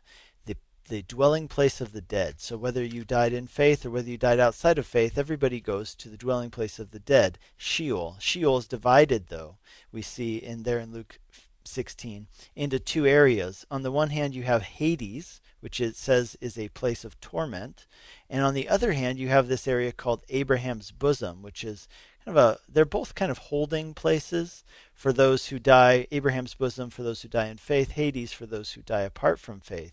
the 0.88 1.02
dwelling 1.02 1.48
place 1.48 1.80
of 1.80 1.92
the 1.92 2.00
dead. 2.00 2.40
So 2.40 2.56
whether 2.56 2.84
you 2.84 3.04
died 3.04 3.32
in 3.32 3.46
faith 3.46 3.84
or 3.84 3.90
whether 3.90 4.08
you 4.08 4.18
died 4.18 4.40
outside 4.40 4.78
of 4.78 4.86
faith, 4.86 5.18
everybody 5.18 5.60
goes 5.60 5.94
to 5.96 6.08
the 6.08 6.16
dwelling 6.16 6.50
place 6.50 6.78
of 6.78 6.90
the 6.90 6.98
dead, 6.98 7.38
Sheol. 7.56 8.16
Sheol 8.18 8.58
is 8.58 8.68
divided, 8.68 9.28
though, 9.28 9.56
we 9.92 10.02
see 10.02 10.36
in 10.36 10.62
there 10.62 10.78
in 10.78 10.92
Luke 10.92 11.18
16, 11.64 12.26
into 12.54 12.78
two 12.78 13.06
areas. 13.06 13.66
On 13.70 13.82
the 13.82 13.90
one 13.90 14.10
hand, 14.10 14.34
you 14.34 14.44
have 14.44 14.62
Hades, 14.62 15.40
which 15.60 15.80
it 15.80 15.96
says 15.96 16.36
is 16.40 16.58
a 16.58 16.68
place 16.68 17.04
of 17.04 17.20
torment, 17.20 17.86
and 18.30 18.44
on 18.44 18.54
the 18.54 18.68
other 18.68 18.92
hand, 18.92 19.18
you 19.18 19.28
have 19.28 19.48
this 19.48 19.66
area 19.66 19.92
called 19.92 20.22
Abraham's 20.28 20.90
bosom, 20.90 21.42
which 21.42 21.64
is 21.64 21.88
kind 22.24 22.36
of 22.36 22.44
a 22.44 22.58
they're 22.68 22.84
both 22.84 23.14
kind 23.14 23.30
of 23.30 23.38
holding 23.38 23.94
places 23.94 24.64
for 24.94 25.12
those 25.12 25.46
who 25.46 25.58
die 25.58 26.06
Abraham's 26.10 26.54
bosom 26.54 26.90
for 26.90 27.02
those 27.02 27.22
who 27.22 27.28
die 27.28 27.46
in 27.46 27.56
faith, 27.56 27.92
Hades 27.92 28.32
for 28.32 28.46
those 28.46 28.72
who 28.72 28.82
die 28.82 29.02
apart 29.02 29.38
from 29.38 29.60
faith. 29.60 29.92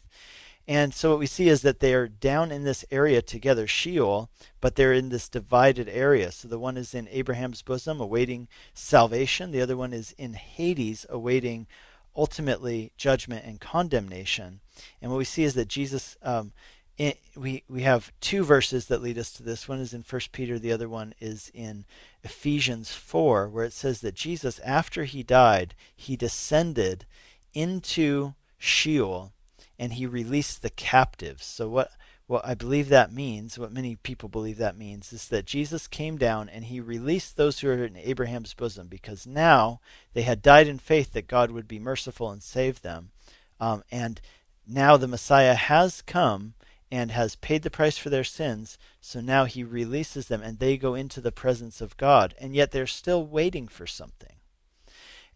And 0.65 0.93
so 0.93 1.09
what 1.09 1.19
we 1.19 1.25
see 1.25 1.49
is 1.49 1.61
that 1.63 1.81
they 1.81 1.93
are 1.93 2.07
down 2.07 2.51
in 2.51 2.63
this 2.63 2.85
area 2.89 3.21
together, 3.21 3.67
Sheol, 3.67 4.29
but 4.61 4.75
they're 4.75 4.93
in 4.93 5.09
this 5.09 5.27
divided 5.27 5.89
area. 5.89 6.31
So 6.31 6.47
the 6.47 6.59
one 6.59 6.77
is 6.77 6.93
in 6.93 7.09
Abraham's 7.11 7.61
bosom, 7.61 7.99
awaiting 7.99 8.47
salvation. 8.73 9.51
The 9.51 9.61
other 9.61 9.75
one 9.75 9.91
is 9.91 10.13
in 10.17 10.35
Hades, 10.35 11.05
awaiting 11.09 11.67
ultimately 12.15 12.93
judgment 12.95 13.43
and 13.45 13.59
condemnation. 13.59 14.61
And 15.01 15.11
what 15.11 15.17
we 15.17 15.25
see 15.25 15.43
is 15.43 15.55
that 15.55 15.67
Jesus, 15.67 16.15
um, 16.21 16.53
in, 16.97 17.13
we 17.35 17.63
we 17.67 17.81
have 17.81 18.13
two 18.21 18.43
verses 18.43 18.85
that 18.85 19.01
lead 19.01 19.17
us 19.17 19.33
to 19.33 19.43
this. 19.43 19.67
One 19.67 19.79
is 19.79 19.93
in 19.93 20.03
First 20.03 20.31
Peter. 20.31 20.59
The 20.59 20.71
other 20.71 20.87
one 20.87 21.13
is 21.19 21.51
in 21.53 21.85
Ephesians 22.23 22.93
four, 22.93 23.49
where 23.49 23.65
it 23.65 23.73
says 23.73 23.99
that 24.01 24.15
Jesus, 24.15 24.59
after 24.59 25.03
he 25.03 25.23
died, 25.23 25.73
he 25.95 26.15
descended 26.15 27.05
into 27.53 28.35
Sheol 28.59 29.33
and 29.83 29.91
he 29.91 30.05
released 30.05 30.61
the 30.61 30.69
captives. 30.69 31.43
So 31.45 31.67
what 31.67 31.91
what 32.25 32.45
I 32.45 32.53
believe 32.53 32.87
that 32.87 33.11
means, 33.11 33.59
what 33.59 33.73
many 33.73 33.97
people 33.97 34.29
believe 34.29 34.55
that 34.57 34.77
means, 34.77 35.11
is 35.11 35.27
that 35.27 35.45
Jesus 35.45 35.89
came 35.89 36.17
down 36.17 36.47
and 36.47 36.63
he 36.63 36.79
released 36.79 37.35
those 37.35 37.59
who 37.59 37.67
are 37.67 37.83
in 37.83 37.97
Abraham's 37.97 38.53
bosom 38.53 38.87
because 38.87 39.27
now 39.27 39.81
they 40.13 40.21
had 40.21 40.41
died 40.41 40.67
in 40.67 40.79
faith 40.79 41.11
that 41.11 41.27
God 41.27 41.51
would 41.51 41.67
be 41.67 41.79
merciful 41.79 42.31
and 42.31 42.41
save 42.41 42.81
them. 42.81 43.09
Um, 43.59 43.83
and 43.91 44.21
now 44.65 44.95
the 44.95 45.05
Messiah 45.05 45.53
has 45.53 46.01
come 46.01 46.53
and 46.89 47.11
has 47.11 47.35
paid 47.35 47.63
the 47.63 47.69
price 47.69 47.97
for 47.97 48.09
their 48.09 48.23
sins. 48.23 48.77
So 49.01 49.19
now 49.19 49.43
he 49.43 49.65
releases 49.65 50.29
them 50.29 50.41
and 50.41 50.59
they 50.59 50.77
go 50.77 50.95
into 50.95 51.19
the 51.19 51.33
presence 51.33 51.81
of 51.81 51.97
God. 51.97 52.35
And 52.39 52.55
yet 52.55 52.71
they're 52.71 52.87
still 52.87 53.25
waiting 53.25 53.67
for 53.67 53.85
something. 53.85 54.37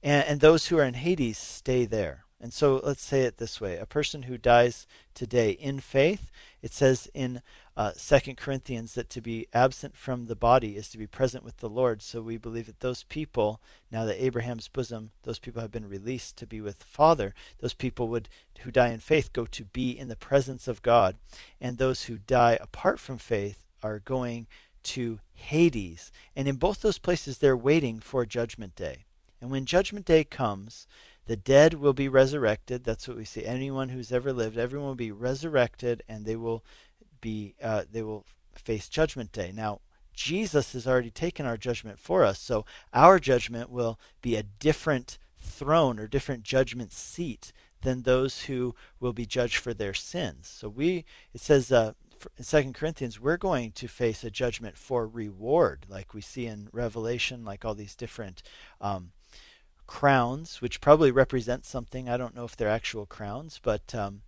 And, 0.02 0.26
and 0.26 0.40
those 0.40 0.68
who 0.68 0.78
are 0.78 0.86
in 0.86 0.94
Hades 0.94 1.38
stay 1.38 1.84
there. 1.84 2.24
And 2.40 2.54
so 2.54 2.80
let's 2.84 3.02
say 3.02 3.22
it 3.22 3.38
this 3.38 3.60
way 3.60 3.78
a 3.78 3.86
person 3.86 4.24
who 4.24 4.38
dies 4.38 4.86
today 5.16 5.52
in 5.52 5.80
faith, 5.80 6.30
it 6.62 6.72
says 6.72 7.10
in 7.14 7.42
uh, 7.76 7.92
2 7.94 8.36
Corinthians 8.36 8.94
that 8.94 9.10
to 9.10 9.22
be 9.22 9.48
absent 9.54 9.96
from 9.96 10.26
the 10.26 10.36
body 10.36 10.76
is 10.76 10.90
to 10.90 10.98
be 10.98 11.08
present 11.08 11.44
with 11.44 11.58
the 11.58 11.70
Lord. 11.70 12.02
So 12.02 12.22
we 12.22 12.38
believe 12.38 12.68
that 12.68 12.80
those 12.80 13.04
people, 13.04 13.60
now 13.92 14.06
that 14.06 14.24
Abraham's 14.24 14.68
bosom, 14.68 15.12
those 15.24 15.40
people 15.40 15.62
have 15.62 15.72
been 15.72 15.90
released 15.90 16.38
to 16.38 16.48
be 16.48 16.62
with 16.62 16.80
the 16.80 16.86
Father, 16.86 17.34
those 17.60 17.74
people 17.74 18.08
would 18.10 18.30
who 18.60 18.72
die 18.72 18.90
in 18.90 19.00
faith 19.00 19.34
go 19.34 19.46
to 19.46 19.66
be 19.66 19.92
in 19.92 20.08
the 20.08 20.16
presence 20.16 20.68
of 20.68 20.82
God. 20.82 21.16
And 21.62 21.78
those 21.78 22.04
who 22.04 22.18
die 22.18 22.58
apart 22.62 23.00
from 23.00 23.18
faith 23.18 23.64
are 23.84 24.00
going 24.00 24.48
to 24.84 25.20
Hades. 25.34 26.12
And 26.36 26.48
in 26.48 26.56
both 26.56 26.82
those 26.82 26.98
places, 26.98 27.38
they're 27.38 27.58
waiting 27.58 28.00
for 28.00 28.26
Judgment 28.26 28.76
Day. 28.76 29.06
And 29.40 29.52
when 29.52 29.66
Judgment 29.66 30.06
Day 30.06 30.24
comes, 30.24 30.88
the 31.28 31.36
dead 31.36 31.76
will 31.76 31.94
be 31.94 32.08
resurrected. 32.10 32.84
That's 32.84 33.08
what 33.08 33.18
we 33.18 33.26
see. 33.26 33.46
Anyone 33.46 33.90
who's 33.90 34.12
ever 34.12 34.34
lived, 34.34 34.58
everyone 34.58 34.88
will 34.88 34.96
be 34.96 35.12
resurrected, 35.12 36.02
and 36.08 36.26
they 36.26 36.36
will 36.36 36.64
be 37.22 37.56
uh, 37.62 37.84
they 37.92 38.02
will 38.02 38.26
face 38.56 38.90
Judgment 38.90 39.32
Day. 39.32 39.52
Now, 39.54 39.82
Jesus 40.14 40.74
has 40.74 40.88
already 40.88 41.12
taken 41.12 41.46
our 41.46 41.58
judgment 41.58 42.00
for 42.00 42.24
us, 42.24 42.40
so 42.40 42.66
our 42.94 43.20
judgment 43.20 43.70
will 43.70 44.00
be 44.22 44.36
a 44.36 44.44
different 44.44 45.18
throne 45.40 46.00
or 46.00 46.08
different 46.08 46.44
judgment 46.44 46.92
seat 46.92 47.52
than 47.82 48.02
those 48.02 48.44
who 48.44 48.74
will 49.00 49.14
be 49.14 49.26
judged 49.26 49.58
for 49.58 49.74
their 49.74 49.94
sins. 49.94 50.48
So 50.48 50.70
we, 50.70 51.06
it 51.34 51.42
says 51.42 51.72
uh, 51.72 51.94
in 52.38 52.44
Second 52.44 52.74
Corinthians, 52.74 53.20
we're 53.20 53.38
going 53.38 53.72
to 53.74 53.88
face 53.88 54.24
a 54.24 54.32
judgment 54.32 54.78
for 54.78 55.08
reward, 55.08 55.86
like 55.88 56.14
we 56.14 56.22
see 56.22 56.48
in 56.48 56.70
Revelation, 56.72 57.46
like 57.46 57.64
all 57.64 57.76
these 57.76 57.96
different 57.96 58.42
um, 58.82 59.12
crowns, 59.88 60.62
which 60.62 60.82
probably 60.82 61.12
represent 61.12 61.66
something. 61.66 62.08
I 62.08 62.18
don't 62.18 62.36
know 62.36 62.44
if 62.44 62.56
they're 62.56 62.70
actual 62.70 63.06
crowns, 63.06 63.60
but 63.64 63.96
um, 63.96 64.22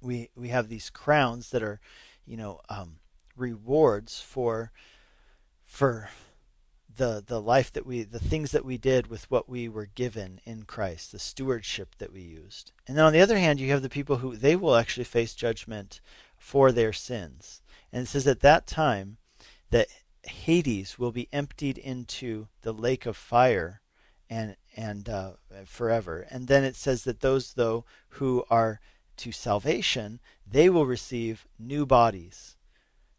we 0.00 0.28
we 0.36 0.48
have 0.48 0.68
these 0.68 0.90
crowns 0.90 1.50
that 1.50 1.62
are, 1.62 1.80
you 2.26 2.36
know, 2.36 2.60
um, 2.68 2.96
rewards 3.36 4.20
for 4.20 4.72
for 5.64 6.10
the 6.94 7.24
the 7.26 7.40
life 7.40 7.72
that 7.72 7.86
we 7.86 8.02
the 8.02 8.18
things 8.18 8.50
that 8.50 8.64
we 8.64 8.76
did 8.76 9.06
with 9.06 9.30
what 9.30 9.48
we 9.48 9.68
were 9.68 9.86
given 9.86 10.40
in 10.44 10.64
Christ, 10.64 11.12
the 11.12 11.18
stewardship 11.18 11.94
that 11.98 12.12
we 12.12 12.20
used. 12.20 12.72
And 12.86 12.96
then 12.96 13.04
on 13.04 13.12
the 13.12 13.20
other 13.20 13.38
hand, 13.38 13.60
you 13.60 13.70
have 13.70 13.82
the 13.82 13.88
people 13.88 14.18
who 14.18 14.36
they 14.36 14.56
will 14.56 14.76
actually 14.76 15.04
face 15.04 15.34
judgment 15.34 16.00
for 16.36 16.72
their 16.72 16.92
sins. 16.92 17.62
And 17.92 18.02
it 18.02 18.08
says 18.08 18.26
at 18.26 18.40
that 18.40 18.66
time 18.66 19.18
that 19.70 19.88
Hades 20.24 20.98
will 20.98 21.12
be 21.12 21.28
emptied 21.32 21.78
into 21.78 22.48
the 22.62 22.72
lake 22.72 23.06
of 23.06 23.16
fire 23.16 23.80
and 24.28 24.56
and 24.76 25.08
uh, 25.08 25.32
forever. 25.64 26.26
And 26.30 26.48
then 26.48 26.64
it 26.64 26.76
says 26.76 27.04
that 27.04 27.20
those 27.20 27.54
though 27.54 27.84
who 28.10 28.44
are 28.50 28.80
to 29.18 29.32
salvation, 29.32 30.20
they 30.50 30.68
will 30.68 30.86
receive 30.86 31.46
new 31.58 31.86
bodies 31.86 32.56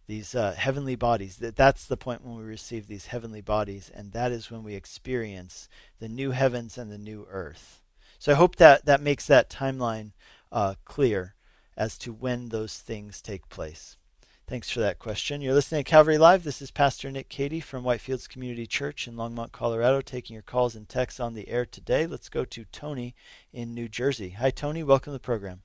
these 0.08 0.36
uh, 0.36 0.54
heavenly 0.58 0.96
bodies. 0.96 1.38
That 1.38 1.56
that's 1.56 1.86
the 1.86 1.98
point 1.98 2.24
when 2.24 2.36
we 2.38 2.44
receive 2.44 2.88
these 2.88 3.08
heavenly 3.08 3.42
bodies, 3.42 3.92
and 3.94 4.12
that 4.12 4.32
is 4.32 4.52
when 4.52 4.64
we 4.64 4.76
experience 4.76 5.70
the 6.00 6.10
new 6.10 6.32
heavens 6.32 6.78
and 6.78 6.92
the 6.92 6.98
new 6.98 7.26
earth. 7.30 7.82
So 8.20 8.32
I 8.32 8.36
hope 8.36 8.58
that 8.58 8.86
that 8.86 9.02
makes 9.02 9.28
that 9.28 9.50
timeline 9.50 10.12
uh, 10.52 10.76
clear 10.86 11.36
as 11.76 11.98
to 12.00 12.14
when 12.14 12.50
those 12.50 12.78
things 12.78 13.22
take 13.22 13.50
place. 13.50 13.98
Thanks 14.46 14.70
for 14.70 14.82
that 14.82 15.00
question. 15.00 15.40
You're 15.42 15.54
listening 15.54 15.86
to 15.86 15.90
Calvary 15.90 16.18
Live. 16.18 16.44
This 16.44 16.62
is 16.62 16.70
Pastor 16.70 17.10
Nick 17.10 17.30
Cady 17.30 17.62
from 17.62 17.86
Whitefields 17.86 18.28
Community 18.28 18.68
Church 18.68 19.08
in 19.08 19.16
Longmont, 19.16 19.54
Colorado, 19.54 20.02
taking 20.02 20.34
your 20.34 20.44
calls 20.44 20.76
and 20.76 20.88
texts 20.88 21.22
on 21.22 21.34
the 21.34 21.48
air 21.48 21.66
today. 21.66 22.06
Let's 22.06 22.28
go 22.28 22.44
to 22.44 22.66
Tony 22.66 23.16
in 23.54 23.74
New 23.74 23.88
Jersey. 23.88 24.32
Hi, 24.32 24.50
Tony. 24.50 24.84
Welcome 24.84 25.12
to 25.12 25.16
the 25.16 25.20
program. 25.22 25.62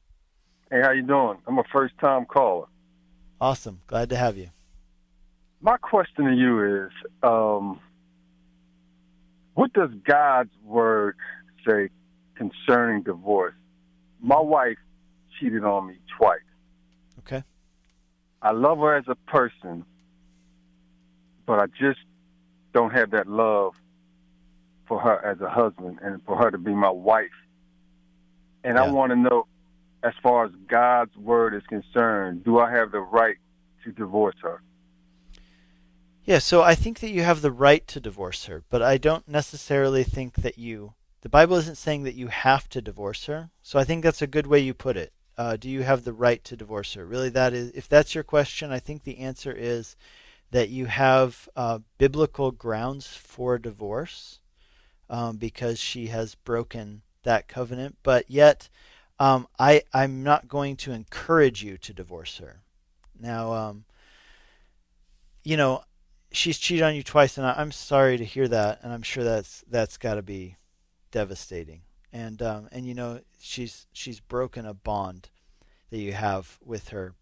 Hey, 0.70 0.80
how 0.80 0.92
you 0.92 1.02
doing? 1.02 1.38
I'm 1.48 1.58
a 1.58 1.64
first-time 1.72 2.26
caller. 2.26 2.66
Awesome. 3.40 3.80
Glad 3.88 4.10
to 4.10 4.16
have 4.16 4.36
you. 4.36 4.50
My 5.60 5.76
question 5.76 6.26
to 6.26 6.32
you 6.32 6.84
is 6.84 6.92
um, 7.24 7.80
what 9.54 9.72
does 9.72 9.90
God's 10.04 10.52
word 10.62 11.16
say 11.66 11.88
concerning 12.36 13.02
divorce? 13.02 13.54
My 14.22 14.38
wife 14.38 14.78
cheated 15.38 15.64
on 15.64 15.88
me 15.88 15.94
twice. 16.16 16.38
I 18.42 18.52
love 18.52 18.78
her 18.78 18.94
as 18.94 19.04
a 19.08 19.16
person, 19.30 19.84
but 21.46 21.58
I 21.58 21.66
just 21.66 22.00
don't 22.72 22.92
have 22.92 23.10
that 23.10 23.26
love 23.26 23.74
for 24.86 25.00
her 25.00 25.24
as 25.24 25.40
a 25.40 25.48
husband 25.48 25.98
and 26.02 26.22
for 26.24 26.36
her 26.36 26.50
to 26.50 26.58
be 26.58 26.72
my 26.72 26.90
wife. 26.90 27.26
And 28.64 28.76
yeah. 28.76 28.84
I 28.84 28.90
want 28.90 29.10
to 29.10 29.16
know 29.16 29.46
as 30.02 30.14
far 30.22 30.44
as 30.46 30.52
God's 30.68 31.16
word 31.16 31.54
is 31.54 31.62
concerned, 31.68 32.44
do 32.44 32.58
I 32.58 32.70
have 32.70 32.92
the 32.92 33.00
right 33.00 33.36
to 33.84 33.92
divorce 33.92 34.36
her? 34.42 34.62
Yeah, 36.24 36.38
so 36.38 36.62
I 36.62 36.74
think 36.74 37.00
that 37.00 37.10
you 37.10 37.22
have 37.22 37.40
the 37.40 37.50
right 37.50 37.86
to 37.88 38.00
divorce 38.00 38.44
her, 38.46 38.62
but 38.68 38.82
I 38.82 38.98
don't 38.98 39.26
necessarily 39.26 40.04
think 40.04 40.34
that 40.36 40.58
you. 40.58 40.94
The 41.22 41.28
Bible 41.28 41.56
isn't 41.56 41.78
saying 41.78 42.04
that 42.04 42.14
you 42.14 42.28
have 42.28 42.68
to 42.68 42.82
divorce 42.82 43.24
her, 43.26 43.50
so 43.62 43.78
I 43.78 43.84
think 43.84 44.04
that's 44.04 44.22
a 44.22 44.26
good 44.26 44.46
way 44.46 44.60
you 44.60 44.74
put 44.74 44.96
it. 44.96 45.12
Uh, 45.38 45.56
do 45.56 45.70
you 45.70 45.84
have 45.84 46.02
the 46.02 46.12
right 46.12 46.42
to 46.42 46.56
divorce 46.56 46.94
her? 46.94 47.06
Really, 47.06 47.28
that 47.28 47.54
is, 47.54 47.70
if 47.70 47.88
that's 47.88 48.12
your 48.12 48.24
question, 48.24 48.72
I 48.72 48.80
think 48.80 49.04
the 49.04 49.18
answer 49.18 49.54
is 49.56 49.94
that 50.50 50.68
you 50.68 50.86
have 50.86 51.48
uh, 51.54 51.78
biblical 51.96 52.50
grounds 52.50 53.06
for 53.06 53.56
divorce 53.56 54.40
um, 55.08 55.36
because 55.36 55.78
she 55.78 56.08
has 56.08 56.34
broken 56.34 57.02
that 57.22 57.46
covenant, 57.46 57.98
but 58.02 58.28
yet 58.28 58.68
um, 59.20 59.46
I, 59.60 59.82
I'm 59.94 60.24
not 60.24 60.48
going 60.48 60.76
to 60.78 60.92
encourage 60.92 61.62
you 61.62 61.78
to 61.78 61.94
divorce 61.94 62.38
her. 62.38 62.62
Now, 63.18 63.52
um, 63.52 63.84
you 65.44 65.56
know, 65.56 65.82
she's 66.32 66.58
cheated 66.58 66.82
on 66.82 66.96
you 66.96 67.04
twice, 67.04 67.38
and 67.38 67.46
I, 67.46 67.60
am 67.60 67.70
sorry 67.70 68.16
to 68.16 68.24
hear 68.24 68.48
that, 68.48 68.80
and 68.82 68.92
I'm 68.92 69.02
sure 69.02 69.22
that's 69.22 69.64
that's 69.70 69.96
got 69.96 70.14
to 70.14 70.22
be 70.22 70.56
devastating. 71.10 71.82
And 72.12 72.40
um, 72.42 72.68
and 72.72 72.86
you 72.86 72.94
know, 72.94 73.20
she's 73.40 73.86
she's 73.92 74.20
broken 74.20 74.64
a 74.66 74.74
bond 74.74 75.30
that 75.90 75.98
you 75.98 76.12
have 76.12 76.58
with 76.64 76.88
her. 76.88 77.14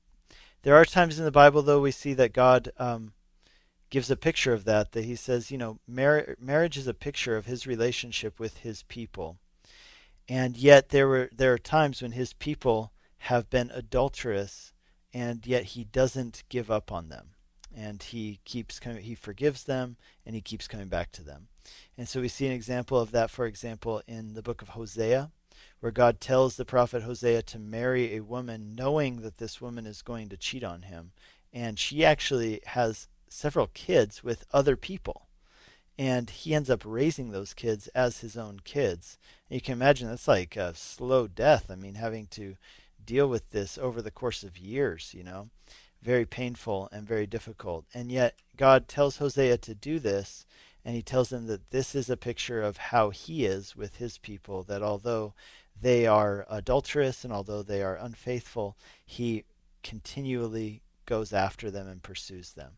There 0.62 0.76
are 0.76 0.84
times 0.84 1.18
in 1.18 1.24
the 1.24 1.30
Bible, 1.30 1.62
though, 1.62 1.80
we 1.80 1.92
see 1.92 2.12
that 2.14 2.32
God 2.32 2.72
um, 2.78 3.12
gives 3.90 4.10
a 4.10 4.16
picture 4.16 4.52
of 4.52 4.64
that. 4.64 4.92
That 4.92 5.04
He 5.04 5.16
says, 5.16 5.50
you 5.50 5.58
know, 5.58 5.78
mar- 5.86 6.36
marriage 6.40 6.76
is 6.76 6.86
a 6.86 6.94
picture 6.94 7.36
of 7.36 7.46
His 7.46 7.66
relationship 7.66 8.38
with 8.38 8.58
His 8.58 8.82
people 8.84 9.38
and 10.28 10.56
yet 10.56 10.88
there 10.90 11.08
were 11.08 11.30
there 11.32 11.52
are 11.52 11.58
times 11.58 12.02
when 12.02 12.12
his 12.12 12.32
people 12.32 12.92
have 13.18 13.48
been 13.50 13.70
adulterous 13.72 14.72
and 15.12 15.46
yet 15.46 15.64
he 15.64 15.84
doesn't 15.84 16.42
give 16.48 16.70
up 16.70 16.92
on 16.92 17.08
them 17.08 17.30
and 17.76 18.02
he 18.02 18.40
keeps 18.44 18.80
coming 18.80 19.02
he 19.02 19.14
forgives 19.14 19.64
them 19.64 19.96
and 20.24 20.34
he 20.34 20.40
keeps 20.40 20.66
coming 20.66 20.88
back 20.88 21.12
to 21.12 21.22
them 21.22 21.48
and 21.96 22.08
so 22.08 22.20
we 22.20 22.28
see 22.28 22.46
an 22.46 22.52
example 22.52 22.98
of 22.98 23.12
that 23.12 23.30
for 23.30 23.46
example 23.46 24.02
in 24.08 24.34
the 24.34 24.42
book 24.42 24.62
of 24.62 24.70
hosea 24.70 25.30
where 25.80 25.92
god 25.92 26.20
tells 26.20 26.56
the 26.56 26.64
prophet 26.64 27.02
hosea 27.02 27.42
to 27.42 27.58
marry 27.58 28.14
a 28.16 28.24
woman 28.24 28.74
knowing 28.74 29.20
that 29.20 29.38
this 29.38 29.60
woman 29.60 29.86
is 29.86 30.02
going 30.02 30.28
to 30.28 30.36
cheat 30.36 30.64
on 30.64 30.82
him 30.82 31.12
and 31.52 31.78
she 31.78 32.04
actually 32.04 32.60
has 32.66 33.08
several 33.28 33.68
kids 33.68 34.24
with 34.24 34.46
other 34.52 34.76
people 34.76 35.26
and 35.98 36.28
he 36.28 36.54
ends 36.54 36.68
up 36.68 36.82
raising 36.84 37.30
those 37.30 37.54
kids 37.54 37.88
as 37.88 38.20
his 38.20 38.36
own 38.36 38.60
kids. 38.64 39.18
And 39.48 39.54
you 39.54 39.60
can 39.60 39.72
imagine 39.72 40.08
that's 40.08 40.28
like 40.28 40.56
a 40.56 40.74
slow 40.74 41.26
death. 41.26 41.70
I 41.70 41.74
mean, 41.74 41.94
having 41.94 42.26
to 42.32 42.56
deal 43.04 43.28
with 43.28 43.50
this 43.50 43.78
over 43.78 44.02
the 44.02 44.10
course 44.10 44.42
of 44.42 44.58
years, 44.58 45.14
you 45.16 45.24
know, 45.24 45.48
very 46.06 46.24
painful 46.24 46.88
and 46.92 47.04
very 47.04 47.26
difficult. 47.26 47.84
And 47.92 48.12
yet, 48.12 48.36
God 48.56 48.86
tells 48.86 49.16
Hosea 49.16 49.58
to 49.58 49.74
do 49.74 49.98
this, 49.98 50.46
and 50.84 50.94
he 50.94 51.02
tells 51.02 51.32
him 51.32 51.48
that 51.48 51.72
this 51.72 51.96
is 51.96 52.08
a 52.08 52.16
picture 52.16 52.62
of 52.62 52.76
how 52.76 53.10
he 53.10 53.44
is 53.44 53.74
with 53.74 53.96
his 53.96 54.16
people, 54.16 54.62
that 54.62 54.84
although 54.84 55.34
they 55.82 56.06
are 56.06 56.46
adulterous 56.48 57.24
and 57.24 57.32
although 57.32 57.64
they 57.64 57.82
are 57.82 57.96
unfaithful, 57.96 58.76
he 59.04 59.42
continually 59.82 60.80
goes 61.06 61.32
after 61.32 61.72
them 61.72 61.88
and 61.88 62.04
pursues 62.04 62.52
them. 62.52 62.74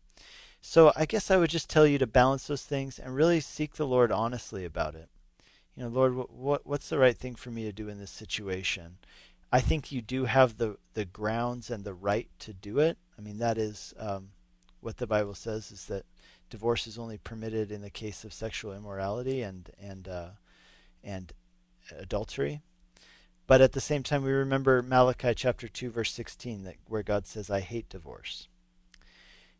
So 0.59 0.91
I 0.95 1.05
guess 1.05 1.29
I 1.29 1.37
would 1.37 1.51
just 1.51 1.69
tell 1.69 1.85
you 1.85 1.99
to 1.99 2.07
balance 2.07 2.47
those 2.47 2.63
things 2.63 2.97
and 2.97 3.15
really 3.15 3.39
seek 3.41 3.75
the 3.75 3.87
Lord 3.87 4.11
honestly 4.11 4.65
about 4.65 4.95
it. 4.95 5.09
You 5.75 5.83
know, 5.83 5.89
Lord, 5.89 6.15
what, 6.15 6.31
what 6.31 6.65
what's 6.65 6.89
the 6.89 6.97
right 6.97 7.15
thing 7.15 7.35
for 7.35 7.51
me 7.51 7.63
to 7.63 7.71
do 7.71 7.87
in 7.89 7.99
this 7.99 8.11
situation? 8.11 8.97
I 9.51 9.61
think 9.61 9.91
you 9.91 10.01
do 10.01 10.25
have 10.25 10.57
the 10.57 10.77
the 10.95 11.05
grounds 11.05 11.69
and 11.69 11.83
the 11.83 11.93
right 11.93 12.27
to 12.39 12.53
do 12.53 12.79
it. 12.79 12.97
I 13.19 13.21
mean, 13.21 13.39
that 13.39 13.57
is 13.57 13.93
um, 13.99 14.29
what 14.79 14.95
the 14.95 15.07
Bible 15.07 15.35
says 15.35 15.71
is 15.71 15.85
that 15.87 16.05
divorce 16.49 16.87
is 16.87 16.97
only 16.97 17.17
permitted 17.17 17.69
in 17.69 17.81
the 17.81 17.89
case 17.89 18.23
of 18.23 18.33
sexual 18.33 18.73
immorality 18.73 19.41
and 19.41 19.69
and 19.77 20.07
uh, 20.07 20.29
and 21.03 21.33
adultery. 21.97 22.61
But 23.45 23.59
at 23.59 23.73
the 23.73 23.81
same 23.81 24.03
time, 24.03 24.23
we 24.23 24.31
remember 24.31 24.81
Malachi 24.81 25.33
chapter 25.35 25.67
two 25.67 25.89
verse 25.89 26.13
sixteen 26.13 26.63
that 26.63 26.75
where 26.87 27.03
God 27.03 27.27
says, 27.27 27.49
"I 27.49 27.59
hate 27.59 27.89
divorce." 27.89 28.47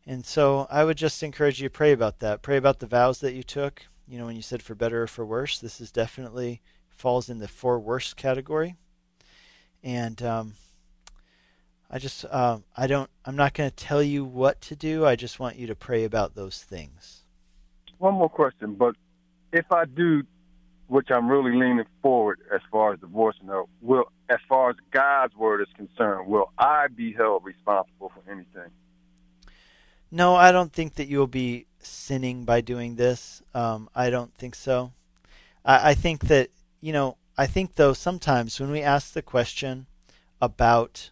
And 0.06 0.24
so 0.24 0.66
I 0.70 0.84
would 0.84 0.96
just 0.96 1.22
encourage 1.22 1.60
you 1.60 1.68
to 1.68 1.72
pray 1.72 1.92
about 1.92 2.20
that. 2.20 2.40
Pray 2.40 2.56
about 2.56 2.78
the 2.78 2.86
vows 2.86 3.20
that 3.20 3.34
you 3.34 3.42
took. 3.42 3.82
You 4.08 4.18
know, 4.18 4.24
when 4.24 4.36
you 4.36 4.42
said 4.42 4.62
for 4.62 4.74
better 4.74 5.02
or 5.02 5.06
for 5.06 5.26
worse, 5.26 5.58
this 5.58 5.82
is 5.82 5.92
definitely 5.92 6.62
falls 6.88 7.28
in 7.28 7.40
the 7.40 7.46
for 7.46 7.78
worse 7.78 8.14
category. 8.14 8.76
And 9.82 10.22
um, 10.22 10.54
I 11.90 11.98
just, 11.98 12.24
uh, 12.24 12.58
I 12.76 12.86
don't, 12.86 13.10
I'm 13.24 13.34
not 13.34 13.54
going 13.54 13.68
to 13.68 13.74
tell 13.74 14.02
you 14.02 14.24
what 14.24 14.60
to 14.62 14.76
do. 14.76 15.04
I 15.04 15.16
just 15.16 15.40
want 15.40 15.56
you 15.56 15.66
to 15.66 15.74
pray 15.74 16.04
about 16.04 16.36
those 16.36 16.62
things. 16.62 17.24
One 17.98 18.14
more 18.14 18.28
question, 18.28 18.74
but 18.74 18.94
if 19.52 19.70
I 19.72 19.84
do, 19.86 20.22
which 20.86 21.10
I'm 21.10 21.28
really 21.28 21.52
leaning 21.52 21.84
forward 22.00 22.40
as 22.54 22.60
far 22.70 22.92
as 22.92 23.00
divorcing 23.00 23.48
her, 23.48 23.64
will, 23.80 24.04
as 24.28 24.38
far 24.48 24.70
as 24.70 24.76
God's 24.92 25.34
word 25.34 25.60
is 25.60 25.68
concerned, 25.76 26.28
will 26.28 26.52
I 26.58 26.86
be 26.86 27.12
held 27.12 27.44
responsible 27.44 28.12
for 28.14 28.30
anything? 28.30 28.70
No, 30.12 30.34
I 30.34 30.52
don't 30.52 30.72
think 30.72 30.94
that 30.94 31.08
you 31.08 31.18
will 31.18 31.26
be 31.26 31.66
sinning 31.80 32.44
by 32.44 32.60
doing 32.60 32.96
this. 32.96 33.42
Um, 33.52 33.88
I 33.94 34.10
don't 34.10 34.34
think 34.34 34.54
so. 34.54 34.92
I, 35.64 35.90
I 35.90 35.94
think 35.94 36.28
that, 36.28 36.50
you 36.80 36.92
know, 36.92 37.16
I 37.36 37.46
think 37.46 37.74
though 37.74 37.92
sometimes 37.92 38.60
when 38.60 38.70
we 38.70 38.80
ask 38.80 39.12
the 39.12 39.22
question 39.22 39.86
about, 40.40 41.10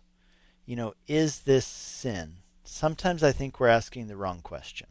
you 0.69 0.77
know, 0.77 0.93
is 1.07 1.41
this 1.41 1.65
sin? 1.65 2.35
Sometimes 2.63 3.23
I 3.25 3.33
think 3.33 3.59
we're 3.59 3.69
asking 3.69 4.07
the 4.07 4.19
wrong 4.19 4.41
question. 4.43 4.89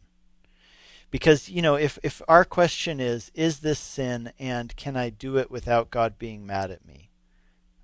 Because, 1.08 1.48
you 1.48 1.62
know, 1.62 1.76
if, 1.76 2.00
if 2.02 2.20
our 2.26 2.44
question 2.44 2.98
is, 2.98 3.30
is 3.32 3.60
this 3.60 3.78
sin 3.78 4.32
and 4.40 4.74
can 4.74 4.96
I 4.96 5.08
do 5.10 5.38
it 5.38 5.52
without 5.52 5.92
God 5.92 6.18
being 6.18 6.44
mad 6.44 6.72
at 6.72 6.84
me? 6.84 7.10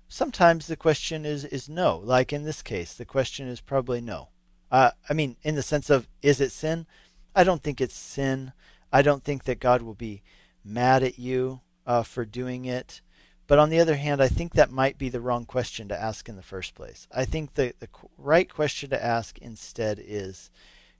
Sometimes 0.09 0.67
the 0.67 0.75
question 0.75 1.25
is, 1.25 1.45
is 1.45 1.69
no. 1.69 1.97
Like 2.03 2.33
in 2.33 2.43
this 2.43 2.61
case, 2.61 2.93
the 2.93 3.05
question 3.05 3.47
is 3.47 3.61
probably 3.61 4.01
no. 4.01 4.27
Uh, 4.69 4.91
I 5.09 5.13
mean, 5.13 5.37
in 5.41 5.55
the 5.55 5.63
sense 5.63 5.89
of, 5.89 6.05
is 6.21 6.41
it 6.41 6.51
sin? 6.51 6.87
I 7.33 7.45
don't 7.45 7.63
think 7.63 7.79
it's 7.79 7.95
sin. 7.95 8.51
I 8.91 9.03
don't 9.03 9.23
think 9.23 9.45
that 9.45 9.61
God 9.61 9.81
will 9.81 9.95
be 9.95 10.21
mad 10.65 11.01
at 11.01 11.17
you 11.17 11.61
uh, 11.87 12.03
for 12.03 12.25
doing 12.25 12.65
it. 12.65 12.99
But 13.47 13.59
on 13.59 13.69
the 13.69 13.79
other 13.79 13.95
hand, 13.95 14.21
I 14.21 14.27
think 14.27 14.53
that 14.53 14.71
might 14.71 14.97
be 14.97 15.09
the 15.09 15.21
wrong 15.21 15.45
question 15.45 15.87
to 15.89 16.01
ask 16.01 16.27
in 16.27 16.35
the 16.35 16.41
first 16.41 16.73
place. 16.73 17.07
I 17.11 17.25
think 17.25 17.53
the, 17.53 17.73
the 17.79 17.89
right 18.17 18.51
question 18.51 18.89
to 18.89 19.03
ask 19.03 19.37
instead 19.37 20.01
is 20.03 20.49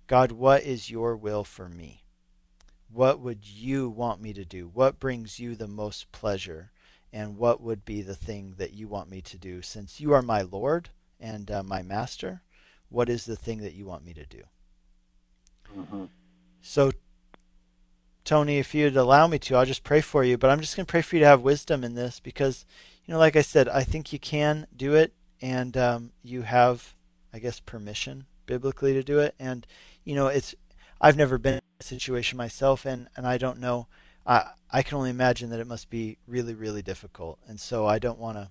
God, 0.08 0.32
what 0.32 0.64
is 0.64 0.92
your 0.92 1.16
will 1.16 1.44
for 1.44 1.68
me? 1.68 2.04
What 2.92 3.20
would 3.20 3.48
you 3.48 3.90
want 3.90 4.22
me 4.22 4.32
to 4.34 4.46
do? 4.46 4.70
What 4.72 5.00
brings 5.00 5.40
you 5.40 5.56
the 5.56 5.68
most 5.68 6.12
pleasure? 6.12 6.72
And 7.12 7.38
what 7.38 7.62
would 7.62 7.84
be 7.84 8.02
the 8.02 8.16
thing 8.16 8.56
that 8.58 8.74
you 8.74 8.88
want 8.88 9.10
me 9.10 9.22
to 9.22 9.38
do? 9.38 9.62
Since 9.62 10.00
you 10.00 10.14
are 10.14 10.22
my 10.22 10.42
Lord 10.42 10.90
and 11.20 11.50
uh, 11.50 11.64
my 11.64 11.82
Master, 11.82 12.42
what 12.90 13.10
is 13.10 13.26
the 13.26 13.36
thing 13.36 13.60
that 13.60 13.74
you 13.74 13.86
want 13.86 14.06
me 14.06 14.14
to 14.14 14.26
do? 14.26 14.44
Mm-hmm. 15.76 16.06
So, 16.62 16.92
Tony, 18.26 18.58
if 18.58 18.74
you'd 18.74 18.98
allow 18.98 19.28
me 19.28 19.38
to, 19.38 19.56
I'll 19.56 19.66
just 19.66 19.84
pray 19.84 20.02
for 20.02 20.24
you. 20.24 20.38
But 20.38 20.50
I'm 20.50 20.60
just 20.60 20.76
going 20.76 20.86
to 20.86 20.92
pray 20.92 21.04
for 21.04 21.16
you 21.16 21.22
to 21.22 21.28
have 21.28 21.42
wisdom 21.42 21.84
in 21.84 21.94
this 21.94 22.20
because, 22.20 22.66
you 23.06 23.14
know, 23.14 23.20
like 23.20 23.36
I 23.36 23.42
said, 23.42 23.70
I 23.70 23.84
think 23.84 24.12
you 24.12 24.20
can 24.20 24.68
do 24.76 24.96
it 24.96 25.14
and 25.42 25.78
um, 25.78 26.12
you 26.24 26.42
have, 26.42 26.96
I 27.32 27.40
guess, 27.40 27.60
permission 27.60 28.26
biblically 28.48 28.94
to 28.94 29.04
do 29.04 29.20
it. 29.20 29.36
And, 29.40 29.66
you 30.04 30.16
know, 30.16 30.28
it's, 30.28 30.56
I've 31.00 31.18
never 31.18 31.38
been 31.38 31.56
in 31.56 31.62
a 31.80 31.84
situation 31.84 32.38
myself 32.38 32.84
and, 32.86 33.08
and 33.16 33.28
I 33.28 33.38
don't 33.38 33.60
know. 33.60 33.88
I, 34.26 34.50
I 34.72 34.82
can 34.82 34.98
only 34.98 35.12
imagine 35.12 35.52
that 35.52 35.60
it 35.60 35.68
must 35.68 35.92
be 35.92 36.18
really, 36.28 36.56
really 36.56 36.82
difficult. 36.82 37.38
And 37.48 37.60
so 37.60 37.86
I 37.86 38.00
don't 38.00 38.20
want 38.20 38.38
to 38.38 38.50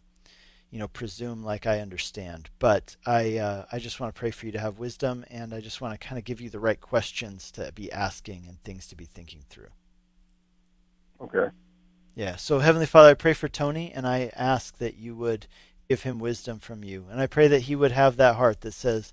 you 0.75 0.81
know 0.81 0.89
presume 0.89 1.45
like 1.45 1.69
I 1.69 1.79
understand. 1.79 2.51
But 2.59 2.97
I 3.07 3.39
uh, 3.39 3.65
I 3.71 3.79
just 3.79 4.01
want 4.01 4.13
to 4.13 4.19
pray 4.19 4.33
for 4.33 4.45
you 4.45 4.51
to 4.53 4.59
have 4.59 4.81
wisdom, 4.81 5.25
and 5.31 5.55
I 5.55 5.61
just 5.61 5.81
want 5.81 5.99
to 5.99 6.05
kind 6.05 6.19
of 6.19 6.25
give 6.25 6.41
you 6.41 6.51
the 6.51 6.59
right 6.59 6.81
questions 6.81 7.53
to 7.53 7.71
be 7.73 7.93
asking 7.93 8.47
and 8.49 8.61
things 8.65 8.89
to 8.89 8.97
be 8.97 9.05
thinking 9.05 9.45
through. 9.49 9.69
Okay. 11.21 11.47
Yeah. 12.17 12.35
So 12.35 12.59
Heavenly 12.59 12.87
Father, 12.87 13.11
I 13.11 13.15
pray 13.15 13.35
for 13.35 13.47
Tony, 13.47 13.93
and 13.93 14.05
I 14.05 14.33
ask 14.35 14.77
that 14.79 14.97
you 14.97 15.15
would 15.15 15.47
give 15.89 16.03
him 16.03 16.19
wisdom 16.19 16.59
from 16.59 16.83
you, 16.83 17.07
and 17.09 17.21
I 17.21 17.29
pray 17.29 17.47
that 17.47 17.61
he 17.61 17.77
would 17.77 17.93
have 17.93 18.17
that 18.17 18.35
heart 18.35 18.63
that 18.63 18.75
says, 18.75 19.13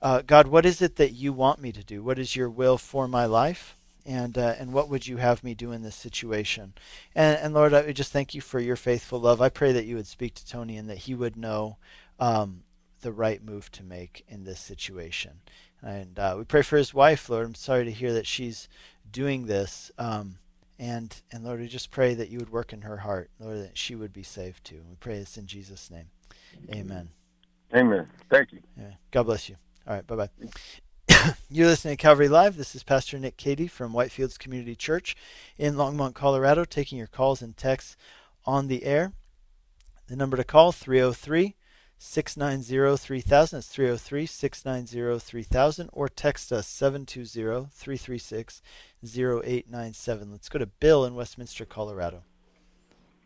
uh, 0.00 0.22
God, 0.22 0.46
what 0.46 0.64
is 0.64 0.80
it 0.80 0.94
that 0.94 1.10
you 1.10 1.32
want 1.32 1.60
me 1.60 1.72
to 1.72 1.82
do? 1.82 2.04
What 2.04 2.20
is 2.20 2.36
your 2.36 2.48
will 2.48 2.78
for 2.78 3.08
my 3.08 3.26
life? 3.26 3.76
And 4.10 4.36
uh, 4.36 4.54
and 4.58 4.72
what 4.72 4.88
would 4.88 5.06
you 5.06 5.18
have 5.18 5.44
me 5.44 5.54
do 5.54 5.70
in 5.70 5.82
this 5.82 5.94
situation? 5.94 6.74
And, 7.14 7.38
and 7.38 7.54
Lord, 7.54 7.72
I 7.72 7.82
would 7.82 7.94
just 7.94 8.12
thank 8.12 8.34
you 8.34 8.40
for 8.40 8.58
your 8.58 8.74
faithful 8.74 9.20
love. 9.20 9.40
I 9.40 9.48
pray 9.48 9.70
that 9.70 9.84
you 9.84 9.94
would 9.94 10.08
speak 10.08 10.34
to 10.34 10.46
Tony 10.46 10.76
and 10.76 10.90
that 10.90 10.98
he 10.98 11.14
would 11.14 11.36
know 11.36 11.76
um, 12.18 12.64
the 13.02 13.12
right 13.12 13.42
move 13.42 13.70
to 13.72 13.84
make 13.84 14.24
in 14.28 14.42
this 14.42 14.58
situation. 14.58 15.42
And 15.80 16.18
uh, 16.18 16.34
we 16.36 16.44
pray 16.44 16.62
for 16.62 16.76
his 16.76 16.92
wife, 16.92 17.28
Lord. 17.28 17.46
I'm 17.46 17.54
sorry 17.54 17.84
to 17.84 17.92
hear 17.92 18.12
that 18.12 18.26
she's 18.26 18.68
doing 19.10 19.46
this. 19.46 19.92
Um, 19.96 20.38
and 20.76 21.14
and 21.30 21.44
Lord, 21.44 21.60
we 21.60 21.68
just 21.68 21.92
pray 21.92 22.14
that 22.14 22.30
you 22.30 22.38
would 22.40 22.50
work 22.50 22.72
in 22.72 22.82
her 22.82 22.96
heart, 22.98 23.30
Lord, 23.38 23.58
that 23.58 23.78
she 23.78 23.94
would 23.94 24.12
be 24.12 24.24
saved 24.24 24.64
too. 24.64 24.82
We 24.88 24.96
pray 24.98 25.20
this 25.20 25.36
in 25.36 25.46
Jesus' 25.46 25.88
name. 25.88 26.06
Amen. 26.74 27.10
Amen. 27.72 28.08
Thank 28.28 28.52
you. 28.52 28.60
Yeah. 28.76 28.94
God 29.12 29.22
bless 29.22 29.48
you. 29.48 29.54
All 29.86 29.94
right. 29.94 30.06
Bye 30.06 30.16
bye. 30.16 30.30
You're 31.50 31.66
listening 31.66 31.96
to 31.96 32.02
Calvary 32.02 32.28
Live. 32.28 32.56
This 32.56 32.74
is 32.74 32.82
Pastor 32.82 33.18
Nick 33.18 33.36
Cady 33.36 33.66
from 33.66 33.92
Whitefields 33.92 34.38
Community 34.38 34.74
Church 34.74 35.16
in 35.58 35.74
Longmont, 35.74 36.14
Colorado, 36.14 36.64
taking 36.64 36.98
your 36.98 37.06
calls 37.06 37.42
and 37.42 37.56
texts 37.56 37.96
on 38.44 38.68
the 38.68 38.84
air. 38.84 39.12
The 40.08 40.16
number 40.16 40.36
to 40.36 40.44
call 40.44 40.72
303 40.72 41.56
690 41.98 42.96
3000. 42.96 43.58
It's 43.58 43.68
303 43.68 44.26
690 44.26 45.18
3000 45.18 45.90
or 45.92 46.08
text 46.08 46.52
us 46.52 46.66
720 46.66 47.68
336 47.72 48.62
0897. 49.04 50.30
Let's 50.30 50.48
go 50.48 50.58
to 50.58 50.66
Bill 50.66 51.04
in 51.04 51.14
Westminster, 51.14 51.64
Colorado. 51.64 52.22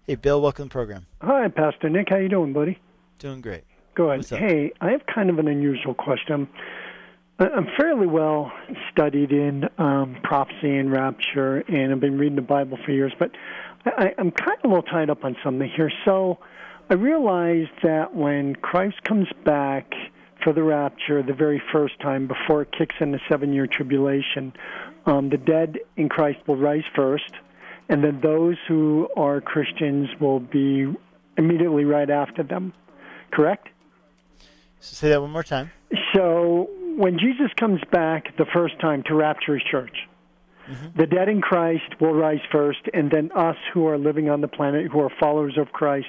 Hey, 0.07 0.16
Bill, 0.16 0.40
welcome 0.40 0.64
to 0.64 0.68
the 0.68 0.72
program. 0.72 1.07
Hi, 1.22 1.49
Pastor 1.49 1.88
Nick. 1.88 2.09
How 2.11 2.18
you 2.18 2.28
doing, 2.28 2.53
buddy? 2.53 2.78
Doing 3.18 3.40
great. 3.40 3.64
Go 3.95 4.11
ahead. 4.11 4.26
Hey, 4.26 4.72
I 4.80 4.90
have 4.90 5.03
kind 5.07 5.30
of 5.30 5.38
an 5.38 5.47
unusual 5.47 5.95
question. 5.95 6.49
I'm 7.39 7.66
fairly 7.76 8.07
well 8.07 8.53
studied 8.93 9.32
in 9.32 9.64
um, 9.78 10.16
prophecy 10.22 10.76
and 10.76 10.93
rapture, 10.93 11.59
and 11.59 11.93
I've 11.93 12.01
been 12.01 12.16
reading 12.16 12.37
the 12.37 12.43
Bible 12.43 12.78
for 12.85 12.93
years, 12.93 13.12
but 13.18 13.32
I, 13.85 14.14
I'm 14.18 14.30
kind 14.30 14.59
of 14.62 14.64
a 14.64 14.68
little 14.68 14.82
tied 14.82 15.11
up 15.11 15.24
on 15.24 15.37
something 15.43 15.68
here. 15.76 15.91
So 16.05 16.39
I 16.89 16.95
realized 16.95 17.72
that 17.82 18.14
when 18.14 18.55
Christ 18.57 19.03
comes 19.03 19.26
back 19.45 19.93
for 20.45 20.53
the 20.53 20.62
rapture 20.62 21.24
the 21.24 21.35
very 21.35 21.61
first 21.72 21.99
time, 22.01 22.28
before 22.28 22.62
it 22.62 22.68
kicks 22.76 22.95
in 23.01 23.11
the 23.11 23.20
seven 23.28 23.53
year 23.53 23.66
tribulation, 23.66 24.53
um, 25.07 25.28
the 25.28 25.37
dead 25.37 25.78
in 25.97 26.09
Christ 26.09 26.39
will 26.47 26.57
rise 26.57 26.85
first, 26.95 27.32
and 27.89 28.05
then 28.05 28.20
those 28.22 28.57
who 28.68 29.09
are 29.16 29.41
Christians 29.41 30.09
will 30.20 30.39
be 30.39 30.87
immediately 31.37 31.85
right 31.85 32.11
after 32.11 32.45
them. 32.45 32.72
Correct? 33.32 33.68
So 34.78 34.95
say 34.95 35.09
that 35.09 35.20
one 35.20 35.32
more 35.32 35.43
time. 35.43 35.72
So 36.14 36.70
when 36.97 37.18
Jesus 37.18 37.51
comes 37.59 37.80
back 37.90 38.36
the 38.36 38.47
first 38.53 38.78
time 38.80 39.03
to 39.07 39.14
rapture 39.14 39.55
his 39.55 39.62
church, 39.70 39.97
mm-hmm. 40.68 40.99
the 40.99 41.07
dead 41.07 41.28
in 41.28 41.40
Christ 41.40 42.01
will 42.01 42.14
rise 42.14 42.40
first, 42.51 42.80
and 42.92 43.11
then 43.11 43.30
us 43.34 43.57
who 43.72 43.86
are 43.86 43.99
living 43.99 44.28
on 44.28 44.40
the 44.40 44.49
planet, 44.49 44.90
who 44.90 45.01
are 45.01 45.11
followers 45.20 45.57
of 45.59 45.72
Christ, 45.72 46.09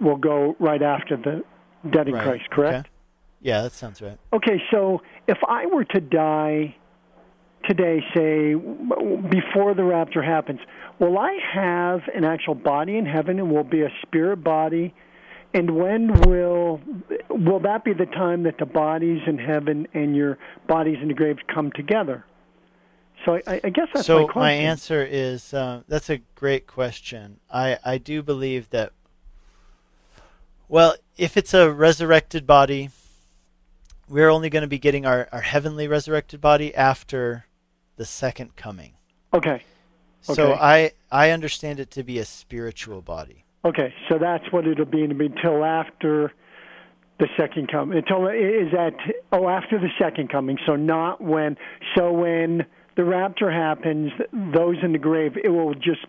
will 0.00 0.16
go 0.16 0.56
right 0.58 0.82
after 0.82 1.16
the 1.16 1.44
dead 1.90 2.08
in 2.08 2.14
right. 2.14 2.24
Christ, 2.24 2.50
correct? 2.50 2.86
Okay. 2.86 2.90
Yeah, 3.42 3.62
that 3.62 3.72
sounds 3.72 4.02
right. 4.02 4.18
Okay, 4.32 4.62
so 4.70 5.02
if 5.28 5.38
I 5.46 5.66
were 5.66 5.84
to 5.84 6.00
die 6.00 6.74
today, 7.68 8.02
say, 8.14 8.54
before 8.54 9.74
the 9.74 9.84
rapture 9.84 10.22
happens, 10.22 10.60
will 10.98 11.18
I 11.18 11.38
have 11.52 12.00
an 12.14 12.24
actual 12.24 12.54
body 12.54 12.96
in 12.96 13.06
heaven 13.06 13.38
and 13.38 13.50
will 13.50 13.64
be 13.64 13.82
a 13.82 13.90
spirit 14.02 14.38
body? 14.38 14.94
And 15.56 15.70
when 15.74 16.12
will 16.20 16.82
will 17.30 17.60
that 17.60 17.82
be 17.82 17.94
the 17.94 18.04
time 18.04 18.42
that 18.42 18.58
the 18.58 18.66
bodies 18.66 19.22
in 19.26 19.38
heaven 19.38 19.88
and 19.94 20.14
your 20.14 20.36
bodies 20.68 20.98
in 21.00 21.08
the 21.08 21.14
grave 21.14 21.38
come 21.52 21.72
together? 21.72 22.26
So 23.24 23.40
I, 23.46 23.62
I 23.64 23.70
guess 23.70 23.88
that's 23.94 24.06
so. 24.06 24.18
My, 24.18 24.24
question. 24.24 24.40
my 24.42 24.52
answer 24.52 25.02
is 25.02 25.54
uh, 25.54 25.80
that's 25.88 26.10
a 26.10 26.18
great 26.34 26.66
question. 26.66 27.40
I 27.50 27.78
I 27.82 27.96
do 27.96 28.22
believe 28.22 28.68
that. 28.68 28.92
Well, 30.68 30.96
if 31.16 31.38
it's 31.38 31.54
a 31.54 31.72
resurrected 31.72 32.46
body, 32.46 32.90
we're 34.10 34.28
only 34.28 34.50
going 34.50 34.60
to 34.60 34.68
be 34.68 34.78
getting 34.78 35.06
our, 35.06 35.26
our 35.32 35.40
heavenly 35.40 35.88
resurrected 35.88 36.42
body 36.42 36.74
after 36.74 37.46
the 37.96 38.04
second 38.04 38.56
coming. 38.56 38.92
Okay. 39.32 39.50
okay. 39.50 39.64
So 40.20 40.52
I 40.52 40.92
I 41.10 41.30
understand 41.30 41.80
it 41.80 41.90
to 41.92 42.02
be 42.02 42.18
a 42.18 42.26
spiritual 42.26 43.00
body. 43.00 43.45
Okay, 43.66 43.92
so 44.08 44.16
that's 44.16 44.44
what 44.52 44.64
it'll 44.64 44.84
be 44.84 45.02
until 45.02 45.64
after 45.64 46.32
the 47.18 47.26
second 47.36 47.68
coming. 47.68 47.98
Until 47.98 48.28
is 48.28 48.70
that 48.72 48.92
oh 49.32 49.48
after 49.48 49.80
the 49.80 49.88
second 49.98 50.30
coming. 50.30 50.56
So 50.66 50.76
not 50.76 51.20
when. 51.20 51.56
So 51.96 52.12
when 52.12 52.64
the 52.96 53.04
rapture 53.04 53.50
happens, 53.50 54.12
those 54.32 54.76
in 54.84 54.92
the 54.92 54.98
grave, 54.98 55.36
it 55.42 55.48
will 55.48 55.74
just 55.74 56.06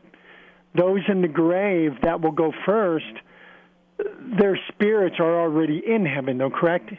those 0.76 1.02
in 1.08 1.24
the 1.24 1.28
grave 1.28 1.94
that 2.04 2.22
will 2.22 2.32
go 2.32 2.54
first. 2.64 3.06
Their 4.38 4.60
spirits 4.68 5.16
are 5.18 5.42
already 5.42 5.82
in 5.84 6.06
heaven, 6.06 6.38
though. 6.38 6.52
Correct. 6.52 6.92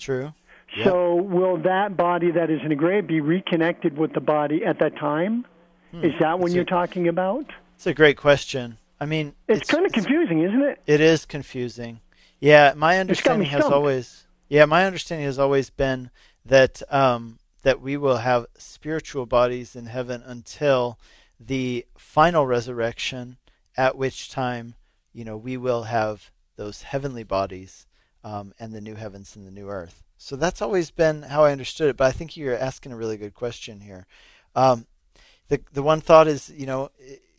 True. 0.00 0.34
So 0.82 1.16
yep. 1.16 1.24
will 1.26 1.58
that 1.58 1.96
body 1.96 2.32
that 2.32 2.50
is 2.50 2.58
in 2.64 2.70
the 2.70 2.74
grave 2.74 3.06
be 3.06 3.20
reconnected 3.20 3.96
with 3.96 4.14
the 4.14 4.20
body 4.20 4.64
at 4.64 4.80
that 4.80 4.96
time? 4.96 5.46
Hmm. 5.92 6.04
Is 6.04 6.12
that 6.18 6.40
when 6.40 6.50
you're 6.50 6.64
talking 6.64 7.06
about? 7.06 7.46
It's 7.76 7.86
a 7.86 7.94
great 7.94 8.16
question. 8.16 8.78
I 9.02 9.04
mean, 9.04 9.34
it's, 9.48 9.62
it's 9.62 9.70
kind 9.72 9.84
of 9.84 9.90
confusing, 9.90 10.44
isn't 10.44 10.62
it? 10.62 10.80
It 10.86 11.00
is 11.00 11.26
confusing. 11.26 12.02
Yeah, 12.38 12.72
my 12.76 13.00
understanding 13.00 13.48
has 13.48 13.64
always 13.64 14.28
yeah, 14.48 14.64
my 14.64 14.84
understanding 14.84 15.26
has 15.26 15.40
always 15.40 15.70
been 15.70 16.10
that 16.46 16.82
um, 16.88 17.40
that 17.64 17.80
we 17.80 17.96
will 17.96 18.18
have 18.18 18.46
spiritual 18.56 19.26
bodies 19.26 19.74
in 19.74 19.86
heaven 19.86 20.22
until 20.24 21.00
the 21.40 21.84
final 21.98 22.46
resurrection, 22.46 23.38
at 23.76 23.98
which 23.98 24.30
time 24.30 24.76
you 25.12 25.24
know 25.24 25.36
we 25.36 25.56
will 25.56 25.82
have 25.82 26.30
those 26.54 26.82
heavenly 26.82 27.24
bodies 27.24 27.88
um, 28.22 28.52
and 28.60 28.72
the 28.72 28.80
new 28.80 28.94
heavens 28.94 29.34
and 29.34 29.44
the 29.44 29.50
new 29.50 29.68
earth. 29.68 30.04
So 30.16 30.36
that's 30.36 30.62
always 30.62 30.92
been 30.92 31.22
how 31.22 31.42
I 31.42 31.50
understood 31.50 31.90
it. 31.90 31.96
But 31.96 32.06
I 32.06 32.12
think 32.12 32.36
you're 32.36 32.56
asking 32.56 32.92
a 32.92 32.96
really 32.96 33.16
good 33.16 33.34
question 33.34 33.80
here. 33.80 34.06
Um, 34.54 34.86
the 35.48 35.60
the 35.72 35.82
one 35.82 36.00
thought 36.00 36.28
is, 36.28 36.50
you 36.50 36.66
know, 36.66 36.92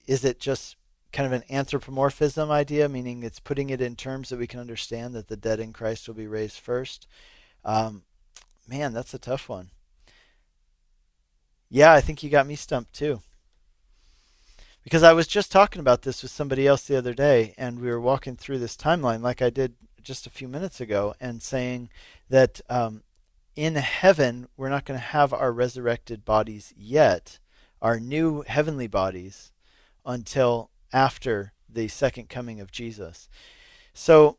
is 0.05 0.25
it 0.25 0.41
just 0.41 0.75
kind 1.13 1.27
of 1.27 1.31
an 1.31 1.43
anthropomorphism 1.49 2.51
idea, 2.51 2.89
meaning 2.89 3.23
it's 3.23 3.39
putting 3.39 3.69
it 3.69 3.79
in 3.79 3.95
terms 3.95 4.29
that 4.29 4.39
we 4.39 4.47
can 4.47 4.59
understand 4.59 5.13
that 5.13 5.27
the 5.27 5.37
dead 5.37 5.59
in 5.59 5.71
Christ 5.71 6.07
will 6.07 6.15
be 6.15 6.27
raised 6.27 6.57
first? 6.59 7.07
Um, 7.63 8.01
man, 8.67 8.93
that's 8.93 9.13
a 9.13 9.19
tough 9.19 9.47
one. 9.47 9.69
Yeah, 11.69 11.93
I 11.93 12.01
think 12.01 12.21
you 12.21 12.29
got 12.29 12.47
me 12.47 12.55
stumped 12.55 12.93
too. 12.93 13.21
Because 14.83 15.03
I 15.03 15.13
was 15.13 15.27
just 15.27 15.51
talking 15.51 15.79
about 15.79 16.01
this 16.01 16.21
with 16.21 16.31
somebody 16.31 16.67
else 16.67 16.83
the 16.83 16.97
other 16.97 17.13
day, 17.13 17.53
and 17.57 17.79
we 17.79 17.89
were 17.89 18.01
walking 18.01 18.35
through 18.35 18.59
this 18.59 18.75
timeline 18.75 19.21
like 19.21 19.41
I 19.41 19.49
did 19.49 19.75
just 20.01 20.27
a 20.27 20.31
few 20.31 20.49
minutes 20.49 20.81
ago, 20.81 21.15
and 21.21 21.41
saying 21.41 21.89
that 22.29 22.59
um, 22.69 23.03
in 23.55 23.75
heaven 23.75 24.47
we're 24.57 24.69
not 24.69 24.83
going 24.83 24.99
to 24.99 25.05
have 25.05 25.31
our 25.31 25.53
resurrected 25.53 26.25
bodies 26.25 26.73
yet, 26.75 27.39
our 27.81 27.99
new 27.99 28.43
heavenly 28.45 28.87
bodies, 28.87 29.51
until 30.05 30.69
after 30.93 31.51
the 31.67 31.87
second 31.87 32.29
coming 32.29 32.61
of 32.61 32.71
Jesus. 32.71 33.27
So 33.93 34.37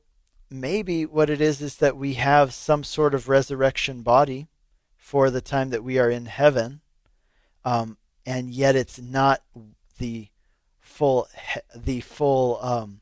maybe 0.50 1.04
what 1.04 1.28
it 1.28 1.40
is 1.40 1.60
is 1.60 1.76
that 1.76 1.96
we 1.96 2.14
have 2.14 2.54
some 2.54 2.84
sort 2.84 3.14
of 3.14 3.28
resurrection 3.28 4.02
body 4.02 4.48
for 4.96 5.30
the 5.30 5.40
time 5.40 5.70
that 5.70 5.84
we 5.84 5.98
are 5.98 6.08
in 6.08 6.26
heaven, 6.26 6.80
um, 7.64 7.98
and 8.24 8.50
yet 8.50 8.76
it's 8.76 9.00
not 9.00 9.42
the 9.98 10.28
full 10.80 11.28
the 11.74 12.00
full 12.00 12.58
um, 12.62 13.00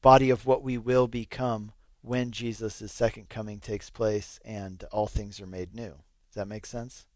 body 0.00 0.30
of 0.30 0.46
what 0.46 0.62
we 0.62 0.78
will 0.78 1.08
become 1.08 1.72
when 2.02 2.30
Jesus' 2.30 2.92
second 2.92 3.28
coming 3.28 3.58
takes 3.58 3.90
place 3.90 4.38
and 4.44 4.84
all 4.92 5.06
things 5.06 5.40
are 5.40 5.46
made 5.46 5.74
new. 5.74 5.94
Does 6.28 6.36
that 6.36 6.48
make 6.48 6.66
sense? 6.66 7.06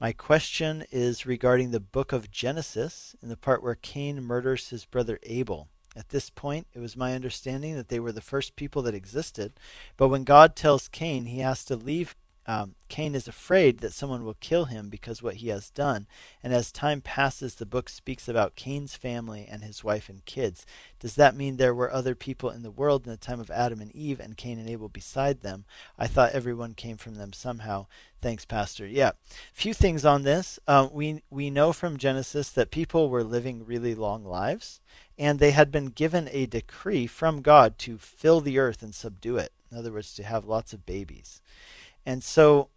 my 0.00 0.12
question 0.12 0.84
is 0.92 1.26
regarding 1.26 1.72
the 1.72 1.80
book 1.80 2.12
of 2.12 2.30
Genesis 2.30 3.16
in 3.20 3.28
the 3.28 3.36
part 3.36 3.60
where 3.60 3.74
Cain 3.74 4.22
murders 4.22 4.68
his 4.68 4.84
brother 4.84 5.18
Abel. 5.24 5.66
At 5.96 6.10
this 6.10 6.30
point, 6.30 6.68
it 6.72 6.78
was 6.78 6.96
my 6.96 7.12
understanding 7.12 7.74
that 7.74 7.88
they 7.88 7.98
were 7.98 8.12
the 8.12 8.20
first 8.20 8.54
people 8.54 8.82
that 8.82 8.94
existed. 8.94 9.54
But 9.96 10.10
when 10.10 10.22
God 10.22 10.54
tells 10.54 10.86
Cain 10.86 11.24
he 11.24 11.40
has 11.40 11.64
to 11.64 11.74
leave, 11.74 12.14
um, 12.46 12.74
Cain 12.88 13.14
is 13.14 13.26
afraid 13.26 13.78
that 13.78 13.92
someone 13.92 14.24
will 14.24 14.36
kill 14.40 14.66
him 14.66 14.88
because 14.88 15.22
what 15.22 15.36
he 15.36 15.48
has 15.48 15.70
done. 15.70 16.06
And 16.42 16.54
as 16.54 16.70
time 16.70 17.00
passes, 17.00 17.56
the 17.56 17.66
book 17.66 17.88
speaks 17.88 18.28
about 18.28 18.54
Cain's 18.54 18.94
family 18.94 19.46
and 19.50 19.64
his 19.64 19.82
wife 19.82 20.08
and 20.08 20.24
kids. 20.24 20.64
Does 21.00 21.16
that 21.16 21.34
mean 21.34 21.56
there 21.56 21.74
were 21.74 21.92
other 21.92 22.14
people 22.14 22.50
in 22.50 22.62
the 22.62 22.70
world 22.70 23.04
in 23.04 23.10
the 23.10 23.16
time 23.16 23.40
of 23.40 23.50
Adam 23.50 23.80
and 23.80 23.94
Eve 23.94 24.20
and 24.20 24.36
Cain 24.36 24.58
and 24.58 24.70
Abel 24.70 24.88
beside 24.88 25.40
them? 25.40 25.64
I 25.98 26.06
thought 26.06 26.32
everyone 26.32 26.74
came 26.74 26.96
from 26.96 27.16
them 27.16 27.32
somehow. 27.32 27.86
Thanks, 28.22 28.44
Pastor. 28.44 28.86
Yeah, 28.86 29.12
few 29.52 29.74
things 29.74 30.04
on 30.04 30.22
this. 30.22 30.58
Um, 30.66 30.90
we 30.92 31.22
we 31.30 31.50
know 31.50 31.72
from 31.72 31.96
Genesis 31.96 32.50
that 32.50 32.70
people 32.70 33.10
were 33.10 33.24
living 33.24 33.66
really 33.66 33.94
long 33.94 34.24
lives 34.24 34.80
and 35.18 35.38
they 35.38 35.50
had 35.50 35.70
been 35.70 35.86
given 35.86 36.28
a 36.30 36.46
decree 36.46 37.06
from 37.06 37.42
God 37.42 37.78
to 37.80 37.98
fill 37.98 38.40
the 38.40 38.58
earth 38.58 38.82
and 38.82 38.94
subdue 38.94 39.36
it. 39.36 39.52
In 39.70 39.78
other 39.78 39.92
words, 39.92 40.14
to 40.14 40.22
have 40.22 40.44
lots 40.44 40.72
of 40.72 40.86
babies. 40.86 41.40
And 42.06 42.22
so, 42.22 42.68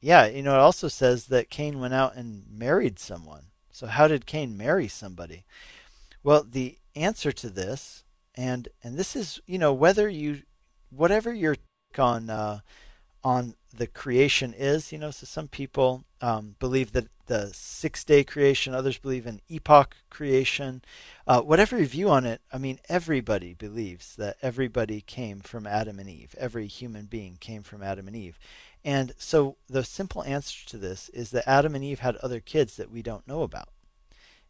yeah, 0.00 0.26
you 0.26 0.42
know, 0.42 0.54
it 0.54 0.60
also 0.60 0.88
says 0.88 1.26
that 1.26 1.50
Cain 1.50 1.78
went 1.78 1.94
out 1.94 2.16
and 2.16 2.44
married 2.50 2.98
someone. 2.98 3.44
So, 3.70 3.86
how 3.86 4.08
did 4.08 4.26
Cain 4.26 4.56
marry 4.56 4.88
somebody? 4.88 5.44
Well, 6.24 6.44
the 6.50 6.78
answer 6.96 7.32
to 7.32 7.50
this, 7.50 8.04
and 8.34 8.68
and 8.82 8.96
this 8.96 9.14
is, 9.14 9.40
you 9.46 9.58
know, 9.58 9.72
whether 9.72 10.08
you, 10.08 10.42
whatever 10.90 11.32
your 11.32 11.56
on 11.98 12.30
uh, 12.30 12.60
on 13.22 13.54
the 13.76 13.86
creation 13.86 14.54
is, 14.56 14.92
you 14.92 14.98
know, 14.98 15.10
so 15.10 15.26
some 15.26 15.48
people 15.48 16.04
um, 16.20 16.56
believe 16.58 16.92
that 16.92 17.08
the 17.26 17.50
six 17.52 18.04
day 18.04 18.24
creation, 18.24 18.74
others 18.74 18.98
believe 18.98 19.26
in 19.26 19.40
epoch 19.48 19.96
creation. 20.10 20.82
Uh, 21.26 21.40
whatever 21.40 21.76
your 21.78 21.86
view 21.86 22.10
on 22.10 22.26
it, 22.26 22.40
I 22.52 22.58
mean, 22.58 22.78
everybody 22.88 23.54
believes 23.54 24.16
that 24.16 24.36
everybody 24.42 25.00
came 25.00 25.40
from 25.40 25.66
Adam 25.66 25.98
and 25.98 26.08
Eve. 26.08 26.34
Every 26.38 26.66
human 26.66 27.06
being 27.06 27.36
came 27.40 27.62
from 27.62 27.82
Adam 27.82 28.08
and 28.08 28.16
Eve. 28.16 28.38
And 28.84 29.12
so 29.16 29.56
the 29.68 29.84
simple 29.84 30.24
answer 30.24 30.66
to 30.68 30.78
this 30.78 31.08
is 31.10 31.30
that 31.30 31.48
Adam 31.48 31.74
and 31.74 31.84
Eve 31.84 32.00
had 32.00 32.16
other 32.16 32.40
kids 32.40 32.76
that 32.76 32.90
we 32.90 33.02
don't 33.02 33.28
know 33.28 33.42
about. 33.42 33.68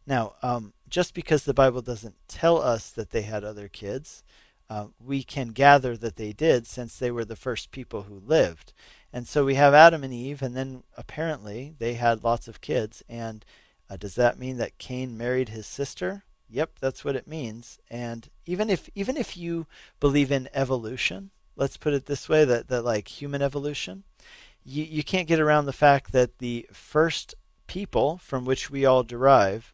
Now, 0.05 0.33
um, 0.41 0.73
just 0.89 1.13
because 1.13 1.43
the 1.43 1.53
Bible 1.53 1.81
doesn't 1.81 2.15
tell 2.27 2.61
us 2.61 2.89
that 2.89 3.11
they 3.11 3.21
had 3.21 3.43
other 3.43 3.67
kids, 3.67 4.23
uh, 4.69 4.87
we 4.99 5.23
can 5.23 5.49
gather 5.49 5.95
that 5.97 6.15
they 6.15 6.33
did 6.33 6.65
since 6.65 6.97
they 6.97 7.11
were 7.11 7.25
the 7.25 7.35
first 7.35 7.71
people 7.71 8.03
who 8.03 8.21
lived. 8.25 8.73
And 9.13 9.27
so 9.27 9.45
we 9.45 9.55
have 9.55 9.73
Adam 9.75 10.03
and 10.03 10.13
Eve, 10.13 10.41
and 10.41 10.57
then 10.57 10.83
apparently 10.97 11.75
they 11.77 11.93
had 11.93 12.23
lots 12.23 12.47
of 12.47 12.61
kids. 12.61 13.03
And 13.07 13.45
uh, 13.89 13.97
does 13.97 14.15
that 14.15 14.39
mean 14.39 14.57
that 14.57 14.79
Cain 14.79 15.15
married 15.15 15.49
his 15.49 15.67
sister? 15.67 16.23
Yep, 16.53 16.77
that's 16.79 17.03
what 17.03 17.15
it 17.15 17.27
means. 17.27 17.79
And 17.89 18.29
even 18.45 18.69
if 18.69 18.87
even 18.93 19.17
if 19.17 19.35
you 19.35 19.65
believe 19.99 20.31
in 20.31 20.49
evolution, 20.53 21.31
let's 21.55 21.77
put 21.77 21.93
it 21.93 22.05
this 22.05 22.29
way, 22.29 22.45
that, 22.45 22.67
that 22.67 22.85
like 22.85 23.07
human 23.07 23.41
evolution, 23.41 24.03
you, 24.63 24.83
you 24.83 25.03
can't 25.03 25.27
get 25.27 25.39
around 25.39 25.65
the 25.65 25.73
fact 25.73 26.11
that 26.11 26.37
the 26.37 26.67
first 26.71 27.33
people 27.65 28.19
from 28.19 28.45
which 28.45 28.69
we 28.69 28.85
all 28.85 29.01
derive, 29.01 29.73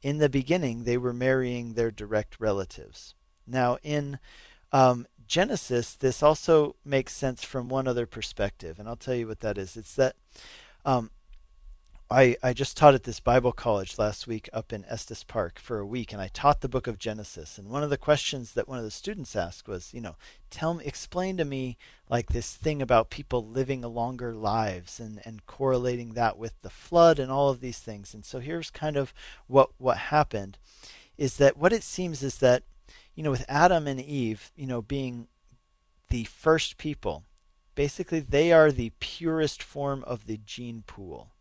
in 0.00 0.16
the 0.16 0.30
beginning, 0.30 0.84
they 0.84 0.96
were 0.96 1.12
marrying 1.12 1.74
their 1.74 1.90
direct 1.90 2.40
relatives. 2.40 3.14
Now, 3.46 3.76
in 3.82 4.18
um, 4.72 5.06
Genesis, 5.26 5.94
this 5.94 6.22
also 6.22 6.76
makes 6.86 7.14
sense 7.14 7.44
from 7.44 7.68
one 7.68 7.86
other 7.86 8.06
perspective, 8.06 8.78
and 8.78 8.88
I'll 8.88 8.96
tell 8.96 9.14
you 9.14 9.28
what 9.28 9.40
that 9.40 9.58
is. 9.58 9.76
It's 9.76 9.94
that 9.96 10.16
um, 10.86 11.10
I, 12.14 12.36
I 12.44 12.52
just 12.52 12.76
taught 12.76 12.94
at 12.94 13.02
this 13.02 13.18
Bible 13.18 13.50
college 13.50 13.98
last 13.98 14.28
week 14.28 14.48
up 14.52 14.72
in 14.72 14.84
Estes 14.84 15.24
Park 15.24 15.58
for 15.58 15.80
a 15.80 15.86
week, 15.86 16.12
and 16.12 16.22
I 16.22 16.28
taught 16.28 16.60
the 16.60 16.68
book 16.68 16.86
of 16.86 16.96
Genesis. 16.96 17.58
And 17.58 17.68
one 17.68 17.82
of 17.82 17.90
the 17.90 17.98
questions 17.98 18.52
that 18.52 18.68
one 18.68 18.78
of 18.78 18.84
the 18.84 18.92
students 18.92 19.34
asked 19.34 19.66
was, 19.66 19.92
you 19.92 20.00
know, 20.00 20.14
tell 20.48 20.74
me, 20.74 20.84
explain 20.84 21.36
to 21.38 21.44
me 21.44 21.76
like 22.08 22.28
this 22.28 22.54
thing 22.54 22.80
about 22.80 23.10
people 23.10 23.44
living 23.44 23.82
longer 23.82 24.32
lives 24.32 25.00
and, 25.00 25.22
and 25.24 25.44
correlating 25.46 26.12
that 26.12 26.38
with 26.38 26.52
the 26.62 26.70
flood 26.70 27.18
and 27.18 27.32
all 27.32 27.48
of 27.48 27.58
these 27.58 27.80
things. 27.80 28.14
And 28.14 28.24
so 28.24 28.38
here's 28.38 28.70
kind 28.70 28.96
of 28.96 29.12
what 29.48 29.70
what 29.78 29.96
happened 29.96 30.56
is 31.18 31.36
that 31.38 31.56
what 31.56 31.72
it 31.72 31.82
seems 31.82 32.22
is 32.22 32.38
that 32.38 32.62
you 33.16 33.24
know, 33.24 33.32
with 33.32 33.44
Adam 33.48 33.88
and 33.88 34.00
Eve, 34.00 34.52
you 34.54 34.68
know, 34.68 34.82
being 34.82 35.26
the 36.10 36.22
first 36.22 36.78
people, 36.78 37.24
basically 37.74 38.20
they 38.20 38.52
are 38.52 38.70
the 38.70 38.92
purest 39.00 39.64
form 39.64 40.04
of 40.04 40.26
the 40.26 40.38
gene 40.46 40.84
pool. 40.86 41.33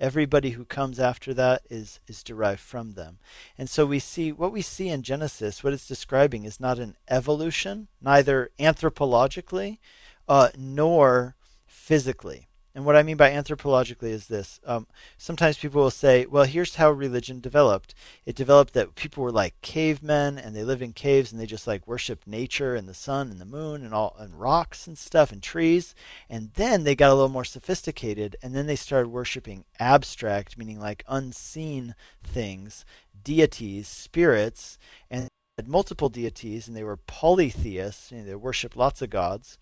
Everybody 0.00 0.50
who 0.50 0.64
comes 0.64 0.98
after 0.98 1.34
that 1.34 1.62
is 1.68 2.00
is 2.08 2.22
derived 2.22 2.60
from 2.60 2.94
them. 2.94 3.18
And 3.58 3.68
so 3.68 3.84
we 3.84 3.98
see 3.98 4.32
what 4.32 4.50
we 4.50 4.62
see 4.62 4.88
in 4.88 5.02
Genesis, 5.02 5.62
what 5.62 5.74
it's 5.74 5.86
describing 5.86 6.44
is 6.44 6.58
not 6.58 6.78
an 6.78 6.96
evolution, 7.08 7.88
neither 8.00 8.50
anthropologically 8.58 9.78
uh, 10.26 10.48
nor 10.56 11.36
physically. 11.66 12.48
And 12.74 12.84
what 12.84 12.94
I 12.94 13.02
mean 13.02 13.16
by 13.16 13.32
anthropologically 13.32 14.10
is 14.10 14.28
this. 14.28 14.60
Um, 14.64 14.86
sometimes 15.18 15.58
people 15.58 15.82
will 15.82 15.90
say, 15.90 16.24
well, 16.26 16.44
here's 16.44 16.76
how 16.76 16.90
religion 16.92 17.40
developed. 17.40 17.94
It 18.24 18.36
developed 18.36 18.74
that 18.74 18.94
people 18.94 19.24
were 19.24 19.32
like 19.32 19.60
cavemen 19.60 20.38
and 20.38 20.54
they 20.54 20.62
lived 20.62 20.82
in 20.82 20.92
caves 20.92 21.32
and 21.32 21.40
they 21.40 21.46
just 21.46 21.66
like 21.66 21.88
worshiped 21.88 22.28
nature 22.28 22.76
and 22.76 22.88
the 22.88 22.94
sun 22.94 23.30
and 23.30 23.40
the 23.40 23.44
moon 23.44 23.84
and 23.84 23.92
all 23.92 24.14
and 24.18 24.38
rocks 24.38 24.86
and 24.86 24.96
stuff 24.96 25.32
and 25.32 25.42
trees. 25.42 25.96
And 26.28 26.52
then 26.54 26.84
they 26.84 26.94
got 26.94 27.10
a 27.10 27.14
little 27.14 27.28
more 27.28 27.44
sophisticated 27.44 28.36
and 28.40 28.54
then 28.54 28.66
they 28.66 28.76
started 28.76 29.08
worshiping 29.08 29.64
abstract, 29.80 30.56
meaning 30.56 30.78
like 30.78 31.04
unseen 31.08 31.96
things, 32.22 32.84
deities, 33.24 33.88
spirits, 33.88 34.78
and 35.10 35.28
multiple 35.66 36.08
deities 36.08 36.68
and 36.68 36.76
they 36.76 36.84
were 36.84 36.96
polytheists, 36.96 38.12
you 38.12 38.18
know, 38.18 38.24
they 38.24 38.34
worshiped 38.36 38.76
lots 38.76 39.02
of 39.02 39.10
gods. 39.10 39.58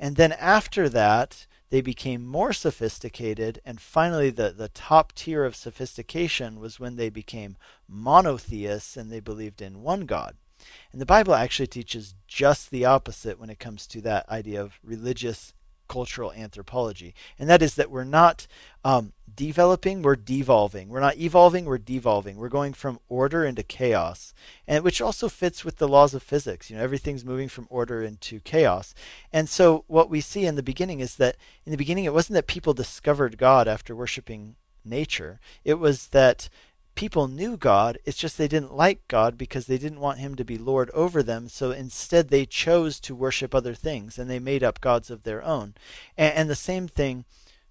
And 0.00 0.16
then 0.16 0.32
after 0.32 0.88
that, 0.88 1.46
they 1.70 1.80
became 1.80 2.26
more 2.26 2.52
sophisticated, 2.52 3.60
and 3.64 3.80
finally, 3.80 4.30
the, 4.30 4.50
the 4.50 4.68
top 4.68 5.12
tier 5.12 5.44
of 5.44 5.54
sophistication 5.54 6.60
was 6.60 6.80
when 6.80 6.96
they 6.96 7.10
became 7.10 7.56
monotheists 7.86 8.96
and 8.96 9.10
they 9.10 9.20
believed 9.20 9.60
in 9.60 9.82
one 9.82 10.06
God. 10.06 10.36
And 10.92 11.00
the 11.00 11.06
Bible 11.06 11.34
actually 11.34 11.66
teaches 11.66 12.14
just 12.26 12.70
the 12.70 12.84
opposite 12.84 13.38
when 13.38 13.50
it 13.50 13.58
comes 13.58 13.86
to 13.88 14.00
that 14.02 14.28
idea 14.28 14.60
of 14.60 14.78
religious 14.82 15.52
cultural 15.88 16.32
anthropology. 16.32 17.14
And 17.38 17.48
that 17.48 17.62
is 17.62 17.74
that 17.74 17.90
we're 17.90 18.04
not 18.04 18.46
um, 18.84 19.12
developing, 19.34 20.02
we're 20.02 20.16
devolving. 20.16 20.88
We're 20.88 21.00
not 21.00 21.16
evolving, 21.16 21.64
we're 21.64 21.78
devolving. 21.78 22.36
We're 22.36 22.48
going 22.48 22.72
from 22.72 23.00
order 23.08 23.44
into 23.44 23.62
chaos, 23.62 24.34
and 24.66 24.84
which 24.84 25.00
also 25.00 25.28
fits 25.28 25.64
with 25.64 25.76
the 25.78 25.88
laws 25.88 26.14
of 26.14 26.22
physics. 26.22 26.70
You 26.70 26.76
know, 26.76 26.82
everything's 26.82 27.24
moving 27.24 27.48
from 27.48 27.66
order 27.70 28.02
into 28.02 28.40
chaos. 28.40 28.94
And 29.32 29.48
so 29.48 29.84
what 29.86 30.10
we 30.10 30.20
see 30.20 30.44
in 30.46 30.56
the 30.56 30.62
beginning 30.62 31.00
is 31.00 31.16
that 31.16 31.36
in 31.64 31.72
the 31.72 31.78
beginning 31.78 32.04
it 32.04 32.14
wasn't 32.14 32.34
that 32.34 32.46
people 32.46 32.74
discovered 32.74 33.38
God 33.38 33.68
after 33.68 33.94
worshiping 33.94 34.56
nature. 34.84 35.40
It 35.64 35.74
was 35.74 36.08
that 36.08 36.48
people 36.98 37.28
knew 37.28 37.56
God, 37.56 37.96
it's 38.04 38.16
just 38.16 38.36
they 38.36 38.48
didn't 38.48 38.74
like 38.74 39.06
God 39.06 39.38
because 39.38 39.66
they 39.66 39.78
didn't 39.78 40.00
want 40.00 40.18
him 40.18 40.34
to 40.34 40.44
be 40.44 40.58
Lord 40.58 40.90
over 40.90 41.22
them. 41.22 41.48
So 41.48 41.70
instead, 41.70 42.26
they 42.28 42.44
chose 42.44 42.98
to 42.98 43.14
worship 43.14 43.54
other 43.54 43.72
things 43.72 44.18
and 44.18 44.28
they 44.28 44.40
made 44.40 44.64
up 44.64 44.80
gods 44.80 45.08
of 45.08 45.22
their 45.22 45.40
own. 45.44 45.76
And, 46.16 46.34
and 46.34 46.50
the 46.50 46.56
same 46.56 46.88
thing 46.88 47.24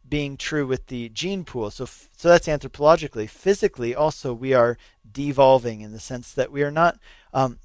being 0.08 0.38
true 0.38 0.66
with 0.66 0.88
the 0.88 1.10
gene 1.10 1.44
pool. 1.44 1.70
So, 1.72 1.84
so 1.84 2.30
that's 2.30 2.48
anthropologically. 2.48 3.30
Physically, 3.30 3.94
also, 3.94 4.34
we 4.34 4.54
are 4.54 4.78
devolving 5.12 5.82
in 5.82 5.92
the 5.92 6.00
sense 6.00 6.32
that 6.32 6.50
we 6.50 6.64
are 6.64 6.72
not. 6.72 6.98
Um, 7.34 7.60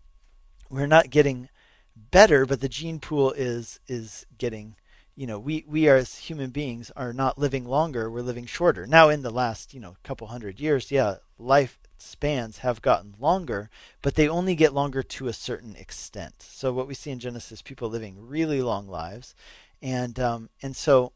we're 0.68 0.88
not 0.88 1.10
getting 1.10 1.48
better, 1.94 2.44
but 2.44 2.60
the 2.60 2.68
gene 2.68 2.98
pool 2.98 3.30
is 3.30 3.78
is 3.86 4.26
getting 4.36 4.74
you 5.14 5.26
know 5.26 5.38
we 5.38 5.64
we 5.68 5.88
as 5.88 6.16
human 6.16 6.50
beings 6.50 6.90
are 6.96 7.12
not 7.12 7.38
living 7.38 7.66
longer 7.66 8.10
we're 8.10 8.22
living 8.22 8.46
shorter 8.46 8.86
now 8.86 9.08
in 9.08 9.22
the 9.22 9.30
last 9.30 9.74
you 9.74 9.80
know 9.80 9.96
couple 10.02 10.26
hundred 10.28 10.58
years 10.58 10.90
yeah 10.90 11.16
life 11.42 11.78
spans 11.98 12.58
have 12.58 12.82
gotten 12.82 13.14
longer 13.20 13.70
but 14.02 14.14
they 14.14 14.28
only 14.28 14.54
get 14.54 14.74
longer 14.74 15.02
to 15.02 15.28
a 15.28 15.32
certain 15.32 15.76
extent. 15.76 16.34
So 16.38 16.72
what 16.72 16.88
we 16.88 16.94
see 16.94 17.10
in 17.10 17.18
genesis 17.18 17.62
people 17.62 17.88
living 17.88 18.16
really 18.18 18.60
long 18.60 18.88
lives. 18.88 19.34
And 19.80 20.18
um, 20.18 20.48
and 20.62 20.76
so 20.76 21.12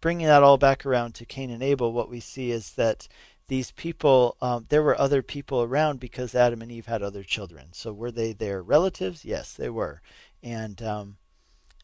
bringing 0.00 0.26
that 0.26 0.42
all 0.42 0.58
back 0.58 0.86
around 0.86 1.14
to 1.14 1.24
cain 1.24 1.50
and 1.50 1.62
abel 1.62 1.92
what 1.92 2.10
we 2.10 2.20
see 2.20 2.50
is 2.50 2.72
that 2.74 3.08
these 3.48 3.70
people 3.72 4.36
um, 4.40 4.66
there 4.68 4.82
were 4.82 5.00
other 5.00 5.22
people 5.22 5.62
around 5.62 5.98
because 6.00 6.34
adam 6.34 6.62
and 6.62 6.70
eve 6.70 6.86
had 6.86 7.02
other 7.02 7.22
children. 7.22 7.68
So 7.72 7.92
were 7.92 8.12
they 8.12 8.32
their 8.32 8.62
relatives? 8.62 9.24
Yes 9.24 9.52
they 9.52 9.70
were. 9.70 10.00
And 10.42 10.80
um, 10.82 11.16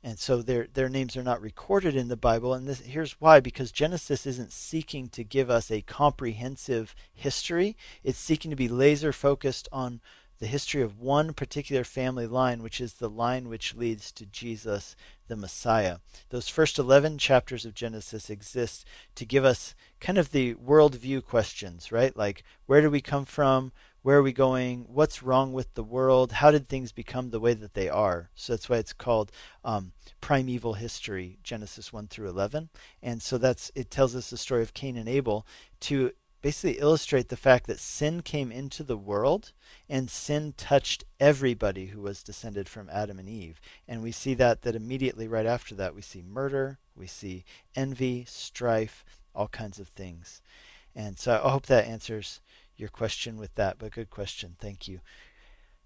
and 0.04 0.18
so 0.18 0.42
their 0.42 0.68
their 0.74 0.90
names 0.90 1.16
are 1.16 1.22
not 1.22 1.40
recorded 1.40 1.96
in 1.96 2.08
the 2.08 2.16
Bible. 2.16 2.52
And 2.52 2.68
this, 2.68 2.80
here's 2.80 3.20
why: 3.20 3.40
because 3.40 3.72
Genesis 3.72 4.26
isn't 4.26 4.52
seeking 4.52 5.08
to 5.08 5.24
give 5.24 5.48
us 5.48 5.70
a 5.70 5.80
comprehensive 5.80 6.94
history; 7.14 7.74
it's 8.04 8.18
seeking 8.18 8.50
to 8.50 8.56
be 8.56 8.68
laser 8.68 9.12
focused 9.12 9.66
on 9.72 10.02
the 10.40 10.46
history 10.46 10.82
of 10.82 11.00
one 11.00 11.32
particular 11.32 11.84
family 11.84 12.26
line, 12.26 12.62
which 12.62 12.80
is 12.80 12.94
the 12.94 13.08
line 13.08 13.48
which 13.48 13.74
leads 13.74 14.12
to 14.12 14.26
Jesus, 14.26 14.94
the 15.26 15.36
Messiah. 15.36 15.98
Those 16.28 16.48
first 16.48 16.78
11 16.78 17.16
chapters 17.18 17.64
of 17.64 17.72
Genesis 17.72 18.28
exist 18.28 18.84
to 19.14 19.24
give 19.24 19.44
us 19.44 19.74
kind 20.00 20.18
of 20.18 20.32
the 20.32 20.54
worldview 20.54 21.24
questions, 21.24 21.90
right? 21.90 22.14
Like, 22.14 22.44
where 22.66 22.82
do 22.82 22.90
we 22.90 23.00
come 23.00 23.24
from? 23.24 23.72
Where 24.04 24.18
are 24.18 24.22
we 24.22 24.34
going? 24.34 24.84
What's 24.86 25.22
wrong 25.22 25.54
with 25.54 25.72
the 25.72 25.82
world? 25.82 26.32
How 26.32 26.50
did 26.50 26.68
things 26.68 26.92
become 26.92 27.30
the 27.30 27.40
way 27.40 27.54
that 27.54 27.72
they 27.72 27.88
are? 27.88 28.28
So 28.34 28.52
that's 28.52 28.68
why 28.68 28.76
it's 28.76 28.92
called 28.92 29.32
um, 29.64 29.92
primeval 30.20 30.74
history, 30.74 31.38
Genesis 31.42 31.90
1 31.90 32.08
through 32.08 32.28
11. 32.28 32.68
And 33.02 33.22
so 33.22 33.38
that's 33.38 33.72
it 33.74 33.90
tells 33.90 34.14
us 34.14 34.28
the 34.28 34.36
story 34.36 34.60
of 34.60 34.74
Cain 34.74 34.98
and 34.98 35.08
Abel 35.08 35.46
to 35.80 36.12
basically 36.42 36.78
illustrate 36.80 37.30
the 37.30 37.36
fact 37.38 37.66
that 37.66 37.80
sin 37.80 38.20
came 38.20 38.52
into 38.52 38.82
the 38.82 38.98
world 38.98 39.52
and 39.88 40.10
sin 40.10 40.52
touched 40.58 41.04
everybody 41.18 41.86
who 41.86 42.02
was 42.02 42.22
descended 42.22 42.68
from 42.68 42.90
Adam 42.92 43.18
and 43.18 43.30
Eve. 43.30 43.58
And 43.88 44.02
we 44.02 44.12
see 44.12 44.34
that 44.34 44.60
that 44.62 44.76
immediately 44.76 45.28
right 45.28 45.46
after 45.46 45.74
that 45.76 45.94
we 45.94 46.02
see 46.02 46.20
murder, 46.20 46.76
we 46.94 47.06
see 47.06 47.46
envy, 47.74 48.26
strife, 48.28 49.02
all 49.34 49.48
kinds 49.48 49.78
of 49.78 49.88
things. 49.88 50.42
And 50.94 51.18
so 51.18 51.40
I 51.42 51.50
hope 51.50 51.66
that 51.66 51.86
answers 51.86 52.40
your 52.76 52.88
question 52.88 53.36
with 53.36 53.54
that, 53.54 53.78
but 53.78 53.92
good 53.92 54.10
question. 54.10 54.56
Thank 54.58 54.88
you. 54.88 55.00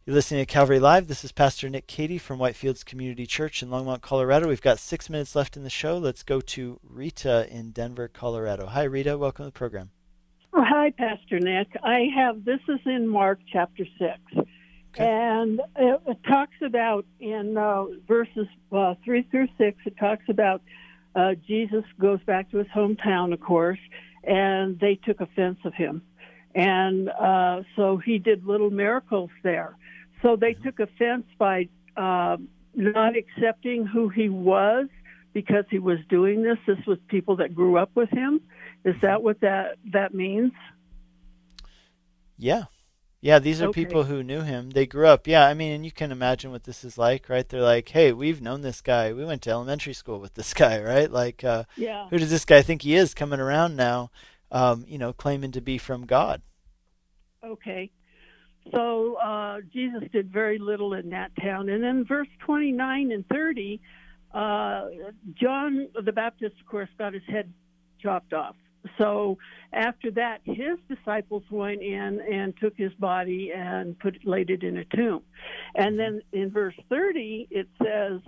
You're 0.09 0.15
listening 0.15 0.41
to 0.41 0.51
Calvary 0.51 0.79
Live. 0.79 1.07
This 1.07 1.23
is 1.23 1.33
Pastor 1.33 1.69
Nick 1.69 1.87
Cady 1.87 2.17
from 2.17 2.39
Whitefields 2.39 2.83
Community 2.83 3.27
Church 3.27 3.63
in 3.63 3.69
Longmont, 3.69 4.01
Colorado. 4.01 4.49
We've 4.49 4.63
got 4.63 4.79
six 4.79 5.11
minutes 5.11 5.37
left 5.37 5.55
in 5.55 5.65
the 5.65 5.71
show. 5.71 5.99
Let's 5.99 6.23
go 6.23 6.41
to 6.41 6.81
Rita 6.83 7.47
in 7.51 7.73
Denver, 7.73 8.09
Colorado. 8.09 8.67
Hi, 8.67 8.85
Rita. 8.85 9.19
Welcome 9.19 9.45
to 9.45 9.49
the 9.49 9.53
program. 9.53 9.91
Oh, 10.55 10.65
hi, 10.67 10.93
Pastor 10.97 11.39
Nick. 11.39 11.69
I 11.85 12.07
have 12.17 12.43
this 12.47 12.61
is 12.69 12.81
in 12.87 13.07
Mark 13.07 13.39
chapter 13.53 13.85
six, 13.99 14.19
okay. 14.35 14.47
and 15.07 15.61
it, 15.77 16.01
it, 16.07 16.19
talks 16.27 16.57
about 16.65 17.05
in 17.21 17.59
uh, 17.59 17.85
verses 18.07 18.47
uh, 18.73 18.95
three 19.05 19.29
through 19.31 19.49
six. 19.59 19.77
It 19.85 19.99
talks 20.01 20.25
about 20.31 20.63
uh, 21.15 21.35
Jesus 21.47 21.85
goes 22.01 22.21
back 22.27 22.51
to 22.53 22.57
his 22.57 22.67
hometown, 22.75 23.35
of 23.35 23.41
course, 23.41 23.79
and 24.25 24.81
they 24.81 24.95
took 24.95 25.21
offense 25.21 25.59
of 25.67 25.75
him. 25.75 26.01
And 26.55 27.09
uh, 27.09 27.63
so 27.77 27.99
he 27.99 28.19
did 28.19 28.47
little 28.47 28.71
miracles 28.71 29.31
there. 29.43 29.77
So 30.23 30.37
they 30.37 30.55
mm-hmm. 30.55 30.65
took 30.65 30.81
offense 30.81 31.25
by 31.39 31.69
uh, 31.97 32.39
not 32.75 33.15
accepting 33.17 33.87
who 33.87 34.09
he 34.09 34.29
was 34.29 34.87
because 35.33 35.65
he 35.71 35.79
was 35.79 35.99
doing 36.09 36.43
this. 36.43 36.59
This 36.67 36.85
was 36.87 36.99
people 37.09 37.37
that 37.37 37.55
grew 37.55 37.77
up 37.77 37.91
with 37.95 38.11
him. 38.11 38.41
Is 38.85 38.95
that 39.03 39.17
mm-hmm. 39.17 39.25
what 39.25 39.41
that 39.41 39.77
that 39.93 40.15
means? 40.15 40.53
Yeah. 42.37 42.65
Yeah, 43.21 43.41
these 43.41 43.61
are 43.61 43.69
okay. 43.69 43.85
people 43.85 44.05
who 44.05 44.23
knew 44.23 44.43
him. 44.43 44.71
They 44.71 44.87
grew 44.87 45.09
up. 45.09 45.27
Yeah, 45.27 45.45
I 45.45 45.53
mean, 45.53 45.73
and 45.73 45.85
you 45.85 45.91
can 45.91 46.13
imagine 46.13 46.53
what 46.53 46.63
this 46.63 46.85
is 46.85 46.97
like, 46.97 47.29
right? 47.29 47.49
They're 47.49 47.61
like, 47.61 47.89
"Hey, 47.89 48.13
we've 48.13 48.41
known 48.41 48.61
this 48.61 48.81
guy. 48.81 49.13
We 49.13 49.25
went 49.25 49.43
to 49.43 49.51
elementary 49.51 49.93
school 49.93 50.21
with 50.21 50.35
this 50.35 50.55
guy, 50.55 50.81
right? 50.83 51.11
Like, 51.11 51.43
uh, 51.43 51.65
yeah. 51.77 52.09
who 52.11 52.19
does 52.19 52.31
this 52.31 52.45
guy 52.45 52.63
think 52.63 52.83
he 52.83 52.95
is 52.95 53.15
coming 53.15 53.41
around 53.41 53.75
now? 53.75 54.11
Um, 54.51 54.85
you 54.89 54.99
know, 54.99 55.13
claiming 55.13 55.53
to 55.53 55.61
be 55.61 55.79
from 55.79 56.07
God. 56.07 56.43
Okay. 57.45 57.91
So 58.75 59.15
uh, 59.15 59.59
Jesus 59.73 60.03
did 60.13 60.33
very 60.33 60.59
little 60.59 60.95
in 60.95 61.11
that 61.11 61.31
town. 61.41 61.69
And 61.69 61.83
then 61.83 62.05
verse 62.07 62.29
29 62.45 63.13
and 63.13 63.25
30, 63.29 63.81
uh, 64.35 64.85
John 65.35 65.89
the 66.05 66.13
Baptist, 66.13 66.57
of 66.61 66.67
course, 66.67 66.89
got 66.99 67.15
his 67.15 67.23
head 67.29 67.53
chopped 68.01 68.33
off. 68.33 68.57
So 68.97 69.39
after 69.73 70.11
that, 70.13 70.41
his 70.45 70.79
disciples 70.89 71.43
went 71.51 71.83
in 71.83 72.21
and 72.21 72.55
took 72.59 72.75
his 72.77 72.93
body 72.95 73.53
and 73.55 73.99
put 73.99 74.25
laid 74.25 74.51
it 74.51 74.63
in 74.63 74.79
a 74.79 74.85
tomb. 74.85 75.23
And 75.75 75.99
then 75.99 76.23
in 76.33 76.51
verse 76.51 76.75
30, 76.89 77.49
it 77.51 77.69
says, 77.83 78.21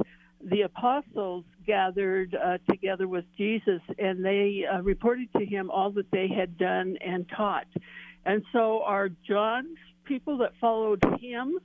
the 0.43 0.63
apostles 0.63 1.45
gathered 1.67 2.35
uh, 2.35 2.59
together 2.69 3.07
with 3.07 3.25
Jesus 3.37 3.81
and 3.99 4.25
they 4.25 4.65
uh, 4.71 4.81
reported 4.81 5.33
to 5.35 5.45
him 5.45 5.71
all 5.71 5.91
that 5.93 6.11
they 6.11 6.29
had 6.29 6.57
done 6.57 6.97
and 7.05 7.29
taught. 7.29 7.67
And 8.25 8.43
so 8.53 8.83
are 8.83 9.09
John's 9.09 9.79
people 10.05 10.39
that 10.39 10.53
followed 10.61 11.03
him 11.21 11.59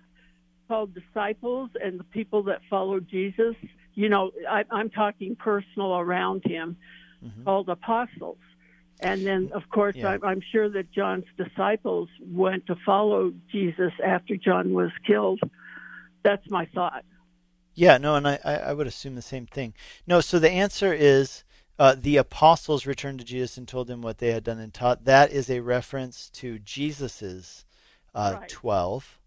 called 0.67 0.93
disciples 0.93 1.69
and 1.81 1.99
the 1.99 2.03
people 2.05 2.43
that 2.43 2.61
followed 2.69 3.07
Jesus, 3.09 3.55
you 3.93 4.09
know, 4.09 4.31
I, 4.49 4.63
am 4.71 4.89
talking 4.89 5.35
personal 5.35 5.97
around 5.97 6.43
him, 6.45 6.77
mm-hmm. 7.23 7.43
called 7.43 7.69
apostles. 7.69 8.37
And 8.99 9.25
then, 9.25 9.51
of 9.53 9.69
course, 9.69 9.95
yeah. 9.97 10.17
I, 10.23 10.27
I'm 10.27 10.41
sure 10.51 10.69
that 10.69 10.91
John's 10.91 11.25
disciples 11.37 12.09
went 12.21 12.67
to 12.67 12.75
follow 12.85 13.33
Jesus 13.51 13.91
after 14.03 14.37
John 14.37 14.73
was 14.73 14.91
killed. 15.05 15.41
That's 16.23 16.49
my 16.49 16.65
thought. 16.73 17.03
Yeah, 17.75 17.97
no, 17.97 18.15
and 18.15 18.27
I, 18.27 18.39
I 18.43 18.73
would 18.73 18.87
assume 18.87 19.15
the 19.15 19.21
same 19.21 19.45
thing. 19.45 19.73
No, 20.07 20.21
so 20.21 20.39
the 20.39 20.49
answer 20.49 20.93
is 20.93 21.43
uh, 21.77 21.95
the 21.97 22.17
apostles 22.17 22.85
returned 22.85 23.19
to 23.19 23.25
Jesus 23.25 23.57
and 23.57 23.67
told 23.67 23.89
him 23.89 24.01
what 24.01 24.19
they 24.19 24.31
had 24.31 24.45
done 24.45 24.59
and 24.59 24.73
taught. 24.73 25.03
That 25.03 25.31
is 25.31 25.49
a 25.49 25.59
reference 25.59 26.29
to 26.35 26.57
Jesus's 26.59 27.65
uh, 28.13 28.37
right. 28.39 28.49
12 28.49 29.19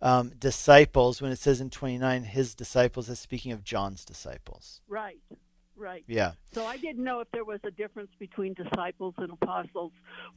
um, 0.00 0.32
disciples. 0.38 1.20
When 1.20 1.32
it 1.32 1.38
says 1.38 1.60
in 1.60 1.68
29, 1.68 2.24
his 2.24 2.54
disciples, 2.54 3.10
is 3.10 3.18
speaking 3.18 3.52
of 3.52 3.62
John's 3.62 4.06
disciples. 4.06 4.80
Right. 4.88 5.20
Right. 5.78 6.04
Yeah. 6.06 6.32
So 6.52 6.64
I 6.64 6.78
didn't 6.78 7.04
know 7.04 7.20
if 7.20 7.30
there 7.32 7.44
was 7.44 7.60
a 7.64 7.70
difference 7.70 8.10
between 8.18 8.54
disciples 8.54 9.14
and 9.18 9.30
apostles. 9.30 9.92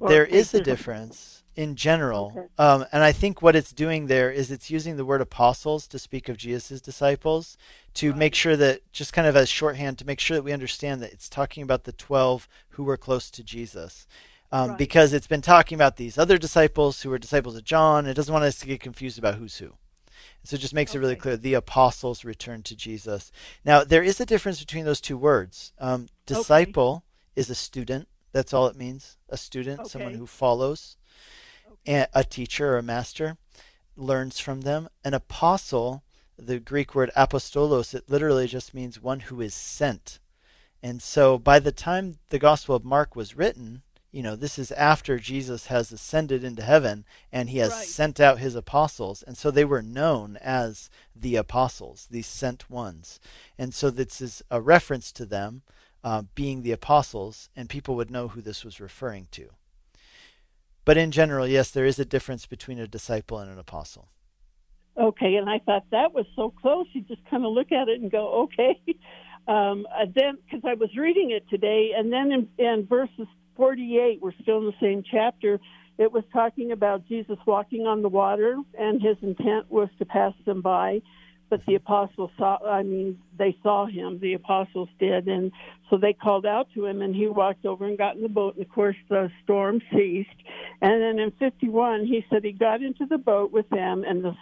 there 0.05 0.25
is 0.25 0.53
a 0.53 0.61
difference 0.61 1.43
in 1.55 1.75
general, 1.75 2.33
okay. 2.35 2.47
um, 2.57 2.85
and 2.91 3.03
I 3.03 3.11
think 3.13 3.41
what 3.41 3.55
it's 3.55 3.71
doing 3.71 4.07
there 4.07 4.31
is 4.31 4.51
it's 4.51 4.69
using 4.69 4.97
the 4.97 5.05
word 5.05 5.21
apostles 5.21 5.87
to 5.87 5.99
speak 5.99 6.27
of 6.27 6.37
Jesus' 6.37 6.81
disciples 6.81 7.57
to 7.95 8.09
right. 8.09 8.19
make 8.19 8.35
sure 8.35 8.57
that 8.57 8.81
just 8.91 9.13
kind 9.13 9.27
of 9.27 9.35
as 9.35 9.49
shorthand 9.49 9.97
to 9.99 10.05
make 10.05 10.19
sure 10.19 10.35
that 10.35 10.43
we 10.43 10.51
understand 10.51 11.01
that 11.01 11.13
it's 11.13 11.29
talking 11.29 11.63
about 11.63 11.85
the 11.85 11.93
twelve 11.93 12.47
who 12.71 12.83
were 12.83 12.97
close 12.97 13.31
to 13.31 13.43
Jesus. 13.43 14.07
Um, 14.51 14.69
right. 14.69 14.77
Because 14.77 15.13
it's 15.13 15.27
been 15.27 15.41
talking 15.41 15.75
about 15.75 15.97
these 15.97 16.17
other 16.17 16.37
disciples 16.37 17.01
who 17.01 17.09
were 17.09 17.19
disciples 17.19 17.55
of 17.55 17.63
John. 17.63 18.07
It 18.07 18.15
doesn't 18.15 18.33
want 18.33 18.45
us 18.45 18.57
to 18.59 18.67
get 18.67 18.79
confused 18.81 19.19
about 19.19 19.35
who's 19.35 19.57
who. 19.57 19.73
So 20.43 20.55
it 20.55 20.61
just 20.61 20.73
makes 20.73 20.91
okay. 20.91 20.97
it 20.97 21.01
really 21.01 21.15
clear 21.15 21.37
the 21.37 21.53
apostles 21.53 22.25
returned 22.25 22.65
to 22.65 22.75
Jesus. 22.75 23.31
Now, 23.65 23.83
there 23.83 24.03
is 24.03 24.19
a 24.19 24.25
difference 24.25 24.59
between 24.59 24.85
those 24.85 25.01
two 25.01 25.17
words. 25.17 25.73
Um, 25.79 26.07
disciple 26.25 27.03
okay. 27.03 27.41
is 27.41 27.49
a 27.49 27.55
student. 27.55 28.07
That's 28.31 28.53
all 28.53 28.67
it 28.67 28.75
means. 28.75 29.17
A 29.29 29.37
student, 29.37 29.81
okay. 29.81 29.89
someone 29.89 30.13
who 30.13 30.25
follows. 30.25 30.97
And 31.85 32.07
a 32.13 32.23
teacher 32.23 32.73
or 32.73 32.77
a 32.77 32.83
master 32.83 33.37
learns 33.95 34.39
from 34.39 34.61
them. 34.61 34.89
An 35.03 35.13
apostle, 35.13 36.03
the 36.37 36.59
Greek 36.59 36.95
word 36.95 37.11
apostolos, 37.15 37.93
it 37.93 38.09
literally 38.09 38.47
just 38.47 38.73
means 38.73 39.01
one 39.01 39.21
who 39.21 39.41
is 39.41 39.53
sent. 39.53 40.19
And 40.81 41.01
so 41.01 41.37
by 41.37 41.59
the 41.59 41.71
time 41.71 42.19
the 42.29 42.39
Gospel 42.39 42.75
of 42.75 42.85
Mark 42.85 43.15
was 43.15 43.35
written, 43.35 43.83
you 44.11 44.23
know, 44.23 44.35
this 44.35 44.57
is 44.57 44.71
after 44.71 45.19
Jesus 45.19 45.67
has 45.67 45.91
ascended 45.91 46.43
into 46.43 46.63
heaven 46.63 47.05
and 47.31 47.49
he 47.49 47.59
has 47.59 47.71
right. 47.71 47.85
sent 47.85 48.19
out 48.19 48.39
his 48.39 48.55
apostles. 48.55 49.23
And 49.23 49.37
so 49.37 49.51
they 49.51 49.65
were 49.65 49.83
known 49.83 50.37
as 50.37 50.89
the 51.15 51.35
apostles, 51.35 52.07
these 52.09 52.25
sent 52.25 52.69
ones. 52.69 53.19
And 53.57 53.73
so 53.73 53.89
this 53.89 54.19
is 54.19 54.41
a 54.49 54.61
reference 54.61 55.11
to 55.13 55.25
them 55.25 55.61
uh, 56.03 56.23
being 56.33 56.61
the 56.61 56.71
apostles, 56.71 57.49
and 57.55 57.69
people 57.69 57.95
would 57.95 58.09
know 58.09 58.29
who 58.29 58.41
this 58.41 58.63
was 58.63 58.79
referring 58.79 59.27
to. 59.31 59.49
But 60.85 60.97
in 60.97 61.11
general, 61.11 61.45
yes, 61.45 61.71
there 61.71 61.85
is 61.85 61.99
a 61.99 62.05
difference 62.05 62.45
between 62.45 62.79
a 62.79 62.87
disciple 62.87 63.37
and 63.37 63.51
an 63.51 63.59
apostle. 63.59 64.07
Okay, 64.97 65.35
and 65.35 65.49
I 65.49 65.59
thought 65.59 65.83
that 65.91 66.13
was 66.13 66.25
so 66.35 66.53
close. 66.61 66.87
You 66.93 67.01
just 67.01 67.23
kind 67.29 67.45
of 67.45 67.51
look 67.51 67.71
at 67.71 67.89
it 67.89 68.01
and 68.01 68.11
go, 68.11 68.43
okay. 68.43 68.81
Um, 69.47 69.87
then, 70.13 70.37
because 70.45 70.61
I 70.63 70.75
was 70.75 70.95
reading 70.95 71.31
it 71.31 71.49
today, 71.49 71.93
and 71.97 72.13
then 72.13 72.31
in, 72.31 72.47
in 72.63 72.85
verses 72.85 73.25
48, 73.59 74.19
we're 74.21 74.31
still 74.41 74.59
in 74.59 74.67
the 74.67 74.73
same 74.81 75.03
chapter. 75.03 75.59
It 75.97 76.13
was 76.13 76.23
talking 76.31 76.71
about 76.71 77.05
Jesus 77.09 77.37
walking 77.45 77.87
on 77.87 78.01
the 78.01 78.07
water, 78.07 78.55
and 78.79 79.01
his 79.01 79.17
intent 79.21 79.69
was 79.69 79.89
to 79.99 80.05
pass 80.05 80.31
them 80.45 80.61
by. 80.61 81.01
But 81.49 81.65
the 81.65 81.75
apostles 81.75 82.31
saw, 82.37 82.59
I 82.65 82.83
mean, 82.83 83.19
they 83.37 83.57
saw 83.61 83.85
him, 83.85 84.17
the 84.21 84.33
apostles 84.33 84.87
did. 84.97 85.27
And 85.27 85.51
so 85.89 85.97
they 85.97 86.13
called 86.13 86.45
out 86.45 86.69
to 86.75 86.85
him, 86.85 87.01
and 87.01 87.13
he 87.13 87.27
walked 87.27 87.65
over 87.65 87.85
and 87.85 87.97
got 87.97 88.15
in 88.15 88.21
the 88.21 88.29
boat. 88.29 88.55
And 88.55 88.65
of 88.65 88.71
course, 88.71 88.95
the 89.09 89.29
storm 89.43 89.81
ceased. 89.91 90.29
And 90.81 91.01
then 91.01 91.19
in 91.19 91.31
51, 91.31 92.05
he 92.05 92.23
said 92.29 92.45
he 92.45 92.53
got 92.53 92.81
into 92.81 93.05
the 93.07 93.17
boat 93.17 93.51
with 93.51 93.67
them, 93.71 94.05
and 94.07 94.23
the, 94.23 94.35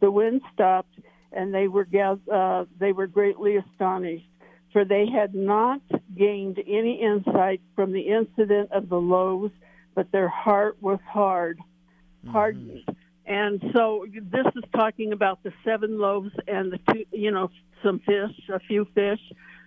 the 0.00 0.10
wind 0.10 0.40
stopped, 0.52 0.98
and 1.30 1.54
they 1.54 1.68
were, 1.68 1.86
uh, 2.32 2.64
they 2.80 2.90
were 2.90 3.06
greatly 3.06 3.54
astonished 3.54 4.26
for 4.72 4.84
they 4.84 5.06
had 5.06 5.34
not 5.34 5.80
gained 6.16 6.58
any 6.66 7.00
insight 7.02 7.60
from 7.74 7.92
the 7.92 8.00
incident 8.00 8.70
of 8.72 8.88
the 8.88 9.00
loaves, 9.00 9.52
but 9.94 10.10
their 10.12 10.28
heart 10.28 10.76
was 10.80 10.98
hard, 11.06 11.58
mm-hmm. 11.58 12.30
hardened. 12.30 12.82
Mm-hmm. 12.86 12.92
And 13.26 13.62
so 13.74 14.06
this 14.10 14.46
is 14.56 14.64
talking 14.74 15.12
about 15.12 15.42
the 15.42 15.52
seven 15.64 15.98
loaves 15.98 16.32
and 16.46 16.72
the 16.72 16.78
two, 16.92 17.04
you 17.12 17.30
know, 17.30 17.50
some 17.84 17.98
fish, 18.00 18.34
a 18.52 18.58
few 18.60 18.86
fish. 18.94 19.20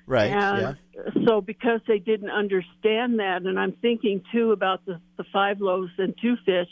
Right. 0.08 0.32
And 0.32 0.78
yeah. 0.94 1.26
so 1.28 1.42
because 1.42 1.80
they 1.88 2.00
didn't 2.00 2.32
understand 2.32 3.20
that, 3.20 3.44
and 3.44 3.60
I'm 3.60 3.74
thinking 3.74 4.24
too 4.32 4.52
about 4.52 4.84
the, 4.86 5.00
the 5.18 5.24
five 5.32 5.62
loaves 5.62 5.92
and 6.00 6.16
two 6.20 6.38
fish, 6.44 6.70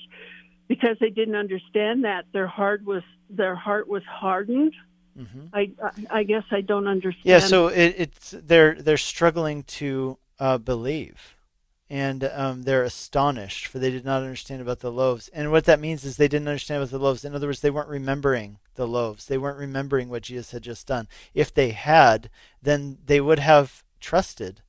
because 0.68 0.98
they 1.00 1.10
didn't 1.10 1.36
understand 1.36 2.06
that, 2.06 2.26
their 2.34 2.48
heart 2.48 2.84
was 2.84 3.04
their 3.30 3.56
heart 3.56 3.88
was 3.88 4.04
hardened 4.10 4.74
Mm-hmm. 5.18 5.48
I, 5.54 5.72
I 6.10 6.24
guess 6.24 6.44
I 6.52 6.62
don't 6.62 6.88
understand. 6.88 7.26
Yeah, 7.26 7.40
so 7.40 7.68
it, 7.68 7.96
it's 7.98 8.36
they're 8.38 8.76
they're 8.76 8.98
struggling 8.98 9.64
to 9.64 10.18
uh, 10.40 10.58
believe, 10.58 11.36
and 11.90 12.24
um, 12.34 12.64
they're 12.64 12.84
astonished 12.84 13.68
for 13.68 13.80
they 13.80 13.92
did 13.92 14.06
not 14.06 14.22
understand 14.22 14.62
about 14.62 14.80
the 14.80 14.92
loaves. 14.92 15.28
And 15.30 15.52
what 15.52 15.66
that 15.66 15.80
means 15.80 16.04
is 16.06 16.18
they 16.18 16.28
didn't 16.28 16.48
understand 16.48 16.82
about 16.82 16.92
the 16.92 17.00
loaves. 17.00 17.26
In 17.26 17.36
other 17.36 17.48
words, 17.48 17.62
they 17.62 17.70
weren't 17.70 17.90
remembering 17.90 18.60
the 18.76 18.88
loaves. 18.88 19.26
They 19.26 19.38
weren't 19.38 19.58
remembering 19.58 20.10
what 20.10 20.24
Jesus 20.24 20.52
had 20.52 20.64
just 20.64 20.88
done. 20.88 21.08
If 21.34 21.54
they 21.54 21.72
had, 21.72 22.30
then 22.62 23.00
they 23.06 23.20
would 23.20 23.40
have 23.40 23.84
trusted, 24.00 24.62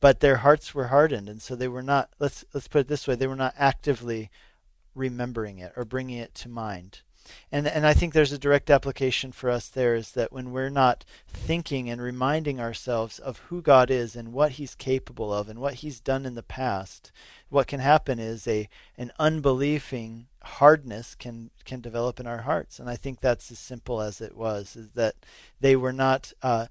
but 0.00 0.20
their 0.20 0.36
hearts 0.36 0.74
were 0.74 0.88
hardened, 0.88 1.28
and 1.28 1.42
so 1.42 1.56
they 1.56 1.68
were 1.68 1.82
not. 1.82 2.10
Let's 2.18 2.44
let's 2.52 2.68
put 2.68 2.80
it 2.80 2.88
this 2.88 3.08
way: 3.08 3.14
they 3.14 3.26
were 3.26 3.36
not 3.36 3.54
actively 3.58 4.30
remembering 4.94 5.58
it 5.58 5.72
or 5.76 5.84
bringing 5.84 6.18
it 6.18 6.34
to 6.34 6.48
mind. 6.48 7.00
And 7.50 7.66
and 7.66 7.86
I 7.86 7.94
think 7.94 8.12
there's 8.12 8.32
a 8.32 8.38
direct 8.38 8.70
application 8.70 9.32
for 9.32 9.50
us 9.50 9.68
there 9.68 9.94
is 9.94 10.12
that 10.12 10.32
when 10.32 10.52
we're 10.52 10.68
not 10.68 11.04
thinking 11.28 11.88
and 11.88 12.00
reminding 12.00 12.60
ourselves 12.60 13.18
of 13.18 13.38
who 13.38 13.62
God 13.62 13.90
is 13.90 14.16
and 14.16 14.32
what 14.32 14.52
he's 14.52 14.74
capable 14.74 15.32
of 15.32 15.48
and 15.48 15.58
what 15.58 15.74
he's 15.74 16.00
done 16.00 16.26
in 16.26 16.34
the 16.34 16.42
past, 16.42 17.12
what 17.48 17.66
can 17.66 17.80
happen 17.80 18.18
is 18.18 18.46
a 18.46 18.68
an 18.98 19.12
unbelieving 19.18 20.26
hardness 20.42 21.14
can 21.14 21.50
can 21.64 21.80
develop 21.80 22.20
in 22.20 22.26
our 22.26 22.42
hearts. 22.42 22.78
And 22.78 22.88
I 22.88 22.96
think 22.96 23.20
that's 23.20 23.50
as 23.50 23.58
simple 23.58 24.00
as 24.00 24.20
it 24.20 24.36
was 24.36 24.76
is 24.76 24.90
that 24.90 25.14
they 25.60 25.76
were 25.76 25.92
not 25.92 26.32
uh, 26.42 26.66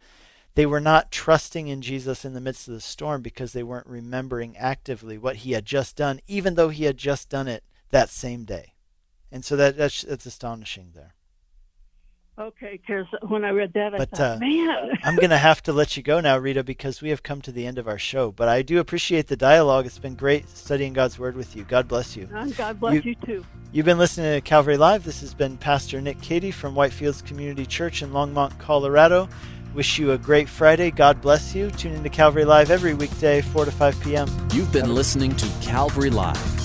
they 0.56 0.66
were 0.66 0.80
not 0.80 1.12
trusting 1.12 1.68
in 1.68 1.82
Jesus 1.82 2.24
in 2.24 2.34
the 2.34 2.42
midst 2.42 2.68
of 2.68 2.74
the 2.74 2.82
storm 2.82 3.22
because 3.22 3.52
they 3.52 3.64
weren't 3.64 3.88
remembering 3.88 4.56
actively 4.56 5.18
what 5.18 5.38
he 5.38 5.52
had 5.52 5.66
just 5.66 5.98
done, 5.98 6.22
even 6.28 6.56
though 6.56 6.70
he 6.70 6.86
had 6.86 6.98
just 6.98 7.28
done 7.30 7.48
it 7.48 7.64
that 7.92 8.10
same 8.10 8.46
day 8.46 8.75
and 9.32 9.44
so 9.44 9.56
that 9.56 9.78
that's 9.78 10.02
that's 10.02 10.26
astonishing 10.26 10.92
there. 10.94 11.16
Okay, 12.38 12.82
because 12.86 13.06
when 13.30 13.46
I 13.46 13.50
read 13.52 13.72
that, 13.74 13.96
I 13.96 13.98
but, 13.98 14.10
thought, 14.10 14.20
uh, 14.20 14.40
man. 14.40 14.90
I'm 15.04 15.16
going 15.16 15.30
to 15.30 15.38
have 15.38 15.64
to 15.64 15.74
let 15.74 15.96
you 15.96 16.04
go 16.04 16.20
now, 16.20 16.38
Rita, 16.38 16.66
because 16.66 17.02
we 17.02 17.10
have 17.10 17.24
come 17.24 17.42
to 17.44 17.52
the 17.52 17.66
end 17.66 17.78
of 17.78 17.88
our 17.88 17.98
show. 17.98 18.30
But 18.30 18.50
I 18.50 18.62
do 18.62 18.80
appreciate 18.80 19.28
the 19.28 19.38
dialogue. 19.38 19.86
It's 19.86 20.00
been 20.00 20.16
great 20.16 20.50
studying 20.50 20.92
God's 20.92 21.18
Word 21.18 21.38
with 21.38 21.56
you. 21.56 21.64
God 21.64 21.88
bless 21.88 22.18
you. 22.18 22.28
And 22.34 22.56
God 22.58 22.78
bless 22.82 22.96
you, 22.96 23.02
you 23.12 23.16
too. 23.26 23.46
You've 23.72 23.86
been 23.86 23.98
listening 23.98 24.34
to 24.34 24.42
Calvary 24.42 24.76
Live. 24.76 25.06
This 25.06 25.22
has 25.22 25.34
been 25.34 25.56
Pastor 25.56 26.02
Nick 26.02 26.22
Cady 26.22 26.52
from 26.52 26.76
Whitefields 26.76 27.26
Community 27.26 27.66
Church 27.66 28.02
in 28.02 28.12
Longmont, 28.12 28.60
Colorado. 28.60 29.30
Wish 29.74 29.98
you 29.98 30.12
a 30.12 30.18
great 30.18 30.50
Friday. 30.50 30.92
God 30.92 31.22
bless 31.22 31.56
you. 31.56 31.72
Tune 31.72 31.94
into 31.94 32.10
Calvary 32.10 32.46
Live 32.46 32.70
every 32.70 32.94
weekday, 32.94 33.42
4 33.42 33.64
to 33.64 33.72
5 33.72 34.02
p.m. 34.02 34.48
You've 34.54 34.74
been 34.74 34.94
listening 34.94 35.34
to 35.38 35.48
Calvary 35.62 36.10
Live. 36.10 36.65